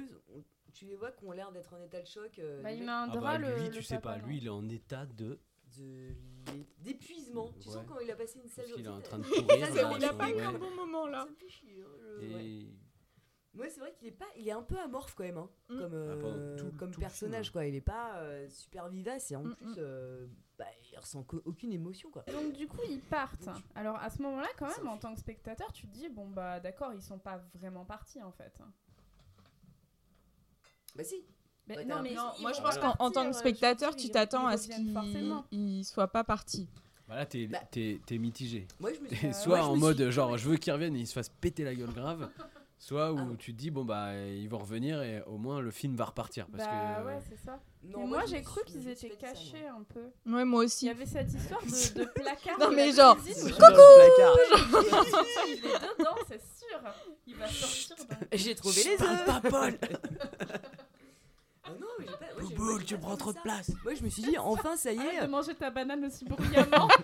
[0.75, 2.39] tu les vois qui ont l'air d'être en état de choc.
[2.39, 4.47] euh, Bah, il met un Ah drap, bah, le, lui, tu sais pas, lui, il
[4.47, 5.41] est en état de.
[5.77, 6.15] De
[6.79, 7.53] d'épuisement.
[7.61, 7.75] Tu Ouais.
[7.75, 9.75] sens quand il a passé une sale qu'il est en train de courir.
[9.75, 10.43] là, il a pas eu ouais.
[10.43, 11.25] un bon moment là.
[11.25, 11.91] Ça me fait chier, hein,
[12.21, 12.45] je- ouais.
[12.47, 12.75] Et
[13.55, 15.79] Ouais, c'est vrai qu'il est pas, il est un peu amorphe quand même, hein, Mm.
[15.79, 17.67] comme, euh, Ah, tout- comme tout le personnage quoi.
[17.67, 19.75] Il est pas euh, super vivace et en Mm, plus, mm.
[19.79, 20.27] euh,
[20.59, 22.23] bah, il ressent aucune émotion quoi.
[22.25, 23.49] Donc du coup ils partent.
[23.75, 26.61] Alors à ce moment-là quand même en tant que spectateur tu te dis bon bah
[26.61, 28.63] d'accord ils sont pas vraiment partis en fait.
[30.95, 31.25] Bah si.
[31.69, 33.95] Mais, Ouais, non mais Non, moi je pense qu'en en tant euh, que je spectateur,
[33.95, 36.69] tu t'attends à ce qu'il soit pas parti.
[37.09, 37.59] Bah là, t'es Bah.
[37.71, 38.67] t'es- t'es mitigé.
[38.81, 39.17] Moi je me suis.
[39.19, 41.01] T'es Euh, soit moi, je en me mode suis- genre je veux qu'ils reviennent et
[41.01, 42.29] ils se fassent péter la gueule grave,
[42.79, 43.27] soit où Ah.
[43.39, 46.47] tu te dis bon bah ils vont revenir et au moins le film va repartir
[46.49, 47.59] parce Bah que ouais c'est ça.
[47.83, 50.01] Non, Et moi j'ai me cru qu'ils étaient ça, cachés un peu.
[50.31, 50.89] Ouais, moi Il y aussi.
[50.91, 52.59] avait cette histoire de, de placard.
[52.61, 53.55] Non, mais genre, cuisine.
[53.57, 54.37] Placard.
[55.47, 56.79] il est dedans c'est sûr.
[57.27, 57.97] Il va sortir.
[58.33, 59.25] J'ai trouvé les œufs.
[59.25, 59.79] pas Paul
[61.69, 62.27] Ah non, mais j'ai pas.
[62.49, 63.43] j'ai- Bouboule, j'ai tu pas prends trop de ça.
[63.43, 65.27] place Moi je me suis dit enfin ça y Arrête est.
[65.27, 66.89] de manger ta banane aussi bruyamment.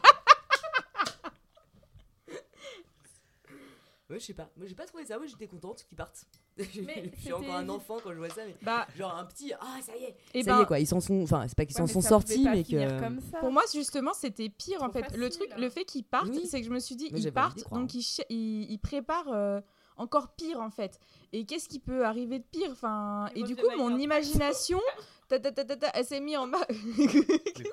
[4.11, 4.51] Ouais, je sais pas.
[4.59, 5.17] Moi j'ai pas trouvé ça.
[5.17, 6.27] Moi j'étais contente qu'ils partent.
[6.59, 6.87] Mais je suis
[7.17, 9.55] c'était encore un enfant quand je vois ça, mais Bah, genre un petit.
[9.59, 10.17] Ah ça y est.
[10.35, 10.79] et ça y ben, est quoi.
[10.79, 11.23] Ils s'en sont.
[11.23, 13.01] Enfin c'est pas qu'ils Ouais, s'en sont sortis, mais que.
[13.01, 13.39] comme ça.
[13.39, 15.17] pour moi, justement, c'était pire en Trop fait.
[15.17, 15.47] Le facile.
[15.49, 16.47] truc, le fait qu'ils partent, Oui.
[16.47, 18.27] c'est que je me suis dit, ils j'avais envie d'y partent, croire, donc ils, ch-
[18.29, 19.61] ils, ils préparent euh,
[19.97, 20.99] encore pire en fait.
[21.33, 24.81] Et qu'est-ce qui peut arriver de pire enfin, Et du coup, mon un imagination,
[25.29, 26.67] ta, ta, ta, ta, ta, elle s'est mise en bas.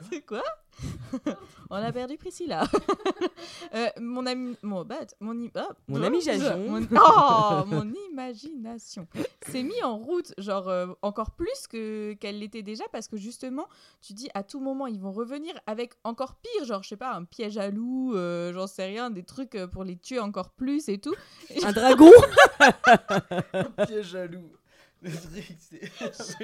[0.09, 0.43] C'est quoi?
[1.69, 2.63] On a perdu Priscilla.
[3.73, 6.57] Euh, mon ami, mon, bah, mon, i- ah, Mon ah, imagination.
[6.57, 9.07] mon- oh, mon imagination
[9.47, 13.67] s'est mis en route, genre euh, encore plus que qu'elle l'était déjà, parce que justement,
[14.01, 17.13] tu dis à tout moment ils vont revenir avec encore pire, genre je sais pas
[17.13, 20.49] un piège à loup, euh, j'en sais rien, des trucs euh, pour les tuer encore
[20.49, 21.15] plus et tout.
[21.63, 22.11] Un dragon
[23.87, 24.51] Piège jaloux
[25.01, 25.79] Le truc, c'est.
[25.99, 26.35] Qu'est-ce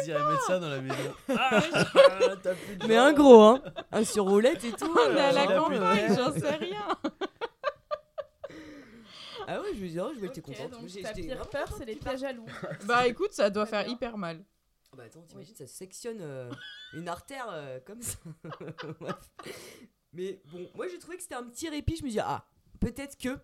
[0.00, 1.14] qu'ils iraient mettre ça dans la maison?
[1.28, 1.62] Ah,
[2.42, 3.62] t'as plus de Mais un gros, hein.
[3.92, 4.92] Un sur roulette et tout.
[4.92, 6.86] On est à la campagne, j'en sais rien.
[9.46, 10.70] Ah ouais, je me dis, oh, je vais être contente.
[10.70, 12.46] donc ta pire peur, c'est les pièges à loups.
[12.86, 13.92] Bah écoute, ça doit faire bien.
[13.92, 14.42] hyper mal.
[14.92, 16.50] Ah Bah attends, t'imagines, ça sectionne euh,
[16.94, 18.16] une artère euh, comme ça.
[19.00, 19.16] Bref.
[20.12, 21.96] Mais bon, moi j'ai trouvé que c'était un petit répit.
[21.96, 22.46] Je me dis, ah,
[22.80, 23.38] peut-être que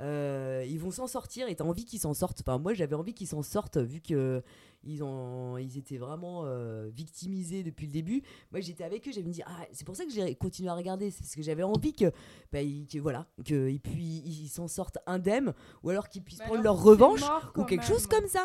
[0.00, 2.40] euh, ils vont s'en sortir et t'as envie qu'ils s'en sortent.
[2.40, 4.42] Enfin, moi j'avais envie qu'ils s'en sortent vu que
[4.84, 8.22] ils, ont, ils étaient vraiment euh, victimisés depuis le début.
[8.52, 11.10] Moi j'étais avec eux, j'avais dit, ah, c'est pour ça que j'ai continué à regarder.
[11.10, 12.12] C'est parce que j'avais envie que,
[12.52, 15.52] bah, ils, que, voilà, qu'ils puis- ils s'en sortent indemnes
[15.82, 17.22] ou alors qu'ils puissent Bah prendre alors, leur revanche
[17.56, 18.44] ou quelque chose comme ça.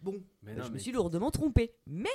[0.00, 1.74] Bon, Mais bah, non, je me suis lourdement trompée.
[1.86, 2.08] Mais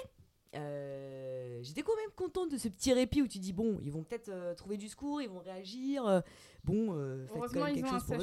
[0.55, 4.03] euh, j'étais quand même contente de ce petit répit où tu dis bon, ils vont
[4.03, 6.23] peut-être euh, trouver du secours, ils vont réagir.
[6.65, 8.17] Bon, euh, faites quand Heureusement, même ils quelque chose pour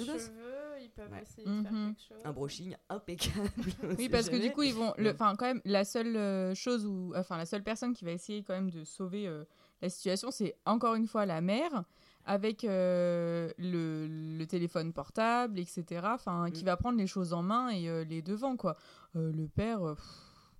[0.82, 1.22] ils peuvent Ouais.
[1.22, 1.94] essayer de faire Mhm.
[1.94, 2.18] quelque chose.
[2.24, 3.50] Un brushing impeccable.
[3.98, 4.92] Oui, parce que du coup, ils vont.
[5.06, 7.12] Enfin, quand même, la seule euh, chose où.
[7.16, 9.44] Enfin, la seule personne qui va essayer quand même de sauver euh,
[9.80, 11.84] la situation, c'est encore une fois la mère,
[12.24, 14.06] avec euh, le,
[14.38, 16.14] le téléphone portable, etc.
[16.14, 16.66] Enfin, qui Mm.
[16.66, 18.76] va prendre les choses en main et euh, les devants, quoi.
[19.16, 19.80] Euh, le père.
[19.94, 20.04] pff,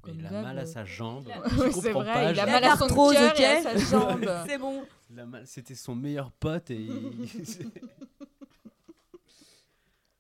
[0.03, 1.29] comme il a mal à sa jambe.
[1.59, 4.31] Oui, c'est vrai, pas, il a mal à son cœur et à ok sa jambe.
[4.47, 4.83] C'est bon.
[5.47, 6.77] C'était son meilleur pote et.
[6.77, 7.29] il-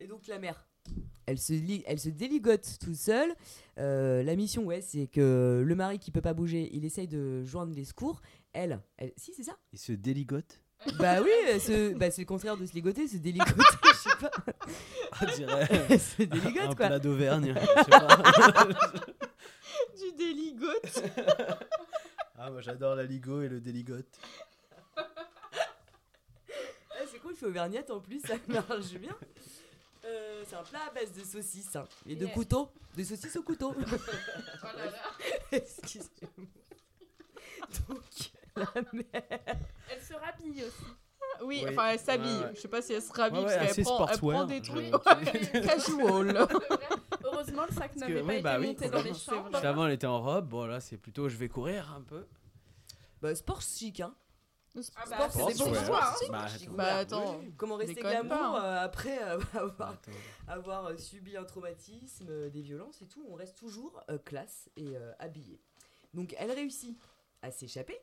[0.00, 0.66] Et donc la mère,
[1.26, 1.52] elle se,
[1.86, 3.32] elle se déligote toute seule.
[3.78, 7.44] Euh, la mission, ouais, c'est que le mari qui peut pas bouger, il essaye de
[7.44, 8.20] joindre les secours.
[8.52, 9.56] Elle, elle si c'est ça?
[9.72, 10.60] Il se déligote.
[10.98, 11.30] Bah oui,
[11.60, 13.52] se- bah, c'est le contraire de se ligoter, se déligoter,
[13.84, 14.30] je sais pas.
[15.22, 16.86] On dirait se déligote un quoi.
[16.88, 17.54] plat d'Auvergne.
[17.56, 18.68] je sais pas.
[19.98, 21.02] Du déligote.
[22.38, 24.06] ah, moi j'adore la ligo et le déligote.
[24.96, 25.04] Ah,
[27.10, 29.16] c'est cool, je suis auvergnate en plus, ça marche bien.
[30.04, 33.42] Euh, c'est un plat à base de saucisses hein, et de couteaux, de saucisses au
[33.42, 33.74] couteau.
[33.76, 34.92] Oh là là.
[35.52, 36.46] Excusez-moi.
[37.88, 39.56] Donc la mère.
[40.12, 40.84] Se rhabille aussi.
[41.44, 41.70] Oui, Oui.
[41.70, 42.36] enfin, elle s'habille.
[42.38, 42.52] Ouais, ouais.
[42.54, 44.94] Je sais pas si elle se rhabille Ouais, ouais, parce qu'elle prend, prend des trucs
[44.94, 46.46] ouais, casual.
[47.24, 49.60] Heureusement, le sac n'avait pas oui, été bah oui, monté dans les chambres.
[49.60, 52.26] Qu'avant elle était en robe, bon là c'est plutôt je vais courir un peu.
[53.20, 54.14] Bah, sport chic, hein.
[54.96, 56.14] Ah bah, Sport, c'est des bons choix, hein.
[56.30, 56.72] Bah, Chic, attends.
[56.76, 56.96] Bah, ouvert.
[56.96, 58.64] attends, Oui, Comment rester glamour hein.
[58.64, 59.38] euh, après euh,
[60.48, 64.70] avoir, euh, subi un traumatisme, euh, des violences et tout On reste toujours euh, classe
[64.76, 65.60] et euh, habillé.
[66.14, 66.98] Donc elle réussit
[67.42, 67.98] à s'échapper.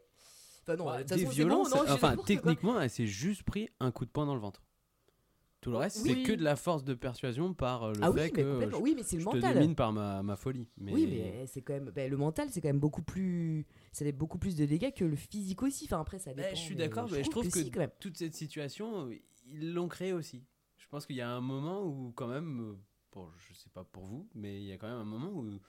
[0.62, 3.92] Enfin non, Bah, de des façon, bon, non, enfin techniquement elle s'est juste pris un
[3.92, 4.62] coup de poing dans le ventre.
[5.62, 6.14] Tout le reste Oui.
[6.16, 8.70] c'est que de la force de persuasion par euh, le Ah fait oui, que mais
[8.70, 9.54] je, Oui, mais c'est le je te mental.
[9.56, 10.70] domine par ma, ma folie.
[10.78, 10.94] Mais...
[10.94, 11.90] Oui, mais c'est quand même.
[11.94, 13.66] ben, le mental, c'est quand même beaucoup plus.
[13.92, 15.84] Ça fait beaucoup plus de dégâts que le physique aussi.
[15.84, 16.56] Enfin, après, ça Bah, dépend.
[16.56, 19.16] je suis d'accord, mais je trouve trouve que, si, toute cette situation, euh,
[19.48, 20.46] ils l'ont créée aussi.
[20.78, 22.76] Je pense qu'il y a un moment où, quand même, euh,
[23.12, 25.60] pour, je sais pas pour vous, mais il y a quand même un moment où,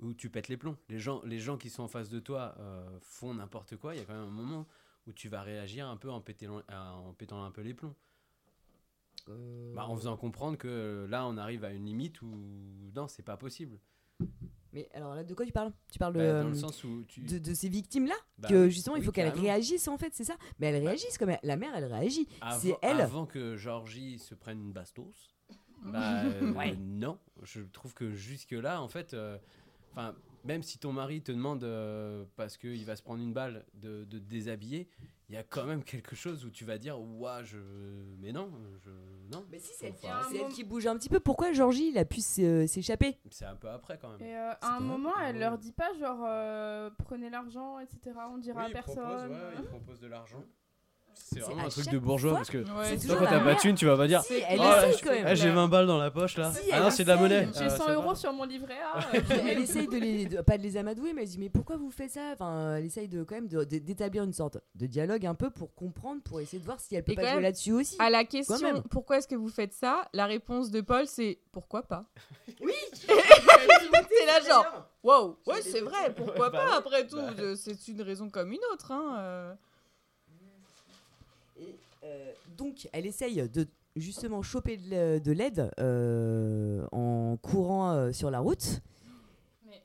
[0.00, 0.76] où tu pètes les plombs.
[0.88, 3.94] Les gens, les gens qui sont en face de toi euh, font n'importe quoi.
[3.94, 4.66] Il y a quand même un moment
[5.06, 7.94] où tu vas réagir un peu en pétant, en pétant un peu les plombs.
[9.28, 12.28] Euh, Bah, en faisant comprendre que euh, là, on arrive à une limite où
[12.94, 13.78] non, c'est pas possible.
[14.72, 15.72] Mais alors là, de quoi tu parles?
[15.90, 17.20] Tu parles de, Bah, dans le euh, sens où tu.
[17.22, 20.24] de, de ces victimes-là Bah Que oui, justement, il faut qu'elles réagissent en fait, c'est
[20.24, 20.36] ça?
[20.58, 22.28] Mais elles réagissent comme la mère, elle réagit.
[22.58, 23.00] C'est elle.
[23.00, 25.34] avant que Georgie se prenne une bastos,
[25.82, 26.76] bah, euh, Ouais.
[26.76, 27.18] non.
[27.42, 29.38] Je trouve que jusque-là, en fait, euh,
[29.90, 30.14] enfin,
[30.44, 34.04] même si ton mari te demande, euh, parce qu'il va se prendre une balle, de,
[34.04, 34.88] de te déshabiller,
[35.28, 37.58] il y a quand même quelque chose où tu vas dire, ouah, je.
[38.18, 38.50] Mais non,
[38.84, 38.90] je.
[39.32, 39.44] Non.
[39.50, 39.94] Mais si, c'est elle,
[40.30, 41.20] c'est elle qui bouge un petit peu.
[41.20, 43.16] Pourquoi Georgie, il a pu s'é- s'échapper?
[43.30, 44.22] C'est un peu après quand même.
[44.22, 48.00] Et euh, à un moment, elle leur dit pas genre euh, prenez l'argent, etc.
[48.32, 49.30] On dira à il propose, personne.
[49.30, 50.44] ouais, il propose de l'argent.
[51.22, 53.74] C'est vraiment un truc de bourgeois parce que Ouais, toi, quand t'as pas de thune,
[53.76, 55.24] tu vas pas dire Si, elle Ah, essaye quand même.
[55.26, 56.52] Ah, j'ai 20 balles dans la poche là.
[56.52, 57.48] Si, ah non, c'est de la monnaie.
[57.56, 59.00] J'ai Ah, 100 ça euros sur mon livret A.
[59.48, 61.90] elle essaye de les, de- pas de les amadouer, mais elle dit mais pourquoi vous
[61.90, 62.30] faites ça?
[62.32, 66.20] Enfin, elle essaye de quand même d'établir une sorte de dialogue un peu pour comprendre,
[66.22, 67.96] pour essayer de voir si elle peut Et pas quand jouer même, là-dessus aussi.
[68.00, 70.08] À la question pourquoi est-ce que vous faites ça?
[70.12, 72.04] La réponse de Paul c'est pourquoi pas?
[72.60, 72.72] Oui.
[73.06, 74.66] C'est là genre
[75.02, 77.54] wow, ouais c'est vrai, pourquoi bah pas après tout, Bah.
[77.56, 79.56] c'est une raison comme une autre hein.
[82.04, 82.32] Euh.
[82.56, 83.66] Donc, elle essaye de
[83.96, 88.80] justement choper de l'a- de l'aide euh, en courant euh, sur la route.
[89.66, 89.82] Mais-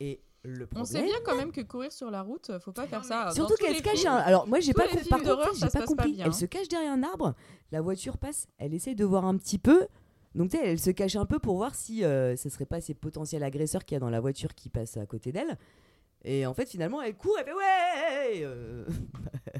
[0.00, 2.86] Et le On sait problème, bien quand même que courir sur la route, faut pas
[2.86, 3.30] faire ça.
[3.32, 4.00] Surtout qu'elle se cache.
[4.00, 4.12] films.
[4.12, 5.08] un- Alors moi, j'ai pas compris.
[5.08, 6.04] Par contre, ça pas passe pas.
[6.18, 7.34] Elle se cache derrière un arbre.
[7.72, 8.46] La voiture passe.
[8.58, 9.86] Elle essaye de voir un petit peu.
[10.34, 12.92] Donc tu sais, elle se cache un peu pour voir si ce serait pas ces
[12.94, 15.56] potentiels agresseurs qu'il y a dans la voiture qui passent à côté d'elle.
[16.24, 17.36] Et en fait, finalement, elle court.
[17.38, 18.40] Elle fait ouais.
[18.44, 18.86] euh,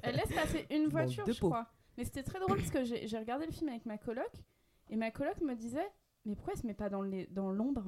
[0.03, 1.49] Elle laisse passer une voiture, de je peau.
[1.51, 1.67] crois.
[1.97, 4.31] Mais c'était très drôle parce que j'ai j'ai regardé le film avec ma coloc
[4.91, 5.89] et ma coloc me disait
[6.25, 7.85] Mais pourquoi elle se met pas dans les- dans l'ombre?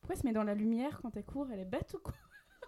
[0.00, 1.46] Pourquoi elle se met dans la lumière quand elle court?
[1.52, 2.14] Elle est bête ou quoi?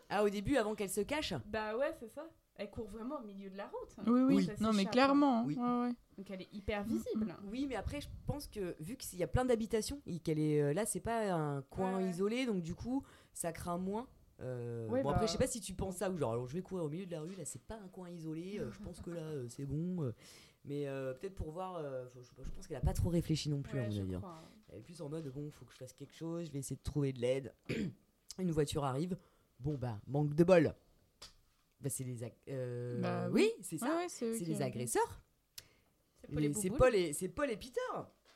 [0.08, 1.34] Ah, au début, avant qu'elle se cache?
[1.46, 2.28] Bah ouais, c'est ça.
[2.54, 3.96] Elle court vraiment au milieu de la route.
[4.06, 4.44] Oui, oui.
[4.44, 4.92] Ça Non, mais s'échappe.
[4.92, 5.44] clairement.
[5.44, 5.56] Oui.
[5.56, 5.94] ouais, ouais.
[6.16, 7.34] Donc elle est hyper visible.
[7.44, 10.62] Oui, mais après, je pense que vu qu'il y a plein d'habitations, et qu'elle est
[10.62, 12.08] euh, là, c'est pas un coin ouais.
[12.08, 13.02] isolé, donc du coup,
[13.34, 14.06] ça craint moins.
[14.40, 15.26] Euh, Ouais, bon, après, bah.
[15.26, 17.06] je sais pas si tu penses ça ou genre, alors je vais courir au milieu
[17.06, 19.46] de la rue, là, c'est pas un coin isolé, euh, je pense que là, euh,
[19.48, 20.02] c'est bon.
[20.04, 20.12] euh,
[20.64, 20.84] mais
[21.20, 21.82] peut-être pour voir,
[22.14, 24.18] je, pense qu'elle a pas trop réfléchi non plus, Ouais, mon je hein.
[24.18, 24.42] crois.
[24.68, 26.76] Elle est plus en mode, bon, faut que je fasse quelque chose, je vais essayer
[26.76, 27.54] de trouver de l'aide.
[28.38, 29.16] Une voiture arrive,
[29.60, 30.74] bon, bah, manque de bol.
[31.80, 32.16] Bah, c'est les.
[33.00, 33.96] Bah oui, c'est ça.
[33.96, 35.20] Ouais, c'est les agresseurs.
[36.20, 36.28] C'est
[36.70, 36.78] Paul.
[36.78, 37.80] Paul et, c'est Paul et Peter.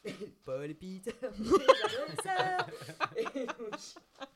[0.44, 1.12] Paul et Peter.
[1.38, 2.66] les agresseurs.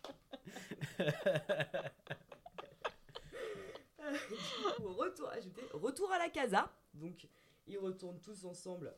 [4.77, 4.89] Coup,
[5.81, 6.71] retour, à la casa.
[6.95, 7.27] Donc,
[7.67, 8.95] ils retournent tous ensemble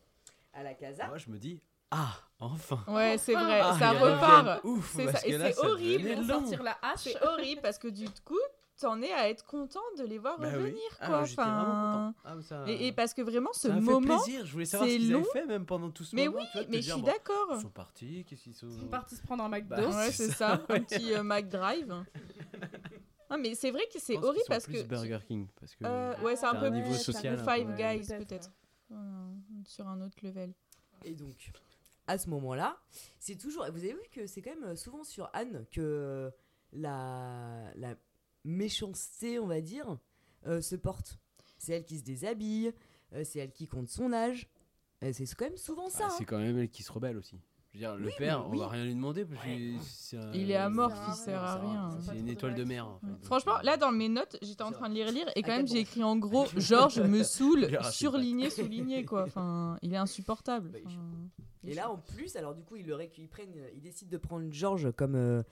[0.53, 1.07] à la casa.
[1.07, 1.61] Moi, je me dis,
[1.91, 2.83] ah, enfin.
[2.89, 4.65] Ouais, c'est vrai, Ah, ça repart.
[4.65, 5.27] Ouf, C'est parce ça.
[5.27, 6.09] que Et c'est horrible.
[6.15, 6.27] long.
[6.41, 7.01] sortir la hache.
[7.01, 8.39] C'est horrible parce que du coup,
[8.81, 11.21] t'en es à être content de les voir Bah revenir, Ah, quoi.
[11.23, 12.15] Enfin.
[12.25, 14.45] Ah, ça- et, et parce que vraiment, ce ça m'a fait moment, plaisir.
[14.47, 16.39] Je voulais savoir ce c'est qu'ils avaient fait même pendant tout ce Mais moment.
[16.41, 17.49] oui, tu vois, mais je suis bon, d'accord.
[17.55, 18.69] Ils sont partis, qu'est-ce qu'ils sont.
[18.69, 19.77] Ils sont partis se prendre un McDo.
[19.77, 22.05] Bah, Ouais, c'est ça, ça, un petit euh, McDrive.
[23.31, 24.89] Ah, mais c'est vrai que c'est horrible parce plus que.
[24.89, 25.49] Burger King.
[25.59, 27.39] Parce que Euh, ouais, c'est un peu niveau plus social.
[27.39, 27.75] un Five.
[27.77, 28.51] Guys, peut-être.
[28.89, 29.05] Voilà,
[29.65, 30.53] sur un autre level.
[31.05, 31.53] Et donc,
[32.07, 32.79] à ce moment-là,
[33.19, 33.65] c'est toujours.
[33.73, 36.31] Vous avez vu que c'est quand même euh, souvent sur Anne que euh,
[36.73, 37.95] la, la
[38.47, 39.99] méchanceté, on va dire,
[40.47, 41.19] euh, se porte.
[41.59, 42.73] C'est elle qui se déshabille,
[43.13, 44.49] euh, c'est elle qui compte son âge.
[45.03, 46.07] Euh, c'est quand même souvent ça.
[46.07, 46.27] Ah, c'est hein.
[46.29, 47.39] quand même elle qui se rebelle aussi.
[47.79, 48.59] Je veux dire, le Oui, père, on oui.
[48.59, 49.49] va rien lui demander parce que
[49.83, 52.87] c'est un- Il est amorphe, il sert à rien, C'est une étoile de mer.
[52.87, 53.25] en fait.
[53.27, 55.81] Franchement, là dans mes notes, j'étais en train de les relire et quand même j'ai
[55.81, 59.25] écrit en gros Georges me saoule, surligné, souligné quoi.
[59.27, 60.71] Enfin, il est insupportable.
[60.71, 61.01] Bah, il- Enfin,
[61.69, 64.17] Et là, en plus, alors du coup, ils, le récu- ils prennent, ils décident de
[64.19, 65.43] prendre Georges comme, euh,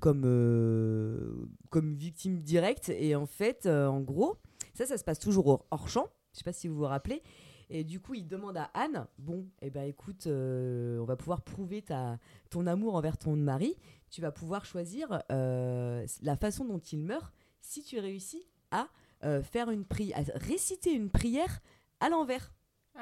[0.00, 2.88] comme, euh, comme victime directe.
[2.90, 4.36] Et en fait, euh, en gros,
[4.74, 6.08] ça, ça se passe toujours hors, hors champ.
[6.32, 7.22] Je sais pas si vous vous rappelez.
[7.72, 11.42] Et du coup, il demande à Anne, bon, eh ben écoute, euh, on va pouvoir
[11.42, 12.18] prouver ta,
[12.50, 13.76] ton amour envers ton mari.
[14.10, 18.88] Tu vas pouvoir choisir euh, la façon dont il meurt si tu réussis à
[19.22, 21.60] euh, faire une prière, à réciter une prière
[22.00, 22.52] à l'envers.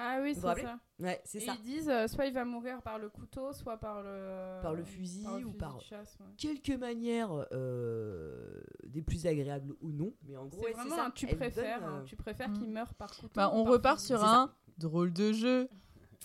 [0.00, 0.78] Ah oui, c'est ça.
[1.00, 1.54] Ouais, c'est ça.
[1.58, 4.84] ils disent euh, soit il va mourir par le couteau, soit par le Par le
[4.84, 6.26] fusil par le ou fusil par- chasse, ouais.
[6.36, 11.04] quelques manières euh, des plus agréables ou non, mais en gros, C'est ouais, vraiment ça.
[11.06, 12.58] un tu préfères, donne, hein, euh, tu préfères Mm.
[12.58, 13.32] qu'il meure par couteau.
[13.34, 14.06] Bah, on par repart fusil.
[14.08, 15.68] sur un drôle de jeu.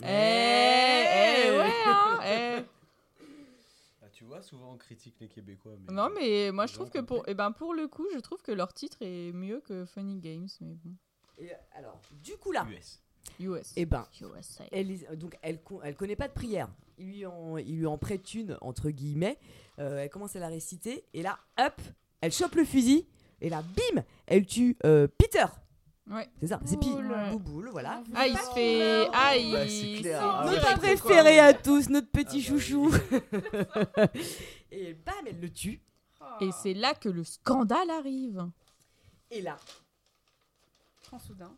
[0.01, 1.05] Eh, Ouais.
[1.47, 2.63] eh, ouais, hein, eh.
[4.01, 5.73] Ah, tu vois, souvent on critique les Québécois.
[5.87, 8.41] Mais Non mais moi je trouve que pour eh ben pour le coup je trouve
[8.41, 10.95] que leur titre est mieux que Funny Games mais bon
[11.37, 12.99] Et alors, du coup là, US.
[13.39, 16.67] US eh ben, USA elle, donc elle, con- elle connaît pas de prière.
[16.97, 19.37] Il lui en, il lui en prête une entre guillemets.
[19.79, 21.81] Euh, elle commence à la réciter et là, hop,
[22.21, 23.07] elle chope le fusil
[23.41, 25.45] et là, bim, elle tue euh, Peter.
[26.11, 27.15] ouais C'est ça, c'est Pi, Boule.
[27.31, 27.99] Bouboule, voilà.
[28.01, 30.21] On veut ah il pas se qu'il fait ah il Bah, c'est clair.
[30.23, 30.77] Ah, notre quoi.
[30.77, 32.91] préféré à tous, notre petit Ah bah chouchou.
[34.71, 35.81] et bam, elle le tue.
[36.21, 38.47] Ah, et c'est là que le scandale arrive
[39.31, 39.57] Et là,
[41.09, 41.51] quand soudain.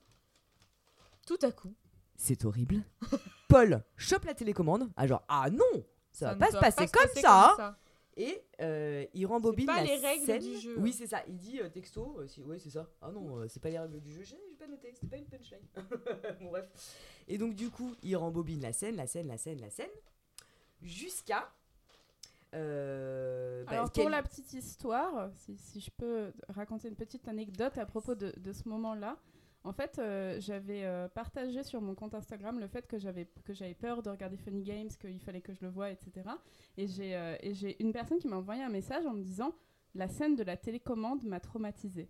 [1.25, 1.73] Tout à coup
[2.17, 2.81] c'est horrible.
[3.49, 4.89] Paul chope la télécommande.
[4.95, 5.83] Ah genre, ah non,
[6.13, 7.53] ça, va pas se passer se comme passer ça.
[7.57, 7.77] comme hein.
[8.17, 10.41] Et euh, il rembobine pas la les règles scène.
[10.41, 10.75] du jeu.
[10.79, 11.21] Oui, c'est ça.
[11.27, 12.17] Il dit euh, texto.
[12.21, 12.87] euh, si- ouais, c'est ça.
[13.01, 14.23] Ah non, euh, c'est pas les règles du jeu.
[14.23, 14.93] J'ai j'ai pas noté.
[14.97, 15.59] C'est pas une punchline.
[16.39, 16.69] bon, bref.
[17.27, 19.91] Et donc, du coup, il rembobine la scène, la scène, la scène, la scène.
[20.81, 21.51] Jusqu'à.
[22.53, 27.77] euh, bah, Alors pour la petite histoire, si, si je peux raconter une petite anecdote
[27.77, 29.17] à propos de, de ce moment-là,
[29.65, 33.25] en fait euh, j'avais euh, partagé sur mon compte Instagram le fait que j'avais
[33.73, 36.29] peur de regarder Funny Games, qu'il fallait que je le voie, etc.
[36.77, 39.53] Et j'ai euh, et j'ai une personne qui m'a envoyé un message en me disant
[39.93, 42.09] la scène de la télécommande m'a traumatisée.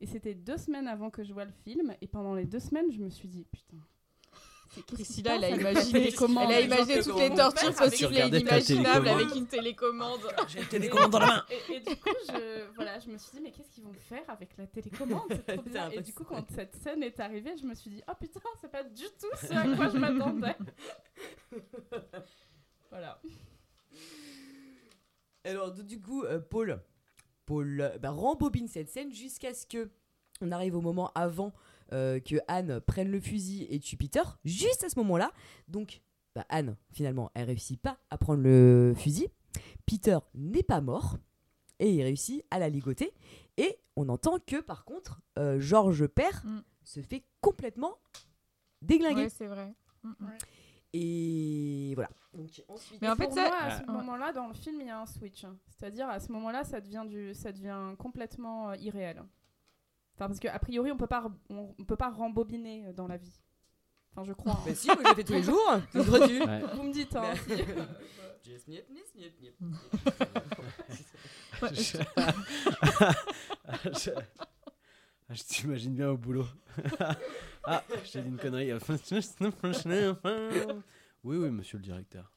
[0.00, 2.90] Et c'était deux semaines avant que je vois le film, et pendant les deux semaines,
[2.92, 3.78] je me suis dit putain.
[3.80, 3.84] c'est-
[4.30, 8.26] qu'est-ce qui se Priscilla elle a imaginé elle a imaginé toutes les tortures possibles et
[8.26, 11.44] inimaginables avec une télécommande J'ai une télécommande dans la main.
[11.50, 14.22] Et, et du coup, je, voilà, je me suis dit, mais qu'est-ce qu'ils vont faire
[14.28, 15.32] avec la télécommande?
[15.92, 18.70] Et du coup, quand cette scène est arrivée, je me suis dit, oh putain, c'est
[18.70, 20.56] pas du tout ce à quoi je m'attendais.
[22.90, 23.20] voilà.
[25.44, 26.80] Alors, du- du coup, euh, Paul,
[27.46, 29.90] Paul euh, bah, rembobine cette scène jusqu'à ce que
[30.40, 31.52] on arrive au moment avant
[31.92, 34.22] euh, que Anne prenne le fusil et tue Peter.
[34.44, 35.32] Juste à ce moment-là,
[35.68, 36.00] donc
[36.34, 39.28] bah, Anne, finalement, elle réussit pas à prendre le fusil.
[39.86, 41.16] Peter n'est pas mort
[41.78, 43.12] et il réussit à la ligoter.
[43.56, 46.60] Et on entend que, par contre, euh, Georges Père Mm.
[46.84, 47.94] se fait complètement
[48.82, 49.22] déglinguer.
[49.22, 49.74] ouais c'est vrai
[50.04, 50.28] Mm, mm.
[50.94, 52.08] Et voilà.
[52.32, 53.78] Donc, ensuite, Mais en fait, pour ça- moi, à Ah.
[53.80, 55.44] ce moment-là, dans le film, il y a un switch.
[55.68, 59.22] C'est-à-dire, à ce moment-là, ça devient, du, ça devient complètement euh, irréel.
[60.18, 63.06] Enfin, parce qu'a priori, on peut pas, re- on, on peut pas rembobiner euh, dans
[63.06, 63.32] la vie.
[64.12, 64.54] Enfin, je crois.
[64.54, 64.62] hein.
[64.66, 65.70] Bah si, moi, je le fais tous les jours.
[65.94, 66.62] Ouais.
[66.74, 67.32] Vous me dites, hein.
[67.46, 67.52] si.
[71.62, 71.98] Ouais, je...
[73.98, 74.10] je...
[75.30, 76.46] Je t'imagine bien au boulot.
[77.64, 78.72] ah, j'ai dit une connerie.
[81.22, 82.32] oui, oui, monsieur le directeur.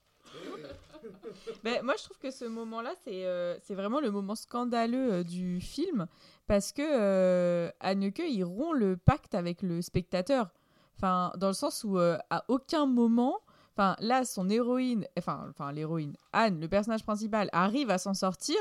[1.63, 5.23] Ben, moi, je trouve que ce moment-là, c'est euh, c'est vraiment le moment scandaleux euh,
[5.23, 6.05] du film
[6.52, 10.49] parce que euh, Anneke, il rompt le pacte avec le spectateur.
[10.98, 13.40] Enfin, dans le sens où euh, à aucun moment,
[13.73, 18.57] enfin là, son héroïne, enfin, enfin l'héroïne, Anne, le personnage principal, arrive à s'en sortir.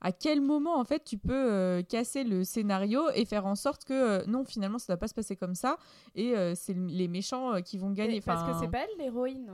[0.00, 3.82] À quel moment, en fait, tu peux euh, casser le scénario et faire en sorte
[3.86, 5.78] que non, finalement, ça ne va pas se passer comme ça
[6.14, 8.20] et c'est les méchants qui vont gagner.
[8.20, 9.50] Parce que c'est pas elle l'héroïne.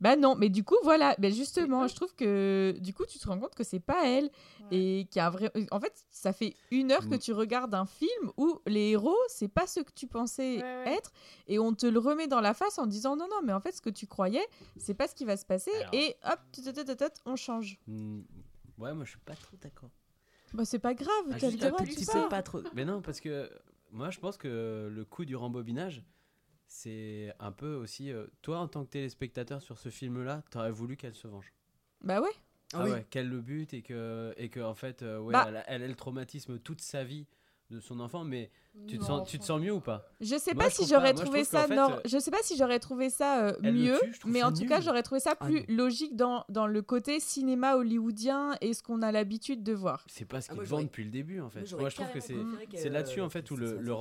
[0.00, 3.28] Bah non, mais du coup, voilà, ben justement, je trouve que du coup, tu te
[3.28, 4.30] rends compte que c'est pas elle
[4.70, 5.50] et qu'il y a un vrai.
[5.70, 7.18] En fait, ça fait une heure que Mm.
[7.18, 10.92] tu regardes un film où les héros, c'est pas ce que tu pensais Ouais, ouais.
[10.94, 11.12] être
[11.48, 13.72] et on te le remet dans la face en disant non, non, mais en fait,
[13.72, 14.46] ce que tu croyais,
[14.78, 15.94] c'est pas ce qui va se passer Alors.
[15.94, 16.40] et hop,
[17.26, 17.78] on change.
[17.86, 18.22] Hmm,
[18.78, 19.90] Ouais, moi je suis pas trop d'accord.
[20.54, 22.26] Bah, c'est pas grave, Ah, t'as le droit, tu sais.
[22.30, 22.60] pas trop.
[22.74, 23.50] Mais non, parce que
[23.92, 26.02] moi je pense que le coup du rembobinage,
[26.72, 28.12] c'est un peu aussi.
[28.12, 31.52] euh, toi en tant que téléspectateur sur ce film-là, t'aurais voulu qu'elle se venge.
[32.00, 32.30] Bah ouais.
[32.72, 35.46] Ah ouais, qu'elle le bute et que, et que en fait, euh, ouais, Bah.
[35.48, 37.26] elle, a, elle a le traumatisme toute sa vie
[37.70, 38.50] de son enfant, mais
[38.86, 40.08] tu te, Non, sens, tu te sens mieux ou pas?
[40.20, 41.74] Je sais Moi, pas je si trouve j'aurais Moi, je trouvé trouve qu'en ça fait,
[41.74, 44.20] nor- euh, je sais pas si j'aurais trouvé ça euh, Elle le mieux, tue, je
[44.20, 44.84] trouve mais ça en tout cas nul.
[44.84, 49.02] j'aurais trouvé ça Ah plus logique dans, dans le côté cinéma hollywoodien et ce qu'on
[49.02, 50.04] a l'habitude de voir.
[50.08, 51.72] C'est pas ce Ah, qu'ils moi, te j'aurais- vendent depuis le début en fait.
[51.76, 52.36] moi, je trouve que c'est
[52.74, 53.92] c'est là-dessus en fait où le, le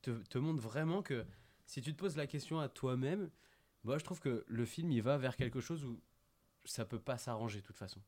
[0.00, 1.24] te, te montre vraiment que
[1.72, 3.30] si tu te poses la question à toi-même,
[3.84, 5.98] moi je trouve que le film il va vers quelque chose où
[6.64, 8.00] ça peut pas s'arranger de toute façon.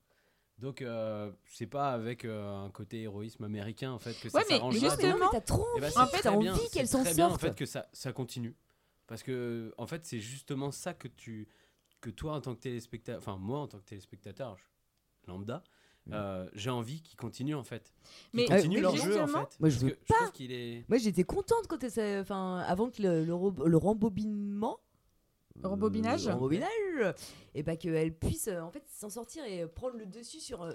[0.59, 4.45] Donc euh, c'est pas avec euh, un côté héroïsme américain en fait que ça Ouais,
[4.51, 4.79] mais s'arrange.
[4.79, 7.31] justement- mais t'as trop Eh ben, envie, en fait, envie qu'elle s'en très bien, en
[7.31, 7.41] sorte.
[7.41, 8.55] fait que ça, ça continue
[9.07, 11.49] parce que en fait c'est justement ça que tu
[12.03, 14.65] que toi en tant que téléspectateur enfin moi en tant que téléspectateur je-
[15.27, 15.65] lambda
[16.13, 17.93] euh, j'ai envie qu'il continue en fait.
[18.31, 19.57] Qu'il Mais- continue euh, leur jeu en fait.
[19.61, 21.83] Moi, je veux que je trouve qu'il est Moi, j'étais contente quand
[22.21, 24.79] enfin, avant que le, le, ro- le rembobinement.
[25.63, 27.15] Rembobinage le rembobinage,
[27.55, 30.73] et bah qu'elle puisse euh, en fait s'en sortir et prendre le dessus sur, euh,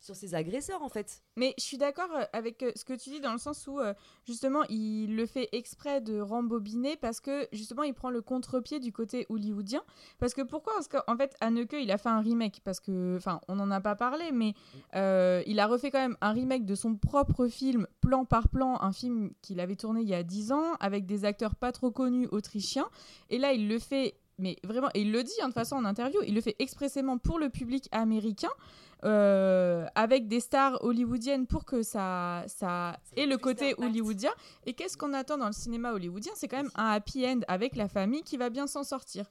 [0.00, 1.22] sur ses agresseurs en fait.
[1.36, 3.80] Mais je suis d'accord euh, avec euh, ce que tu dis dans le sens où
[3.80, 3.94] euh,
[4.26, 8.92] justement il le fait exprès de rembobiner parce que justement il prend le contre-pied du
[8.92, 9.82] côté hollywoodien.
[10.18, 12.60] Parce que pourquoi Parce qu'en fait Anneke il a fait un remake?
[12.64, 14.54] Parce que, enfin on n'en a pas parlé, mais
[15.46, 18.92] il a refait quand même un remake de son propre film plan par plan, un
[18.92, 22.28] film qu'il avait tourné il y a 10 ans avec des acteurs pas trop connus
[22.30, 22.88] autrichiens.
[23.30, 24.14] Et là il le fait.
[24.40, 27.18] Mais vraiment, et il le dit hein, de façon en interview, il le fait expressément
[27.18, 28.50] pour le public américain
[29.04, 34.32] euh, avec des stars hollywoodiennes pour que ça, ça ait le côté hollywoodien.
[34.66, 36.32] Et qu'est-ce qu'on attend dans le cinéma hollywoodien?
[36.34, 39.30] C'est quand même un happy end avec la famille qui va bien s'en sortir.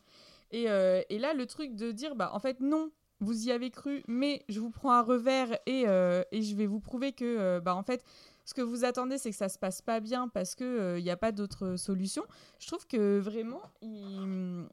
[0.52, 3.70] Et, euh, et là, le truc de dire, bah en fait non, vous y avez
[3.70, 7.60] cru, mais je vous prends un revers et, euh, et je vais vous prouver que,
[7.60, 8.04] bah en fait,
[8.46, 11.10] ce que vous attendez, c'est que ça se passe pas bien parce que il n'y
[11.10, 12.24] a pas d'autre solution.
[12.60, 14.66] Je trouve que vraiment, il,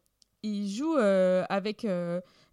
[0.44, 1.84] il joue avec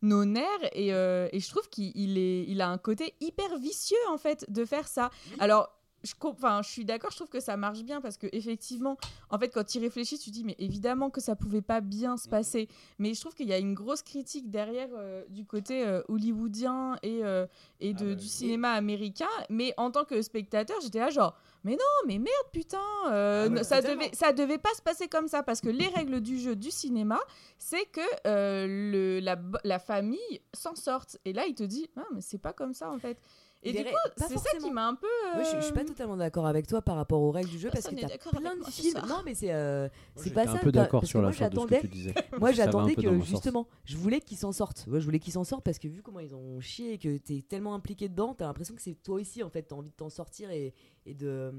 [0.02, 3.58] nos nerfs et, euh, et je trouve qu'il il est, il a un côté hyper
[3.58, 5.10] vicieux en fait de faire ça.
[5.40, 5.78] Alors.
[6.04, 8.98] Je, enfin, je suis d'accord, je trouve que ça marche bien parce que effectivement,
[9.30, 12.18] en fait, quand tu réfléchis, tu te dis mais évidemment que ça pouvait pas bien
[12.18, 12.70] se passer.
[12.98, 16.98] Mais je trouve qu'il y a une grosse critique derrière euh, du côté euh, hollywoodien
[17.04, 17.46] et, euh,
[17.82, 19.30] et de, du cinéma américain.
[19.52, 22.78] Mais en tant que spectateur, j'étais là genre mais non, mais merde putain,
[23.12, 25.88] euh, Ah ouais, ça devait ça devait pas se passer comme ça parce que les
[25.88, 27.20] règles du jeu du cinéma,
[27.58, 31.18] c'est que euh, le, la, la famille s'en sorte.
[31.26, 33.18] Et là, il te dit ah mais c'est pas comme ça en fait.
[33.64, 35.06] Et Les du coup, c'est ça qui m'a un peu.
[35.36, 37.60] Moi, je, je suis pas euh, totalement d'accord avec toi par rapport aux règles du
[37.60, 39.00] jeu parce que t'as d'accord plein de moi films.
[39.08, 39.88] Non, mais c'est euh,
[40.34, 40.58] pas un ça.
[40.58, 42.14] peu pas- d'accord sur que la moi, fin de ce que j'attendais- tu disais.
[42.40, 44.86] Moi, un j'attendais peu que justement, je voulais qu'ils s'en sortent.
[44.88, 47.18] Ouais, je voulais qu'ils s'en sortent parce que vu comment ils ont chié et que
[47.18, 49.96] t'es tellement impliqué dedans, t'as l'impression que c'est toi aussi en fait, t'as envie de
[49.96, 50.74] t'en sortir et,
[51.06, 51.54] et de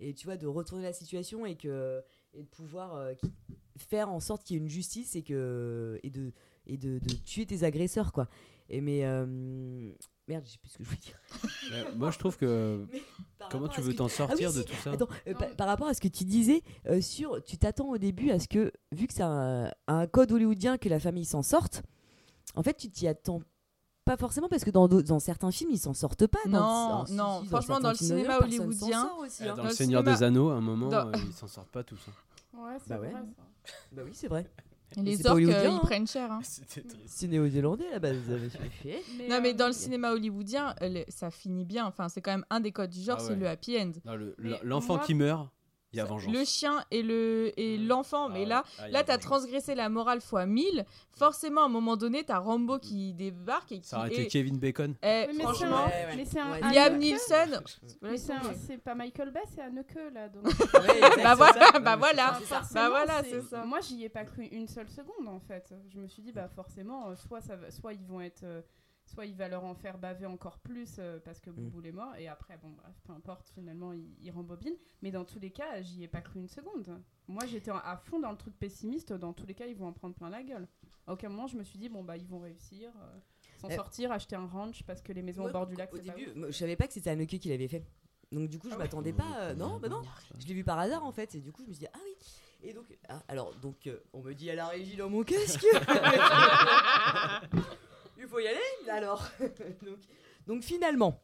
[0.00, 2.02] et tu vois de retourner la situation et que
[2.34, 3.14] et de pouvoir euh,
[3.78, 6.32] faire en sorte qu'il y ait une justice et que et de
[6.66, 8.28] et de, de tuer tes agresseurs quoi.
[8.68, 9.24] Et mais euh,
[10.26, 11.20] merde, je sais plus ce que je voulais dire.
[11.70, 12.84] Mais moi je trouve que
[13.50, 14.64] comment tu veux t'en Ah oui, sortir de si.
[14.64, 17.58] tout ça Attends, euh, par, par rapport à ce que tu disais euh, sur, tu
[17.58, 20.98] t'attends au début à ce que, vu que c'est un, un code hollywoodien que la
[20.98, 21.82] famille s'en sorte,
[22.56, 23.42] en fait, tu t'y attends
[24.06, 26.38] pas forcément parce que dans, certains films, ils s'en sortent pas.
[26.46, 29.48] Non, dans, si, non, si, franchement, dans le cinéma hollywoodien, aussi, Euh, hein.
[29.50, 31.46] Dans Dans le le Seigneur cinéma- des Anneaux, à un moment, dans- euh, ils s'en
[31.48, 32.00] sortent pas tous.
[32.08, 32.58] hein.
[32.58, 33.10] Ouais, c'est Bah ouais.
[33.12, 33.18] ça.
[33.92, 34.46] Bah oui, c'est vrai.
[34.96, 35.80] Et Mais les orques, hollywoodien, euh, ils hein.
[35.82, 36.30] prennent cher.
[36.32, 36.40] hein.
[36.44, 37.04] C'était triste.
[37.08, 38.12] C'est néo-zélandais là-bas.
[38.12, 39.02] vous avez fait.
[39.28, 41.84] non, mais euh, dans le cinéma hollywoodien, euh, le- ça finit bien.
[41.86, 43.92] Enfin, c'est quand même un des codes du genre, Ah c'est le happy end.
[44.14, 45.48] Le- Mais L'enfant moi- qui meurt,
[45.92, 46.32] il y a vengeance.
[46.32, 49.24] Le chien et le et l'enfant, mais là, Ah, là, t'as vengeance.
[49.30, 50.84] transgressé la morale fois 1000.
[51.16, 53.88] Forcément, à un moment donné, t'as Rambo qui débarque et qui.
[53.88, 54.94] Ça aurait été et- Kevin Bacon.
[55.02, 56.52] eh, Oui, c'est franchement, un.
[56.52, 56.60] Ouais.
[56.74, 56.98] Liam.
[56.98, 57.62] Neeson.
[58.02, 58.40] Mais c'est un-
[58.84, 60.28] pas Michael Bay, c'est Haneke là.
[60.28, 60.44] Donc.
[61.22, 62.38] Bah voilà, bah voilà.
[62.72, 63.64] Bah voilà, c'est ça.
[63.64, 65.72] Moi, j'y ai pas cru une seule seconde en fait.
[65.88, 68.42] Je me suis dit, bah forcément, euh, soit, ça va, soit ils vont être.
[68.44, 68.60] euh,
[69.06, 71.42] soit il va leur en faire baver encore plus euh, parce Mm.
[71.42, 72.14] que Bouboule est mort.
[72.16, 74.74] Et après, bon, bref, peu importe, finalement, il, il rembobine.
[75.02, 77.00] Mais dans tous les cas, j'y ai pas cru une seconde.
[77.28, 79.12] Moi, j'étais à fond dans le truc pessimiste.
[79.12, 80.66] Dans tous les cas, ils vont en prendre plein la gueule.
[81.06, 82.90] À aucun moment, je me suis dit, bon, bah, ils vont réussir.
[83.00, 83.18] euh,
[83.58, 83.74] S'en Eh.
[83.76, 86.12] sortir, acheter un ranch parce que les maisons au bord du lac, Au c'est pas
[86.14, 86.36] début, ouf.
[86.36, 87.84] moi, je savais pas que c'était Haneke qui l'avait fait.
[88.32, 88.84] Donc du coup, je Ah ouais.
[88.84, 89.38] m'attendais pas.
[89.40, 90.02] euh, non, bah non.
[90.38, 91.34] Je l'ai vu par hasard en fait.
[91.36, 92.12] Et du coup, je me suis dit ah oui.
[92.62, 95.64] Et donc, ah, alors donc, euh, on me dit à la régie dans mon casque.
[98.18, 98.58] Il faut y aller.
[98.90, 99.28] Alors,
[99.82, 99.98] donc,
[100.46, 101.22] donc finalement,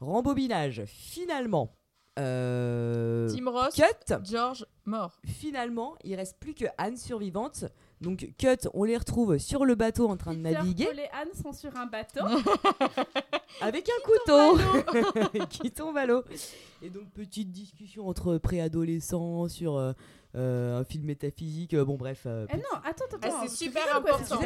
[0.00, 0.84] rembobinage.
[0.86, 1.74] Finalement,
[2.18, 4.14] euh, Tim Ross, cut.
[4.24, 5.18] George mort.
[5.24, 7.64] Finalement, il reste plus que Anne survivante.
[8.04, 11.32] Donc cut, on les retrouve sur le bateau en train de naviguer Paul et Anne
[11.40, 12.24] sont sur un bateau.
[13.60, 16.22] avec un couteau qui tombe à l'eau.
[16.82, 19.92] Et donc petite discussion entre préadolescents sur euh,
[20.34, 21.74] euh, un film métaphysique.
[21.74, 22.22] euh, bon bref.
[22.26, 23.18] euh, Eh non, attends, attends.
[23.22, 24.40] Ah, attends, c'est super quoi, important.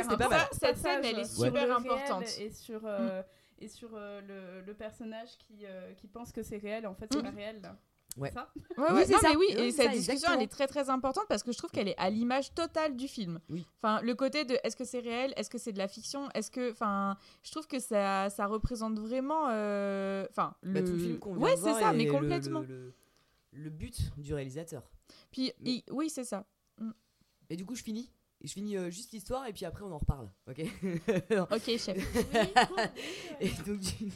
[0.52, 2.24] Cette scène, elle est super sur le importante.
[2.40, 3.22] Et sur, euh,
[3.59, 7.06] et sur euh, le, le personnage qui, euh, qui pense que c'est réel, en fait,
[7.10, 7.22] c'est Mm.
[7.22, 7.60] pas réel.
[7.62, 7.76] Là.
[8.19, 8.32] Ouais.
[8.32, 9.28] Ça Ouais, Oui, ouais, non, ça.
[9.31, 10.36] mais oui, et cette ça, discussion, exactement.
[10.36, 13.09] elle est très très importante parce que je trouve qu'elle est à l'image totale du
[13.09, 13.40] film.
[13.49, 13.65] Oui.
[13.81, 16.51] Enfin, le côté de est-ce que c'est réel, est-ce que c'est de la fiction, est-ce
[16.51, 20.85] que, enfin, je trouve que ça, ça représente vraiment, euh, enfin, bah, le.
[20.85, 22.61] tout le film qu'on ouais, c'est ça, mais complètement.
[22.61, 22.95] Le, le-
[23.53, 24.82] le but du réalisateur.
[25.31, 26.45] Puis, Mais- il- oui, c'est ça.
[27.51, 28.11] Et du coup, je finis.
[28.45, 30.31] Je finis euh, juste l'histoire et puis après on en reparle.
[30.49, 30.61] Ok?
[31.51, 31.99] Ok, chef.
[33.40, 34.12] Et donc du...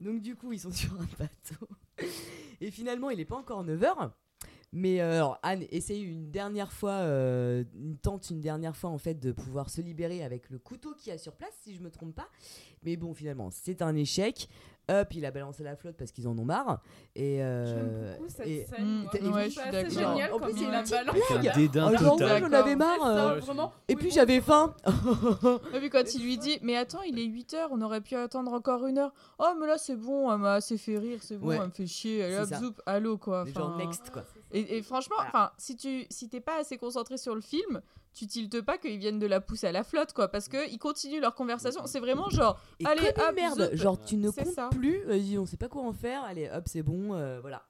[0.00, 1.68] donc du coup, ils sont sur un bateau.
[2.60, 4.10] Et finalement, il n'est pas encore 9h.
[4.76, 7.62] Mais euh, Anne essaye une dernière fois, euh,
[8.02, 11.14] tente une dernière fois en fait de pouvoir se libérer avec le couteau qu'il y
[11.14, 12.28] a sur place, si je me trompe pas.
[12.82, 14.48] Mais bon, finalement, c'est un échec.
[14.90, 16.82] Hop, il a balancé la flotte parce qu'ils en ont marre.
[17.16, 19.06] Et, euh, J'aime beaucoup cette et- scène.
[19.22, 21.54] Mm, ouais, je suis génial En plus, il c'est la blague.
[21.54, 22.42] dédain Oh, genre, total.
[22.42, 23.06] j'en avais marre.
[23.06, 23.72] euh, Ouais, vraiment.
[23.88, 24.74] Et Oui, puis bon, j'avais faim.
[25.74, 28.14] Et puis quand il lui dit, mais attends, il est 8 heures, on aurait pu
[28.14, 29.12] attendre encore une heure.
[29.38, 31.56] Oh, mais là, c'est bon, elle m'a assez fait rire, c'est bon, Ouais.
[31.60, 32.22] elle me fait chier.
[32.24, 33.44] Allez, C'est hop, zoup, allô, quoi.
[33.54, 34.24] Genre next quoi.
[34.54, 35.28] Et, et franchement, Voilà.
[35.30, 37.82] enfin, si tu si t'es pas assez concentré sur le film,
[38.12, 40.78] tu tiltes pas qu'ils viennent de la pousser à la flotte, quoi, parce que ils
[40.78, 41.82] continuent leur conversation.
[41.86, 44.68] C'est vraiment genre, Et Allez, hop, merde, genre tu ne comptes ça.
[44.70, 47.66] plus, vas-y, on sait pas quoi en faire, allez hop c'est bon, euh, voilà.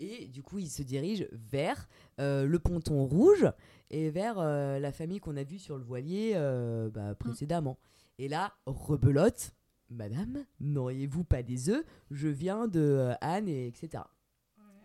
[0.00, 1.88] Et du coup il se dirige vers
[2.18, 3.46] euh, le ponton rouge
[3.90, 7.78] et vers euh, la famille qu'on a vue sur le voilier euh, bah, précédemment.
[8.18, 9.52] Et là, rebelote,
[9.90, 11.84] madame, n'auriez-vous pas des œufs?
[12.10, 14.02] Je viens de euh, Anne et etc.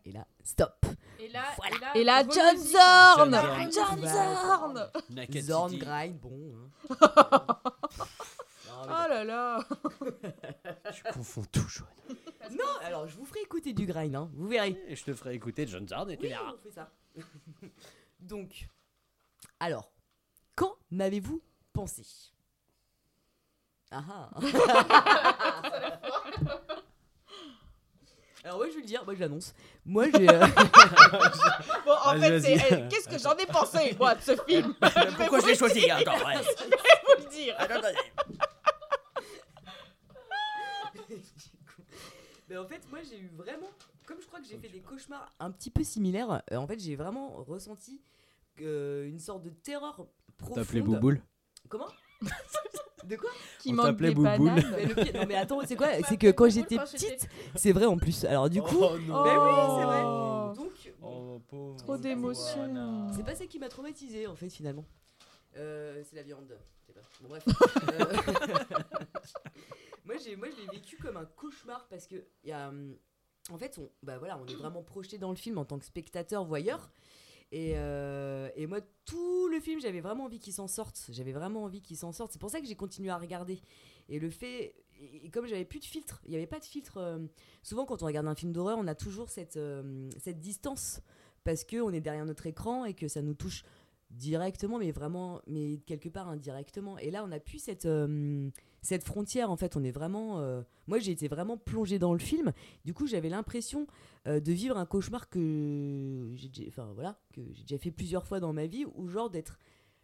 [0.06, 0.86] Et là, stop.
[1.20, 1.76] Et là, Voilà.
[1.76, 2.58] et là, Et là, vos John.
[2.58, 6.54] Zorn John John Zorn Zorn grind, bon.
[6.90, 7.60] hein.
[8.90, 9.60] Oh là là
[10.94, 11.88] Tu confonds tout, jaune.
[12.52, 14.82] Non, alors je vous ferai écouter du grind, hein, vous verrez.
[14.88, 16.54] Et je te ferai écouter John Zorn et tu Oui, verras.
[16.54, 16.90] on fait ça.
[18.20, 18.70] Donc,
[19.60, 19.92] alors,
[20.56, 21.42] quand n'avez-vous
[21.74, 22.06] pensé?
[23.92, 24.30] Ah ah.
[28.48, 29.54] Alors ouais, je vais le dire, moi je l'annonce.
[29.86, 30.30] Moi j'ai...
[30.30, 30.40] euh,
[31.86, 32.42] Bon, en Vas-y, fait, vas-y.
[32.60, 34.74] c'est eh, qu'est-ce que j'en ai pensé, moi, de ce film
[35.18, 36.36] Pourquoi je l'ai choisi Attends, ouais.
[36.58, 37.98] Je vais vous le dire Attends, attendez.
[42.50, 43.68] Mais en fait, moi j'ai eu vraiment...
[44.06, 46.80] Comme je crois que j'ai fait des cauchemars un petit peu similaires, euh, en fait
[46.80, 48.00] j'ai vraiment ressenti
[48.62, 50.08] euh, une sorte de terreur
[50.38, 50.56] profonde.
[50.64, 51.22] T'appelais Bouboule?
[51.68, 51.88] Comment?
[53.06, 53.30] De quoi
[53.60, 54.64] Qui On manque des bananes.
[54.76, 57.86] Mais le pire- Non mais attends, c'est quoi C'est que quand j'étais petite, c'est vrai
[57.86, 58.26] en plus.
[58.26, 58.78] Alors du coup...
[58.82, 59.24] Oh non.
[59.24, 60.02] Ben oui, c'est vrai.
[60.04, 60.54] Oh.
[60.56, 62.56] Donc, Oh, pauvre Trop d'émotions.
[62.66, 63.08] Johanna.
[63.16, 64.84] C'est pas ça qui m'a traumatisé en fait finalement.
[65.56, 66.58] Euh, c'est la viande.
[66.82, 67.06] je sais pas.
[67.22, 67.44] Bon bref.
[67.48, 68.74] Euh,
[70.06, 72.96] moi j'ai moi je l'ai vécu comme un cauchemar parce que il y a hum,
[73.52, 75.86] en fait on bah voilà on est vraiment projeté dans le film en tant que
[75.86, 76.92] spectateur voyeur
[77.52, 81.06] et, euh, et moi tout le film j'avais vraiment envie qu'il s'en sorte.
[81.10, 82.32] J'avais vraiment envie qu'il s'en sorte.
[82.32, 83.62] C'est pour ça que j'ai continué à regarder.
[84.10, 86.98] Et le fait et comme j'avais plus de filtre il y avait pas de filtre
[86.98, 87.20] euh,
[87.62, 91.02] souvent quand on regarde un film d'horreur on a toujours cette euh, cette distance.
[91.44, 93.64] Parce que on est derrière notre écran et que ça nous touche
[94.12, 96.98] directement mais vraiment mais quelque part indirectement.
[96.98, 98.50] Et là on a plus cette euh,
[98.82, 99.76] cette frontière en fait.
[99.76, 102.54] On est vraiment euh, moi j'ai été vraiment plongé dans le film.
[102.86, 103.88] Du coup j'avais l'impression
[104.28, 108.40] euh, de vivre un cauchemar que j'ai enfin voilà que j'ai déjà fait plusieurs fois
[108.40, 109.60] dans ma vie ou genre d'être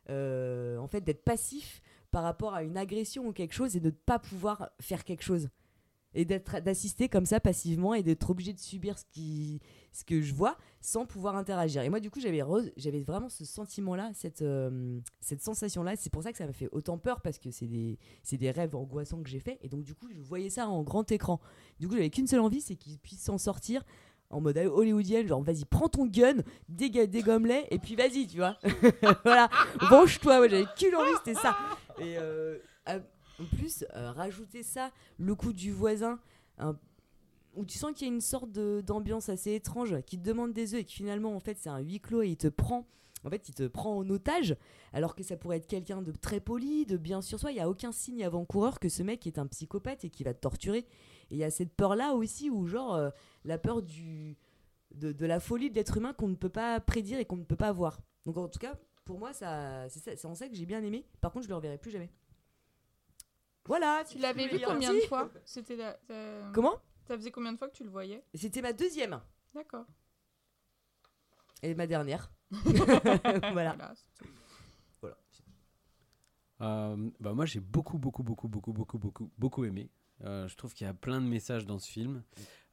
[0.10, 1.82] en fait, d'être passif
[2.12, 5.24] par rapport à une agression ou quelque chose et de ne pas pouvoir faire quelque
[5.24, 5.48] chose.
[6.16, 9.60] Et d'assister comme ça passivement et d'être obligé de subir ce, qui,
[9.92, 11.82] ce que je vois sans pouvoir interagir.
[11.82, 12.42] Et moi, du coup, j'avais,
[12.78, 15.96] j'avais vraiment ce sentiment-là, cette, euh, cette sensation-là.
[15.96, 18.52] C'est pour ça que ça m'a fait autant peur parce que c'est des, c'est des
[18.52, 19.58] rêves angoissants que j'ai fait.
[19.62, 21.40] Et donc, du coup, je voyais ça en grand écran.
[21.80, 23.84] Du coup, j'avais qu'une seule envie, c'est qu'ils puissent s'en sortir
[24.30, 26.38] en mode hollywoodienne, genre vas-y, prends ton gun,
[26.68, 28.58] dégomme-les, et puis vas-y, tu vois.
[29.24, 29.50] voilà,
[29.90, 31.56] venge-toi, j'avais qu'une envie, c'était ça.
[32.00, 32.58] Et euh,
[33.40, 36.20] en plus, euh, rajouter ça, le coup du voisin,
[37.56, 40.74] où tu sens qu'il y a une sorte d'ambiance assez étrange, qui te demande des
[40.74, 42.88] œufs et qui finalement, en fait, c'est un huis clos et il te prend.
[43.26, 44.56] En fait, il te prend en otage,
[44.92, 47.52] alors que ça pourrait être quelqu'un de très poli, de bien sur soi.
[47.52, 50.34] Il n'y a aucun signe avant-coureur que ce mec est un psychopathe et qui va
[50.34, 50.80] te torturer.
[50.80, 53.10] Et il y a cette peur-là aussi, où genre, euh,
[53.46, 54.36] la peur du,
[54.96, 57.56] de, la folie de l'être humain qu'on ne peut pas prédire et qu'on ne peut
[57.56, 58.02] pas voir.
[58.26, 61.06] Donc en tout cas, pour moi, ça- c'est en ça que j'ai bien aimé.
[61.22, 62.10] Par contre, je le reverrai plus jamais.
[63.66, 64.04] Voilà.
[64.10, 66.76] Tu l'avais vu combien de fois C'était la- euh, Comment?
[67.08, 68.24] Ça faisait combien de fois que tu le voyais?
[68.34, 69.20] C'était ma deuxième
[69.54, 69.86] D'accord.
[71.62, 72.32] et ma dernière.
[73.54, 73.76] voilà.
[75.02, 75.18] Voilà,
[76.62, 79.90] Euh, bah moi j'ai beaucoup beaucoup beaucoup beaucoup beaucoup beaucoup beaucoup aimé.
[80.24, 82.24] Euh, je trouve qu'il y a plein de messages dans ce film.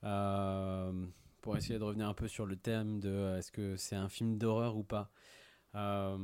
[0.05, 1.07] Euh,
[1.41, 4.39] pour essayer de revenir un peu sur le thème de est-ce que c'est un film
[4.39, 5.11] d'horreur ou pas?
[5.77, 6.19] Euh,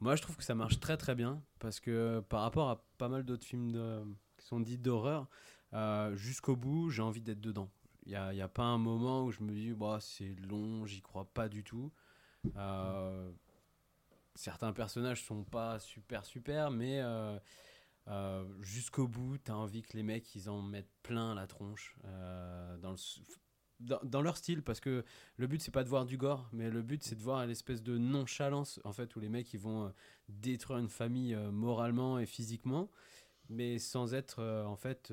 [0.00, 3.08] moi je trouve que ça marche très très bien parce que par rapport à pas
[3.08, 5.28] mal d'autres films qui sont dits d'horreur,
[5.72, 7.70] euh, jusqu'au bout j'ai envie d'être dedans.
[8.04, 10.84] Il n'y a, y a pas un moment où je me dis bah, c'est long,
[10.86, 11.92] j'y crois pas du tout.
[12.56, 13.30] Euh,
[14.34, 17.00] certains personnages sont pas super super, mais
[18.60, 22.90] jusqu'au bout, tu as envie que les mecs ils en mettent plein la tronche dans,
[22.90, 22.96] le
[23.82, 25.04] dans, dans leur style, parce que
[25.36, 27.82] le but c'est pas de voir du gore, mais le but c'est de voir l'espèce
[27.82, 29.90] de nonchalance en fait où les mecs ils vont euh,
[30.28, 32.90] détruire une famille euh, moralement et physiquement,
[33.48, 35.12] mais sans être euh, en fait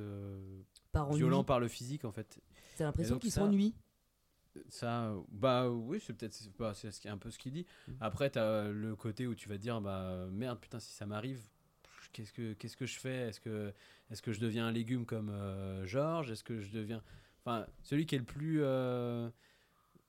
[0.91, 2.39] Par violent par le physique en fait.
[2.77, 3.75] T'as l'impression qu'ils s'ennuient.
[4.69, 6.73] ça, bah oui, c'est peut-être c'est bah,
[7.05, 7.65] un peu ce qu'il dit.
[7.99, 11.05] Après, tu as le côté où tu vas te dire, bah merde, putain, si ça
[11.05, 11.41] m'arrive,
[12.13, 13.29] qu'est-ce que, qu'est-ce que je fais?
[13.29, 13.73] Est-ce que,
[14.09, 15.31] est que je deviens un légume comme
[15.85, 16.31] Georges?
[16.31, 17.03] Est-ce que je deviens.
[17.45, 18.60] Enfin, celui qui est le plus.
[18.61, 19.30] euh,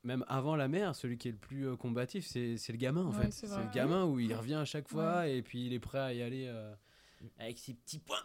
[0.03, 3.13] même avant la mère, celui qui est le plus euh, combatif, c'est le gamin en
[3.13, 3.31] Ouais, fait.
[3.33, 5.37] c'est le gamin où il revient à chaque fois Ouais.
[5.39, 6.75] et puis il est prêt à y aller euh,
[7.39, 8.17] avec ses petits points.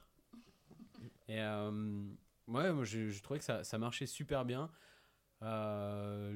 [1.27, 4.69] Et ouais, moi je, je trouvais que ça, ça marchait super bien.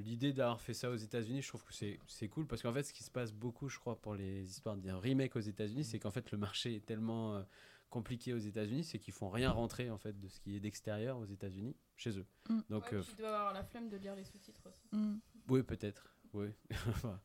[0.04, 2.84] L'idée d'avoir fait ça aux États-Unis, je trouve que c'est c'est cool parce qu'en fait,
[2.84, 6.00] ce qui se passe beaucoup, je crois, pour les histoires de remake aux États-Unis, c'est
[6.00, 7.44] qu'en fait, le marché est tellement
[7.90, 11.18] compliqué aux États-Unis, c'est qu'ils font rien rentrer en fait de ce qui est d'extérieur
[11.18, 12.26] aux États-Unis chez eux.
[12.50, 12.60] Mm.
[12.70, 14.88] Donc, Ouais, euh, tu dois avoir la flemme de lire les sous-titres aussi.
[14.92, 15.20] Mm.
[15.50, 16.14] oui, peut-être.
[16.34, 16.48] Oui.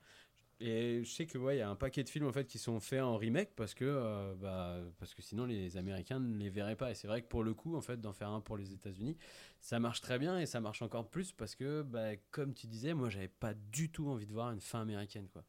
[0.60, 2.58] Et je sais que ouais, il y a un paquet de films en fait qui
[2.58, 6.48] sont faits en remake parce que euh, bah, parce que sinon les Américains ne les
[6.48, 6.92] verraient pas.
[6.92, 9.16] Et c'est vrai que pour le coup, en fait, d'en faire un pour les États-Unis,
[9.60, 12.94] ça marche très bien et ça marche encore plus parce que bah, comme tu disais,
[12.94, 15.44] moi, j'avais pas du tout envie de voir une fin américaine quoi.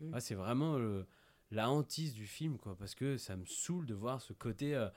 [0.00, 0.12] Mm.
[0.12, 1.06] Ouais, c'est vraiment le-
[1.50, 4.74] la hantise du film quoi parce que ça me saoule de voir ce côté.
[4.74, 4.88] euh,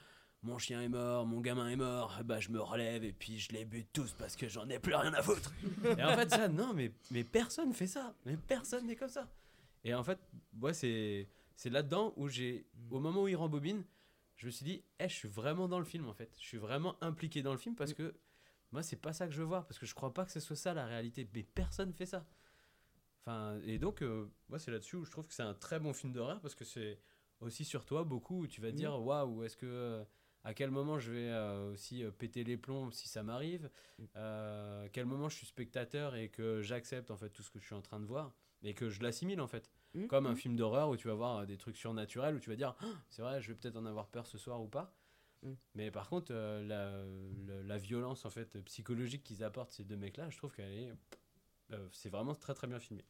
[0.44, 3.52] mon chien est mort, mon gamin est mort, bah je me relève et puis je
[3.54, 5.52] les bute tous parce que j'en ai plus rien à foutre.
[5.98, 8.14] et en fait, ça, non, mais, mais personne fait ça.
[8.26, 9.28] Mais personne n'est comme ça.
[9.84, 10.20] Et en fait,
[10.62, 13.84] ouais, c'est, c'est là-dedans où j'ai, au moment où il rembobine,
[14.36, 16.32] je me suis dit, eh, je suis vraiment dans le film en fait.
[16.40, 18.14] Je suis vraiment impliqué dans le film parce que
[18.72, 20.40] moi, c'est pas ça que je veux voir parce que je crois pas que ce
[20.40, 21.28] soit ça la réalité.
[21.34, 22.26] Mais personne fait ça.
[23.28, 25.92] Enfin, et donc, euh, moi, c'est là-dessus où je trouve que c'est un très bon
[25.92, 26.98] film d'horreur parce que c'est
[27.42, 29.66] aussi sur toi beaucoup où tu vas te dire, waouh, est-ce que.
[29.66, 30.06] euh,
[30.44, 33.70] à quel moment je vais euh, aussi péter les plombs si ça m'arrive?
[34.16, 37.60] Euh, à quel moment je suis spectateur et que j'accepte en fait tout ce que
[37.60, 38.34] je suis en train de voir
[38.64, 40.08] et que je l'assimile en fait Mhm.
[40.08, 42.76] comme un film d'horreur où tu vas voir des trucs surnaturels où tu vas dire
[42.80, 44.96] Ah, c'est vrai je vais peut-être en avoir peur ce soir ou pas
[45.44, 45.58] Mhm.
[45.76, 47.04] mais par contre la, la-
[47.64, 50.94] la violence en fait psychologique qu'ils apportent ces deux mecs là je trouve qu'elle est
[51.72, 53.04] euh, c'est vraiment très très bien filmé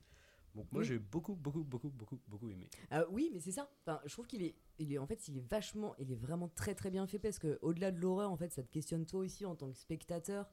[0.55, 0.87] donc moi Oui.
[0.87, 3.69] j'ai beaucoup beaucoup beaucoup beaucoup beaucoup aimé Ah oui, mais c'est ça.
[3.85, 6.47] Enfin, je trouve qu'il est, il est, en fait, il est vachement, il est vraiment
[6.49, 9.19] très très bien fait parce que au-delà de l'horreur, en fait, ça te questionne toi
[9.19, 10.49] aussi en tant que spectateur.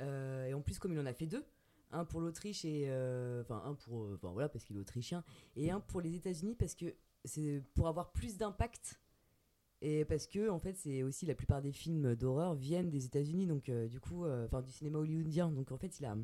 [0.00, 1.44] Euh, et en plus, comme il en a fait deux,
[1.92, 5.22] un pour l'Autriche et, euh, enfin, un pour, euh, enfin voilà, parce qu'il est autrichien,
[5.54, 9.00] et un pour les États-Unis parce que c'est pour avoir plus d'impact.
[9.82, 13.46] Et parce que en fait, c'est aussi la plupart des films d'horreur viennent des États-Unis,
[13.46, 15.50] donc euh, du coup, euh, enfin du cinéma hollywoodien.
[15.52, 16.16] Donc en fait, il a,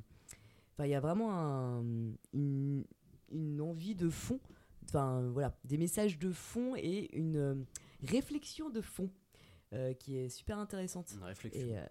[0.87, 1.85] il y a vraiment un-
[2.33, 2.85] une,
[3.33, 4.41] une envie de fond
[4.89, 7.55] enfin voilà, des messages de fond et une euh,
[8.03, 9.09] réflexion de fond
[9.73, 11.13] euh, qui est super intéressante.
[11.17, 11.65] Une réflexion.
[11.65, 11.85] Et, euh,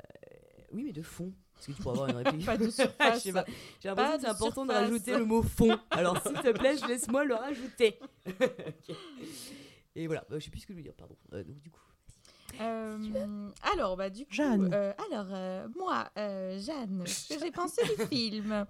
[0.74, 1.32] oui, mais de fond.
[1.54, 2.46] Parce que tu pourras avoir une réflexion.
[2.46, 3.24] Pas de surface.
[3.24, 3.46] J'ai Pas
[3.86, 5.78] l'impression que c'est important de rajouter le mot fond.
[5.92, 7.98] Alors s'il te plaît, je laisse-moi le rajouter.
[9.96, 11.16] Et voilà, euh, je sais plus ce que je veux dire, pardon.
[11.34, 11.80] Euh, donc du coup.
[12.60, 14.70] Euh, alors, bah, du coup, Jeanne.
[14.74, 18.66] euh, alors, euh, moi, euh, Jeanne, ce que j'ai pensé du film.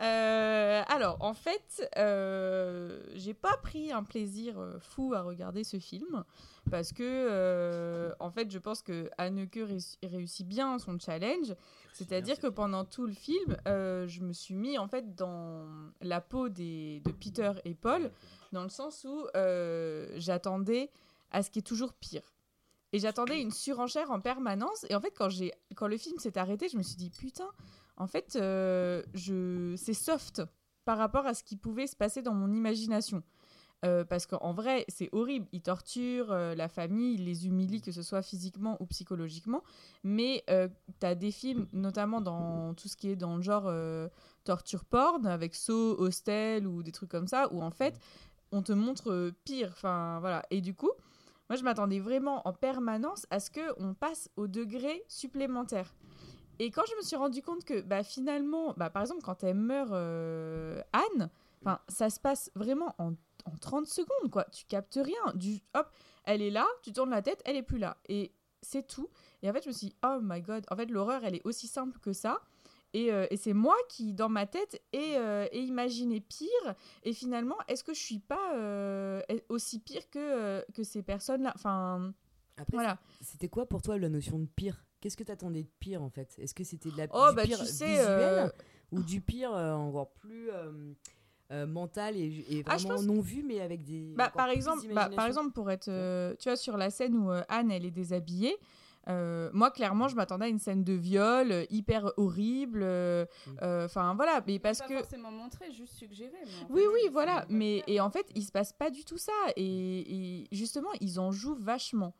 [0.00, 6.24] Euh, alors, en fait, euh, j'ai pas pris un plaisir fou à regarder ce film
[6.70, 11.54] parce que, euh, en fait, je pense que Anneke réussi- réussit bien son challenge.
[11.92, 15.64] C'est-à-dire que pendant tout le film, euh, je me suis mis en fait dans
[16.02, 18.10] la peau des, de Peter et Paul,
[18.52, 20.90] dans le sens où euh, j'attendais
[21.30, 22.22] à ce qui est toujours pire.
[22.96, 24.86] Et j'attendais une surenchère en permanence.
[24.88, 27.50] Et en fait, quand, j'ai, quand le film s'est arrêté, je me suis dit, putain,
[27.98, 29.74] en fait, euh, je...
[29.76, 30.40] c'est soft
[30.86, 33.22] par rapport à ce qui pouvait se passer dans mon imagination.
[33.84, 35.46] Euh, parce qu'en vrai, c'est horrible.
[35.52, 39.62] Ils torturent euh, la famille, ils les humilient, que ce soit physiquement ou psychologiquement.
[40.02, 40.66] Mais euh,
[40.98, 43.70] tu as des films, notamment dans tout ce qui est dans le genre
[44.44, 48.00] torture porn, avec Saw, Hostel ou des trucs comme ça, où en fait,
[48.52, 49.68] on te montre pire.
[49.72, 50.42] Enfin, voilà.
[50.48, 50.92] Et du coup,
[51.48, 55.94] moi, je m'attendais vraiment en permanence à ce qu'on passe au degré supplémentaire.
[56.58, 59.56] Et quand je me suis rendu compte que bah, finalement, bah, par exemple, quand elle
[59.56, 61.30] meurt, euh, Anne,
[61.88, 63.12] ça se passe vraiment en,
[63.44, 64.44] en 30 secondes, quoi.
[64.52, 65.34] Tu captes rien.
[65.34, 65.88] Du, hop,
[66.24, 67.96] elle est là, tu tournes la tête, elle est plus là.
[68.08, 68.32] Et
[68.62, 69.08] c'est tout.
[69.42, 71.44] Et en fait, je me suis dit, oh my god, en fait, l'horreur, elle est
[71.44, 72.40] aussi simple que ça.
[72.94, 76.74] Et, euh, et c'est moi qui, dans ma tête, ai, euh, ai imaginé pire.
[77.02, 81.52] Et finalement, est-ce que je suis pas euh, aussi pire que, que ces personnes-là?
[81.54, 82.14] Enfin,
[82.56, 82.98] Après, voilà.
[83.20, 84.84] C'était quoi pour toi la notion de pire?
[85.00, 86.34] Qu'est-ce que t'attendais de pire en fait?
[86.38, 88.52] Est-ce que c'était de la Oh, du bah, pire tu sais, visuel
[88.92, 90.50] ou du pire encore plus
[91.52, 95.08] euh, mental et, et Ah, vraiment non vu mais avec des Bah, par exemple, bah,
[95.14, 97.92] par exemple, pour être, euh, tu vois, sur la scène où euh, Anne, elle est
[97.92, 98.56] déshabillée,
[99.08, 102.84] euh, moi, clairement, je m'attendais à une scène de viol euh, hyper horrible.
[103.62, 104.98] Enfin, voilà, mais parce pas que.
[104.98, 106.32] forcément montré, juste suggéré.
[106.70, 107.46] Oui, fait, oui, voilà.
[107.48, 109.32] Mais et en fait, il se passe pas du tout ça.
[109.56, 112.14] Et, et justement, ils en jouent vachement.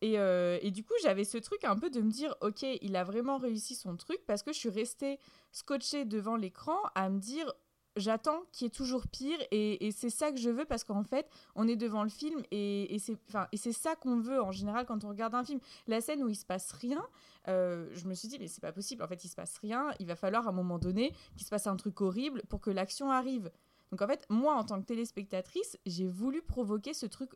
[0.00, 2.94] Et, euh, et du coup, j'avais ce truc un peu de me dire, ok, il
[2.94, 5.18] a vraiment réussi son truc parce que je suis restée
[5.50, 7.52] scotchée devant l'écran à me dire,
[7.98, 11.04] j'attends qu'il y ait toujours pire et, et c'est ça que je veux parce qu'en
[11.04, 15.04] fait, on est devant le film et, et c'est ça qu'on veut en général quand
[15.04, 15.60] on regarde un film.
[15.86, 17.04] La scène où il se passe rien,
[17.48, 19.02] euh, je me suis dit, mais c'est pas possible.
[19.02, 19.90] En fait, il se passe rien.
[19.98, 22.70] Il va falloir à un moment donné qu'il se passe un truc horrible pour que
[22.70, 23.50] l'action arrive.
[23.90, 27.30] Donc en fait, moi, en tant que téléspectatrice, j'ai voulu provoquer ce truc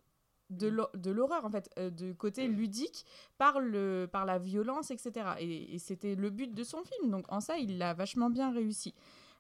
[0.51, 3.07] de l'horreur, en fait, euh, de côté ludique,
[3.39, 5.31] par, le, par la violence, etc.
[5.39, 7.11] Et, et c'était le but de son film.
[7.11, 8.95] Donc en ça, il l'a vachement bien réussi.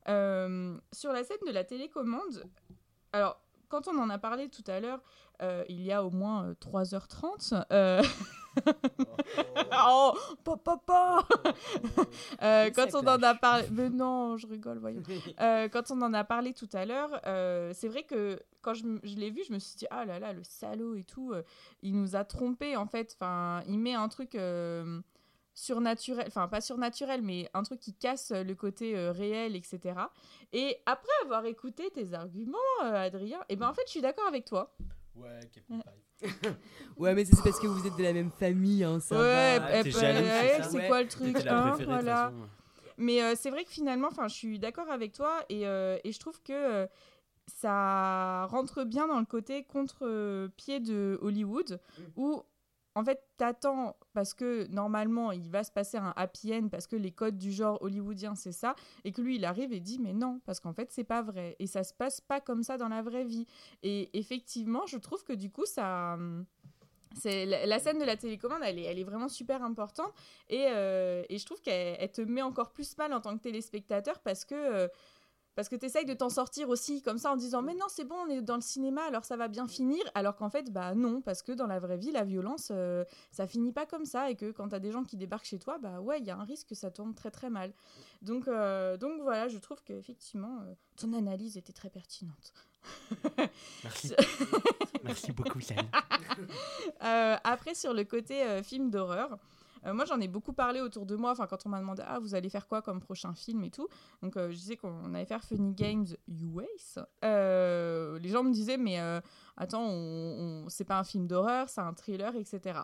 [0.09, 2.45] Euh, sur la scène de la télécommande,
[3.13, 5.01] alors, quand on en a parlé tout à l'heure,
[5.41, 7.65] euh, il y a au moins euh, 3h30.
[7.73, 8.03] euh,
[9.87, 10.13] oh,
[10.65, 11.27] papa,
[12.43, 15.03] Euh, quand on en a parlé, mais non, je rigole, voyons.
[15.41, 18.85] Euh, quand on en a parlé tout à l'heure, euh, c'est vrai que quand je,
[19.05, 21.43] je l'ai vu, je me suis dit ah là là, le salaud et tout, euh,
[21.83, 23.17] il nous a trompés en fait.
[23.19, 25.01] Enfin, il met un truc euh,
[25.55, 29.81] surnaturel, enfin pas surnaturel, mais un truc qui casse le côté euh, réel, etc.
[30.53, 34.27] Et après avoir écouté tes arguments, euh, Adrien, et ben en fait, je suis d'accord
[34.27, 34.75] avec toi.
[35.15, 35.41] Ouais,
[36.97, 39.81] ouais mais c'est parce que vous êtes de la même famille hein, ça Ouais, va.
[39.81, 42.25] eh, ben, ouais, c'est quoi le truc la hein, préférée, de toute voilà.
[42.31, 42.49] façon.
[42.97, 46.13] Mais euh, c'est vrai que finalement, enfin, je suis d'accord avec toi et, euh, et
[46.13, 46.87] je trouve que euh,
[47.47, 51.81] ça rentre bien dans le côté contre-pied de Hollywood
[52.17, 52.43] où
[52.95, 56.97] en fait t'attends parce que normalement il va se passer un happy end parce que
[56.97, 58.75] les codes du genre hollywoodien c'est ça
[59.05, 61.57] et que lui il arrive et dit mais non parce qu'en fait c'est pas vrai.
[61.59, 63.47] Et ça se passe pas comme ça dans la vraie vie.
[63.83, 66.45] Et effectivement je trouve que du coup ça hum,
[67.15, 70.13] c'est la, scène de la télécommande, elle est, elle vraiment super importante.
[70.49, 73.43] Et, euh, et je trouve qu'elle elle te met encore plus mal en tant que
[73.43, 74.89] téléspectateur parce que euh,
[75.55, 78.05] parce que tu essayes de t'en sortir aussi comme ça en disant mais non c'est
[78.05, 80.95] bon on est dans le cinéma alors ça va bien finir alors qu'en fait bah
[80.95, 84.31] non parce que dans la vraie vie la violence euh, ça finit pas comme ça
[84.31, 86.37] et que quand t'as des gens qui débarquent chez toi bah ouais il y a
[86.37, 87.73] un risque que ça tourne très très mal
[88.23, 92.53] donc euh, donc voilà je trouve qu'effectivement euh, ton analyse était très pertinente
[93.85, 94.13] Merci.
[95.05, 95.87] Merci beaucoup, Yann.
[97.05, 99.39] Euh, après, sur le côté film d'horreur,
[99.87, 102.19] euh, moi j'en ai beaucoup parlé autour de moi, enfin quand on m'a demandé ah
[102.19, 103.89] vous allez faire quoi comme prochain film et tout,
[104.23, 106.99] donc euh, je disais qu'on allait faire Funny Games US.
[107.25, 108.99] Euh, les gens me disaient mais
[109.57, 112.81] attends on, c'est pas un film d'horreur, c'est un thriller etc.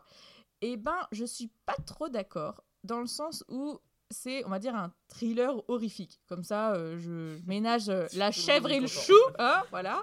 [0.60, 3.78] Et ben je suis pas trop d'accord dans le sens où
[4.10, 6.20] c'est, on va dire, un thriller horrifique.
[6.28, 10.02] Comme ça, euh, je ménage euh, la chèvre et le chou, hein, voilà.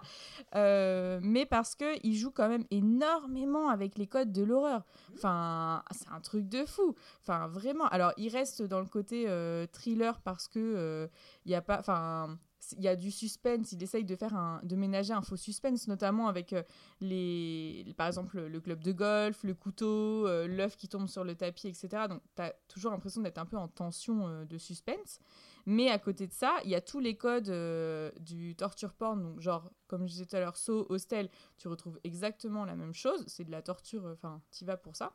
[0.55, 4.83] Euh, mais parce que il joue quand même énormément avec les codes de l'horreur.
[5.15, 6.95] Enfin, c'est un truc de fou.
[7.21, 7.85] Enfin, vraiment.
[7.87, 9.27] Alors, il reste dans le côté
[9.71, 11.09] thriller parce que
[11.45, 12.37] il y a pas, enfin.
[12.73, 15.87] Il y a du suspense, il essaye de faire un, de ménager un faux suspense,
[15.87, 16.63] notamment avec euh,
[17.01, 21.35] les, par exemple le club de golf, le couteau, euh, l'œuf qui tombe sur le
[21.35, 22.05] tapis, etc.
[22.09, 25.19] Donc tu as toujours l'impression d'être un peu en tension euh, de suspense.
[25.65, 29.21] Mais à côté de ça, il y a tous les codes euh, du torture porn,
[29.21, 32.93] donc genre, comme je disais tout à l'heure, saut, hostel, tu retrouves exactement la même
[32.93, 35.13] chose, c'est de la torture, enfin, t'y vas pour ça.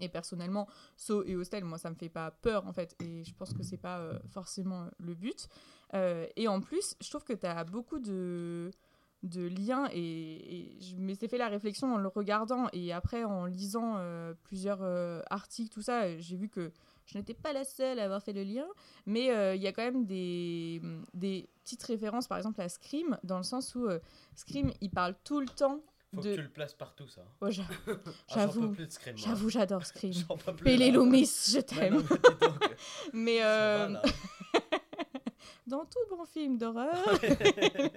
[0.00, 3.34] Et personnellement, saut et hostel, moi, ça me fait pas peur, en fait, et je
[3.34, 5.48] pense que c'est pas euh, forcément le but.
[5.94, 8.70] Euh, et en plus, je trouve que tu as beaucoup de
[9.22, 13.96] de liens et, je m'étais fait la réflexion en le regardant et après en lisant
[13.98, 16.72] euh, plusieurs euh, articles tout ça j'ai vu que
[17.04, 18.66] je n'étais pas la seule à avoir fait le lien
[19.04, 20.80] mais euh, il y a quand même des,
[21.12, 23.98] des petites références par exemple à Scream dans le sens où euh,
[24.36, 25.82] Scream il parle tout le temps
[26.14, 27.22] Faut de que tu le places partout, ça.
[27.40, 27.50] Ouais,
[28.30, 28.74] Ah, j'en peux j'avoue
[29.16, 30.96] j'avoue j'adore Scream J'en peux plus, Pélé là.
[30.96, 32.02] Loomis je t'aime
[33.12, 34.02] mais Ça va.
[35.66, 36.94] Dans tout bon film d'horreur.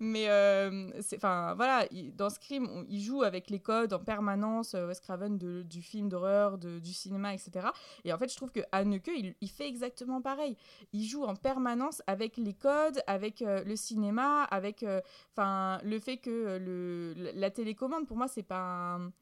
[0.00, 4.74] Mais euh, enfin voilà, il- dans Scream, on- il joue avec les codes en permanence,
[4.74, 7.68] euh, Wes Craven de- du film d'horreur, du cinéma, etc.
[8.04, 10.56] Et en fait, je trouve que Haneke, il, il fait exactement pareil.
[10.92, 15.00] Il joue en permanence avec les codes, avec euh, le cinéma, avec euh,
[15.32, 19.12] enfin le fait que euh, le, la- la télécommande, pour moi, c'est pas un-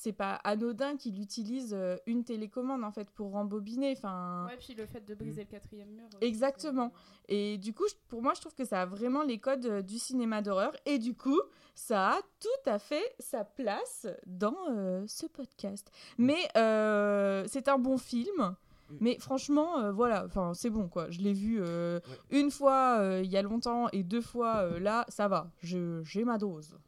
[0.00, 3.94] c'est pas anodin qu'il utilise euh, une télécommande en fait pour rembobiner.
[3.96, 6.04] Enfin, Ouais, puis le fait de briser le quatrième mur.
[6.06, 6.92] aussi, Exactement.
[7.28, 9.98] Et du coup, pour moi, je trouve que ça a vraiment les codes euh, du
[9.98, 10.72] cinéma d'horreur.
[10.86, 11.40] Et du coup,
[11.74, 15.90] ça a tout à fait sa place dans euh, ce podcast.
[16.16, 18.54] Mais euh, c'est un bon film.
[19.00, 21.10] Mais franchement, euh, voilà, enfin c'est bon quoi.
[21.10, 22.00] Je l'ai vu euh,
[22.30, 25.50] une fois euh, il y a longtemps et deux fois euh, là, ça va.
[25.62, 26.78] Je- J'ai ma dose.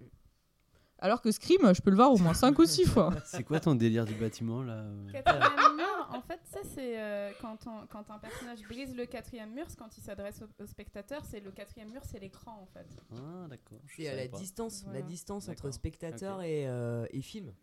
[1.03, 3.11] Alors que Scream, je peux le voir au moins cinq ou six fois.
[3.25, 7.33] C'est quoi ton délire du bâtiment là euh Quatrième mur, en fait, ça c'est euh,
[7.41, 7.67] quand,
[8.11, 11.51] un personnage brise le quatrième mur, c'est quand il s'adresse au, au spectateur, c'est le
[11.53, 12.87] quatrième mur, c'est l'écran en fait.
[13.13, 13.81] Ah, d'accord.
[13.97, 14.37] C'est à la pas.
[14.37, 17.55] distance, la distance entre spectateur et, euh, et film.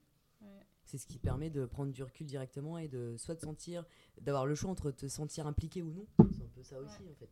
[0.41, 0.47] Ouais.
[0.83, 3.85] C'est ce qui permet de prendre du recul directement et de soit de sentir,
[4.19, 6.07] d'avoir le choix entre te sentir impliqué ou non.
[6.31, 7.29] C'est un peu ça aussi en fait.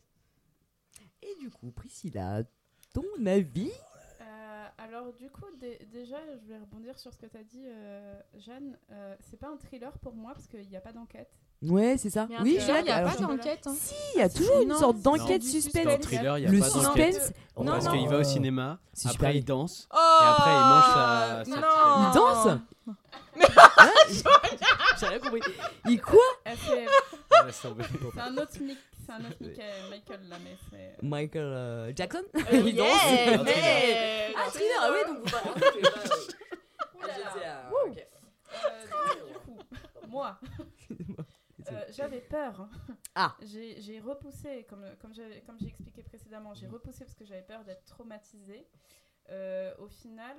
[1.23, 2.43] Et du coup, Priscilla,
[2.93, 3.71] ton avis?
[4.97, 8.13] Alors du coup, dé- déjà, je vais rebondir sur ce que tu as dit, euh,
[8.37, 8.77] Jeanne.
[8.91, 11.29] Euh, c'est pas un thriller pour moi parce qu'il n'y a pas d'enquête.
[11.61, 12.27] Ouais, c'est ça.
[12.41, 13.65] Oui, il y a alors, pas d'enquête.
[13.65, 13.73] hein.
[13.77, 15.99] Si, il y a toujours une Non, sorte d'enquête suspense.
[16.01, 17.13] Thriller, y a le pas d'enquête.
[17.15, 17.33] suspense.
[17.57, 17.91] Non, Parce non.
[17.91, 19.39] qu'il va au cinéma, C'est super après bien.
[19.41, 21.45] il danse, Oh et après il mange sa.
[21.45, 22.07] sa non.
[22.07, 22.95] Il danse Hein
[24.99, 25.41] J'ai rien compris.
[25.87, 26.19] Il quoi.
[27.51, 31.03] C'est un autre Mick, c'est un autre Michael, Michael là, mais c'est.
[31.03, 32.23] Michael euh, Jackson?
[32.35, 35.61] Euh, Il danse yeah, Un mais- Ah, thriller, ah oui, donc vous parlez.
[36.95, 37.69] Ouh là là.
[37.89, 38.07] J'étais.
[38.65, 39.57] Euh, du coup,
[40.07, 40.39] moi,
[41.71, 42.67] euh, j'avais peur.
[43.15, 43.35] Ah.
[43.41, 47.63] J'ai repoussé, comme, comme j'ai comme j'ai expliqué précédemment, j'ai repoussé parce que j'avais peur
[47.63, 48.67] d'être traumatisée.
[49.29, 50.35] Euh, au final,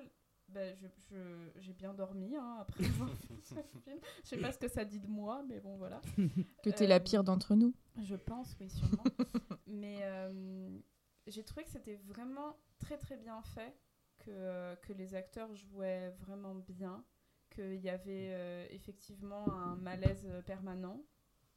[0.55, 3.55] je- je- j'ai bien dormi hein, après avoir vu ce
[3.85, 3.98] film.
[4.24, 6.01] Je sais pas ce que ça dit de moi, mais bon, voilà.
[6.62, 7.74] Que t'es Euh, la pire d'entre nous.
[8.02, 9.05] Je pense, oui, sûrement.
[9.66, 10.78] Mais euh,
[11.27, 13.77] j'ai trouvé que c'était vraiment très très bien fait,
[14.18, 17.05] que, que les acteurs jouaient vraiment bien,
[17.51, 21.02] qu'il y avait euh, effectivement un malaise euh, permanent.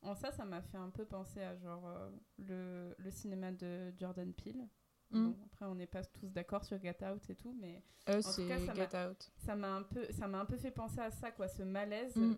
[0.02, 3.94] En ça, ça m'a fait un peu penser à genre euh, le, le cinéma de
[3.98, 4.68] Jordan Peele.
[5.12, 5.26] Mm.
[5.32, 8.34] Bon, après, on n'est pas tous d'accord sur Get Out et tout, mais Euh, en
[8.34, 9.32] tout cas, ça m'a- Get Out.
[9.38, 12.16] ça m'a un peu ça m'a un peu fait penser à ça quoi ce malaise
[12.16, 12.36] Mm,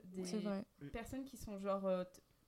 [0.82, 2.04] des personnes qui sont genre euh,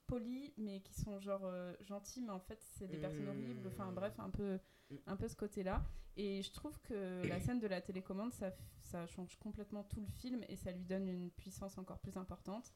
[0.07, 3.91] polies mais qui sont genre euh, gentilles mais en fait c'est des personnes horribles enfin
[3.91, 4.59] bref un peu
[5.07, 5.81] un peu ce côté là
[6.17, 8.51] et je trouve que la scène de la télécommande ça,
[8.81, 12.73] ça change complètement tout le film et ça lui donne une puissance encore plus importante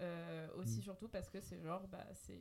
[0.00, 0.82] Euh, aussi Mm.
[0.82, 2.40] surtout parce que c'est genre bah c'est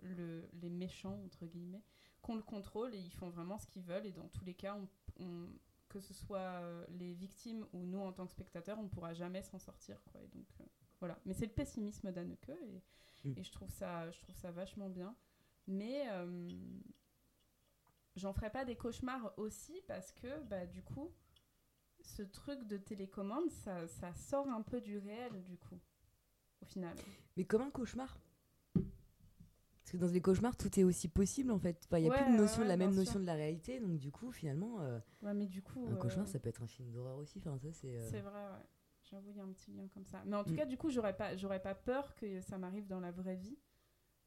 [0.00, 1.82] le, les méchants entre guillemets
[2.26, 4.74] qu'on le contrôle et ils font vraiment ce qu'ils veulent et dans tous les cas
[4.76, 4.88] on,
[5.24, 5.48] on-
[5.88, 9.42] que ce soit euh, les victimes ou nous en tant que spectateurs on pourra jamais
[9.42, 10.64] s'en sortir quoi et donc euh,
[11.00, 12.82] voilà mais c'est le pessimisme d'Anneke et,
[13.24, 13.32] Mm.
[13.38, 15.16] et je trouve ça je trouve ça vachement bien
[15.66, 16.50] mais euh,
[18.16, 21.10] j'en ferai pas des cauchemars aussi parce que bah du coup
[22.02, 25.78] ce truc de télécommande ça, ça sort un peu du réel du coup
[26.62, 26.96] au final
[27.36, 28.18] Mais comme un cauchemar.
[29.96, 31.82] Que dans les cauchemars, tout est aussi possible en fait.
[31.86, 32.98] Enfin, Il n'y a Ouais, plus de notion ouais, de la même sûr.
[33.00, 33.80] notion de la réalité.
[33.80, 36.62] Donc du coup, finalement, euh, ouais mais du coup un euh, cauchemar, ça peut être
[36.62, 37.38] un film d'horreur aussi.
[37.38, 37.96] Enfin, ça, c'est.
[37.96, 38.66] euh, C'est vrai, ouais.
[39.10, 40.22] J'avoue, il y a un petit lien comme ça.
[40.26, 40.56] Mais en tout Mm.
[40.56, 43.56] cas, du coup, j'aurais pas, j'aurais pas peur que ça m'arrive dans la vraie vie,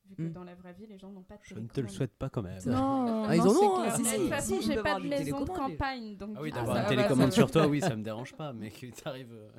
[0.10, 0.32] vu que Mm.
[0.34, 2.30] dans la vraie vie, les gens n'ont pas de Je ne te le souhaite pas
[2.30, 2.58] quand même.
[2.66, 3.96] Non, Ah, ils en c'est ont, hein, clair.
[3.96, 6.82] si, de toute façon, j'ai pas de maison de campagne, donc Ah oui, d'avoir ça
[6.84, 9.32] une télécommande sur toi, oui, ça me dérange pas, mais que t'arrives.
[9.34, 9.50] euh,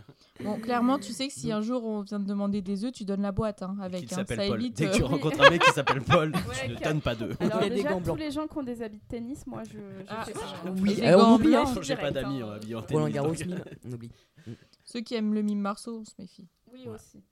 [0.44, 3.04] Bon, clairement, tu sais que si un jour on vient te demander des œufs, tu
[3.04, 4.12] donnes la boîte hein, Qui avec.
[4.12, 4.60] hein, s'appelle ça Paul.
[4.60, 4.76] évite.
[4.76, 6.32] Dès que tu euh, rencontres un mec qui s'appelle Paul,
[6.64, 7.36] tu ne donnes pas d'eux.
[7.40, 9.08] Alors Il y a des déjà, gants tous les gens qui ont des habits de
[9.08, 9.78] tennis, moi, je,
[10.08, 10.40] Ah, fais ça.
[10.82, 11.64] Oui, alors on oublie, hein.
[11.82, 12.46] J'ai pas d'amis hein.
[12.46, 13.14] en habillé en Roland tennis.
[13.14, 14.10] Garros, donc- mime, on oublie.
[14.84, 16.48] Ceux qui aiment le mime Marceau, on se méfie.
[16.72, 17.22] Oui, aussi.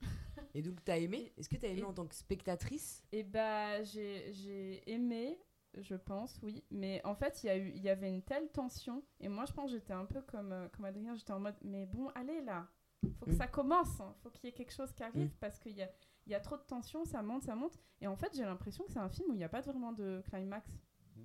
[0.55, 1.31] Et donc, t'as aimé?
[1.37, 3.03] Est-ce que t'as aimé Et- en tant que spectatrice?
[3.11, 5.39] Et bah, j'ai j'ai aimé,
[5.77, 6.63] je pense, oui.
[6.71, 9.03] Mais en fait, il y, a eu- il y avait une telle tension.
[9.19, 11.15] Et moi, je pense que j'étais un peu comme, euh, comme Adrien.
[11.15, 12.67] J'étais en mode, mais bon, allez là.
[13.19, 13.37] Faut que Mm.
[13.37, 13.99] ça commence.
[14.01, 14.13] hein.
[14.23, 15.27] Faut qu'il y ait quelque chose qui arrive.
[15.27, 15.31] Mm.
[15.39, 15.89] Parce qu'il y a,
[16.25, 17.05] il y a trop de tension.
[17.05, 17.77] Ça monte, ça monte.
[18.01, 19.93] Et en fait, j'ai l'impression que c'est un film où il n'y a pas vraiment
[19.93, 20.67] de climax.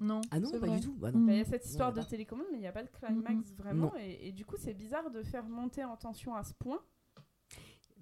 [0.01, 0.21] Non.
[0.31, 0.79] Ah non, pas vrai.
[0.79, 0.95] du tout.
[0.95, 1.21] Bah non.
[1.21, 1.27] Mm.
[1.27, 2.91] Bah, Il y a cette histoire a de télécommande, mais il n'y a pas de
[2.91, 3.93] climax vraiment.
[3.97, 6.81] Et du coup, c'est bizarre de faire monter en tension à ce point.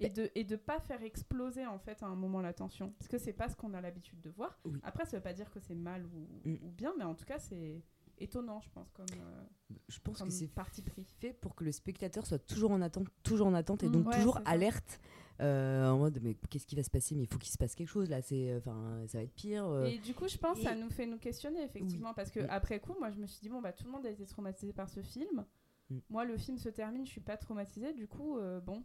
[0.01, 2.93] Bah Et de, et de pas faire exploser en fait à un moment la tension.
[2.98, 4.59] Parce que c'est pas ce qu'on a l'habitude de voir.
[4.64, 4.81] Oui.
[4.82, 6.55] Après, ça veut pas dire que c'est mal ou, Mm.
[6.62, 7.82] ou bien, mais en tout cas, c'est
[8.19, 9.43] étonnant, je pense, comme, euh,
[9.89, 11.05] Je pense comme que c'est parti pris.
[11.20, 13.93] fait pour que le spectateur soit toujours en attente, toujours en attente et Mm.
[13.93, 15.01] donc Ouais, toujours alerte
[15.40, 17.14] euh, en mode mais qu'est-ce qui va se passer?
[17.16, 18.23] Mais il faut qu'il se passe quelque chose là.
[18.23, 19.66] C'est enfin ça va être pire.
[19.66, 19.85] euh.
[19.86, 22.40] Et du coup, je pense que ça et- nous fait nous questionner, effectivement, parce que
[22.40, 22.47] Oui.
[22.48, 24.73] après coup, moi, je me suis dit, bon, bah, tout le monde a été traumatisé
[24.73, 25.44] par ce film.
[25.90, 25.98] Mm.
[26.10, 28.82] Moi, le film se termine, je suis pas traumatisée, du coup, euh, bon.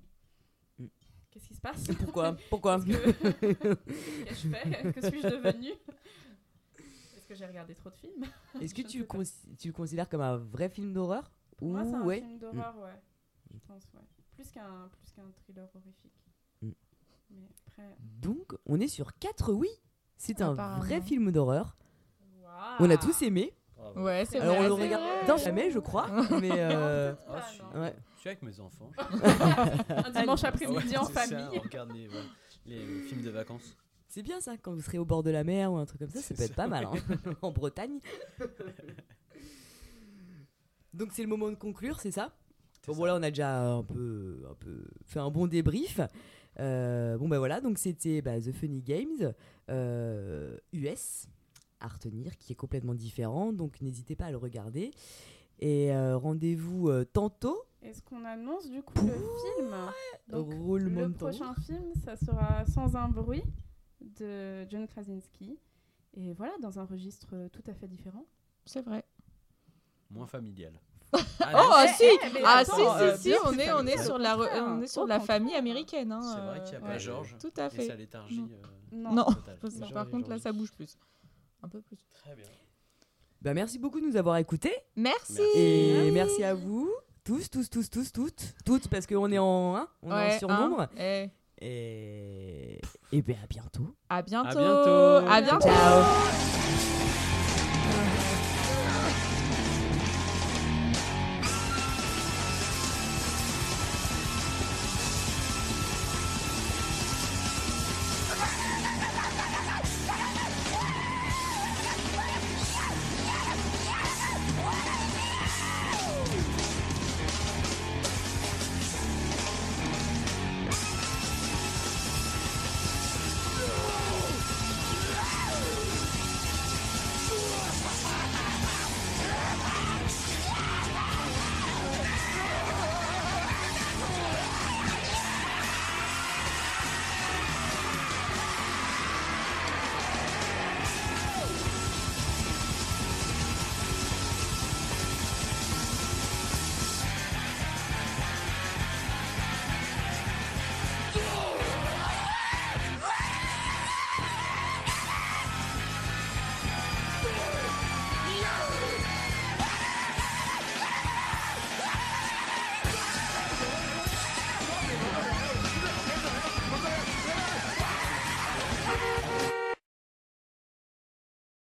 [0.79, 0.87] Mm.
[1.31, 1.83] Qu'est-ce qui se passe?
[1.99, 2.35] Pourquoi?
[2.49, 2.79] Pourquoi?
[2.79, 4.93] Qu'est-ce que, je fais?
[4.93, 5.73] Que suis-je devenue?
[7.15, 8.25] Est-ce que j'ai regardé trop de films?
[8.61, 11.31] Est-ce que tu, le tu considères comme un vrai film d'horreur?
[11.57, 12.19] Pour moi, c'est un ouais.
[12.19, 13.01] film d'horreur, ouais.
[13.53, 14.01] Je pense, ouais.
[14.35, 16.23] Plus qu'un, plus qu'un thriller horrifique.
[16.61, 16.71] Mm.
[17.31, 17.97] Mais après.
[18.21, 19.69] Donc on est sur 4 oui.
[20.17, 21.77] C'est un vrai film d'horreur.
[22.79, 23.53] On a tous aimé.
[23.95, 24.65] Ouais, c'est Alors vrai.
[24.65, 26.07] on le regarde dans jamais je crois.
[26.41, 27.81] mais euh, Ah, je suis- non.
[27.81, 27.95] ouais.
[28.15, 28.91] Je suis avec mes enfants.
[29.89, 31.47] Un dimanche après-midi ouais, en c'est ça, famille.
[31.57, 32.25] on regarde les, voilà,
[32.65, 33.77] les films de vacances.
[34.09, 36.09] C'est bien ça quand vous serez au bord de la mer ou un truc comme
[36.09, 37.99] ça, ça C'est peut être pas mal hein, en Bretagne.
[40.93, 42.31] Donc c'est le moment de conclure, c'est ça?
[42.87, 42.97] Bon ça.
[42.97, 45.99] voilà, on a déjà un peu, un peu fait un bon débrief.
[46.59, 49.33] Euh, bon bah voilà, donc c'était bah, The Funny Games
[49.69, 51.27] euh, US
[51.79, 53.53] à retenir, qui est complètement différent.
[53.53, 54.91] Donc n'hésitez pas à le regarder.
[55.59, 57.63] Et euh, rendez-vous euh, tantôt.
[57.81, 59.75] Est-ce qu'on annonce du coup le film?
[60.29, 63.43] Donc, le prochain film, ça sera Sans un bruit
[64.01, 65.57] de John Krasinski.
[66.15, 68.25] Et voilà, dans un registre tout à fait différent.
[68.65, 69.03] C'est vrai.
[70.09, 70.73] Moins familial.
[71.13, 73.85] Oh, Ah, ah, si, eh, mais ah, attends, si, euh, si, si, on est, on
[73.87, 76.11] est sur la, re- on est sur la famille américaine.
[76.11, 76.99] Hein, C'est vrai qu'il n'y a euh, pas ouais.
[76.99, 77.37] Georges.
[77.39, 77.87] Tout à Et fait.
[77.87, 78.43] sa léthargie.
[78.91, 79.25] Non.
[79.29, 80.97] euh, par et contre là, ça bouge plus.
[81.63, 81.97] Un peu plus.
[82.13, 82.45] Très bien.
[83.41, 84.73] Bah, merci beaucoup de nous avoir écoutés.
[84.95, 85.41] Merci.
[85.55, 86.89] Et merci à vous,
[87.23, 90.39] tous, tous, tous, tous, toutes, toutes, parce qu'on est en, hein, on est en Ouais,
[90.39, 90.81] surnombre.
[90.81, 91.29] hein, eh.
[91.59, 92.79] Et,
[93.11, 93.95] et ben à bientôt.
[94.09, 94.59] À bientôt.
[94.59, 95.27] bientôt.
[95.27, 95.67] À bientôt.
[95.67, 96.56] Ciao.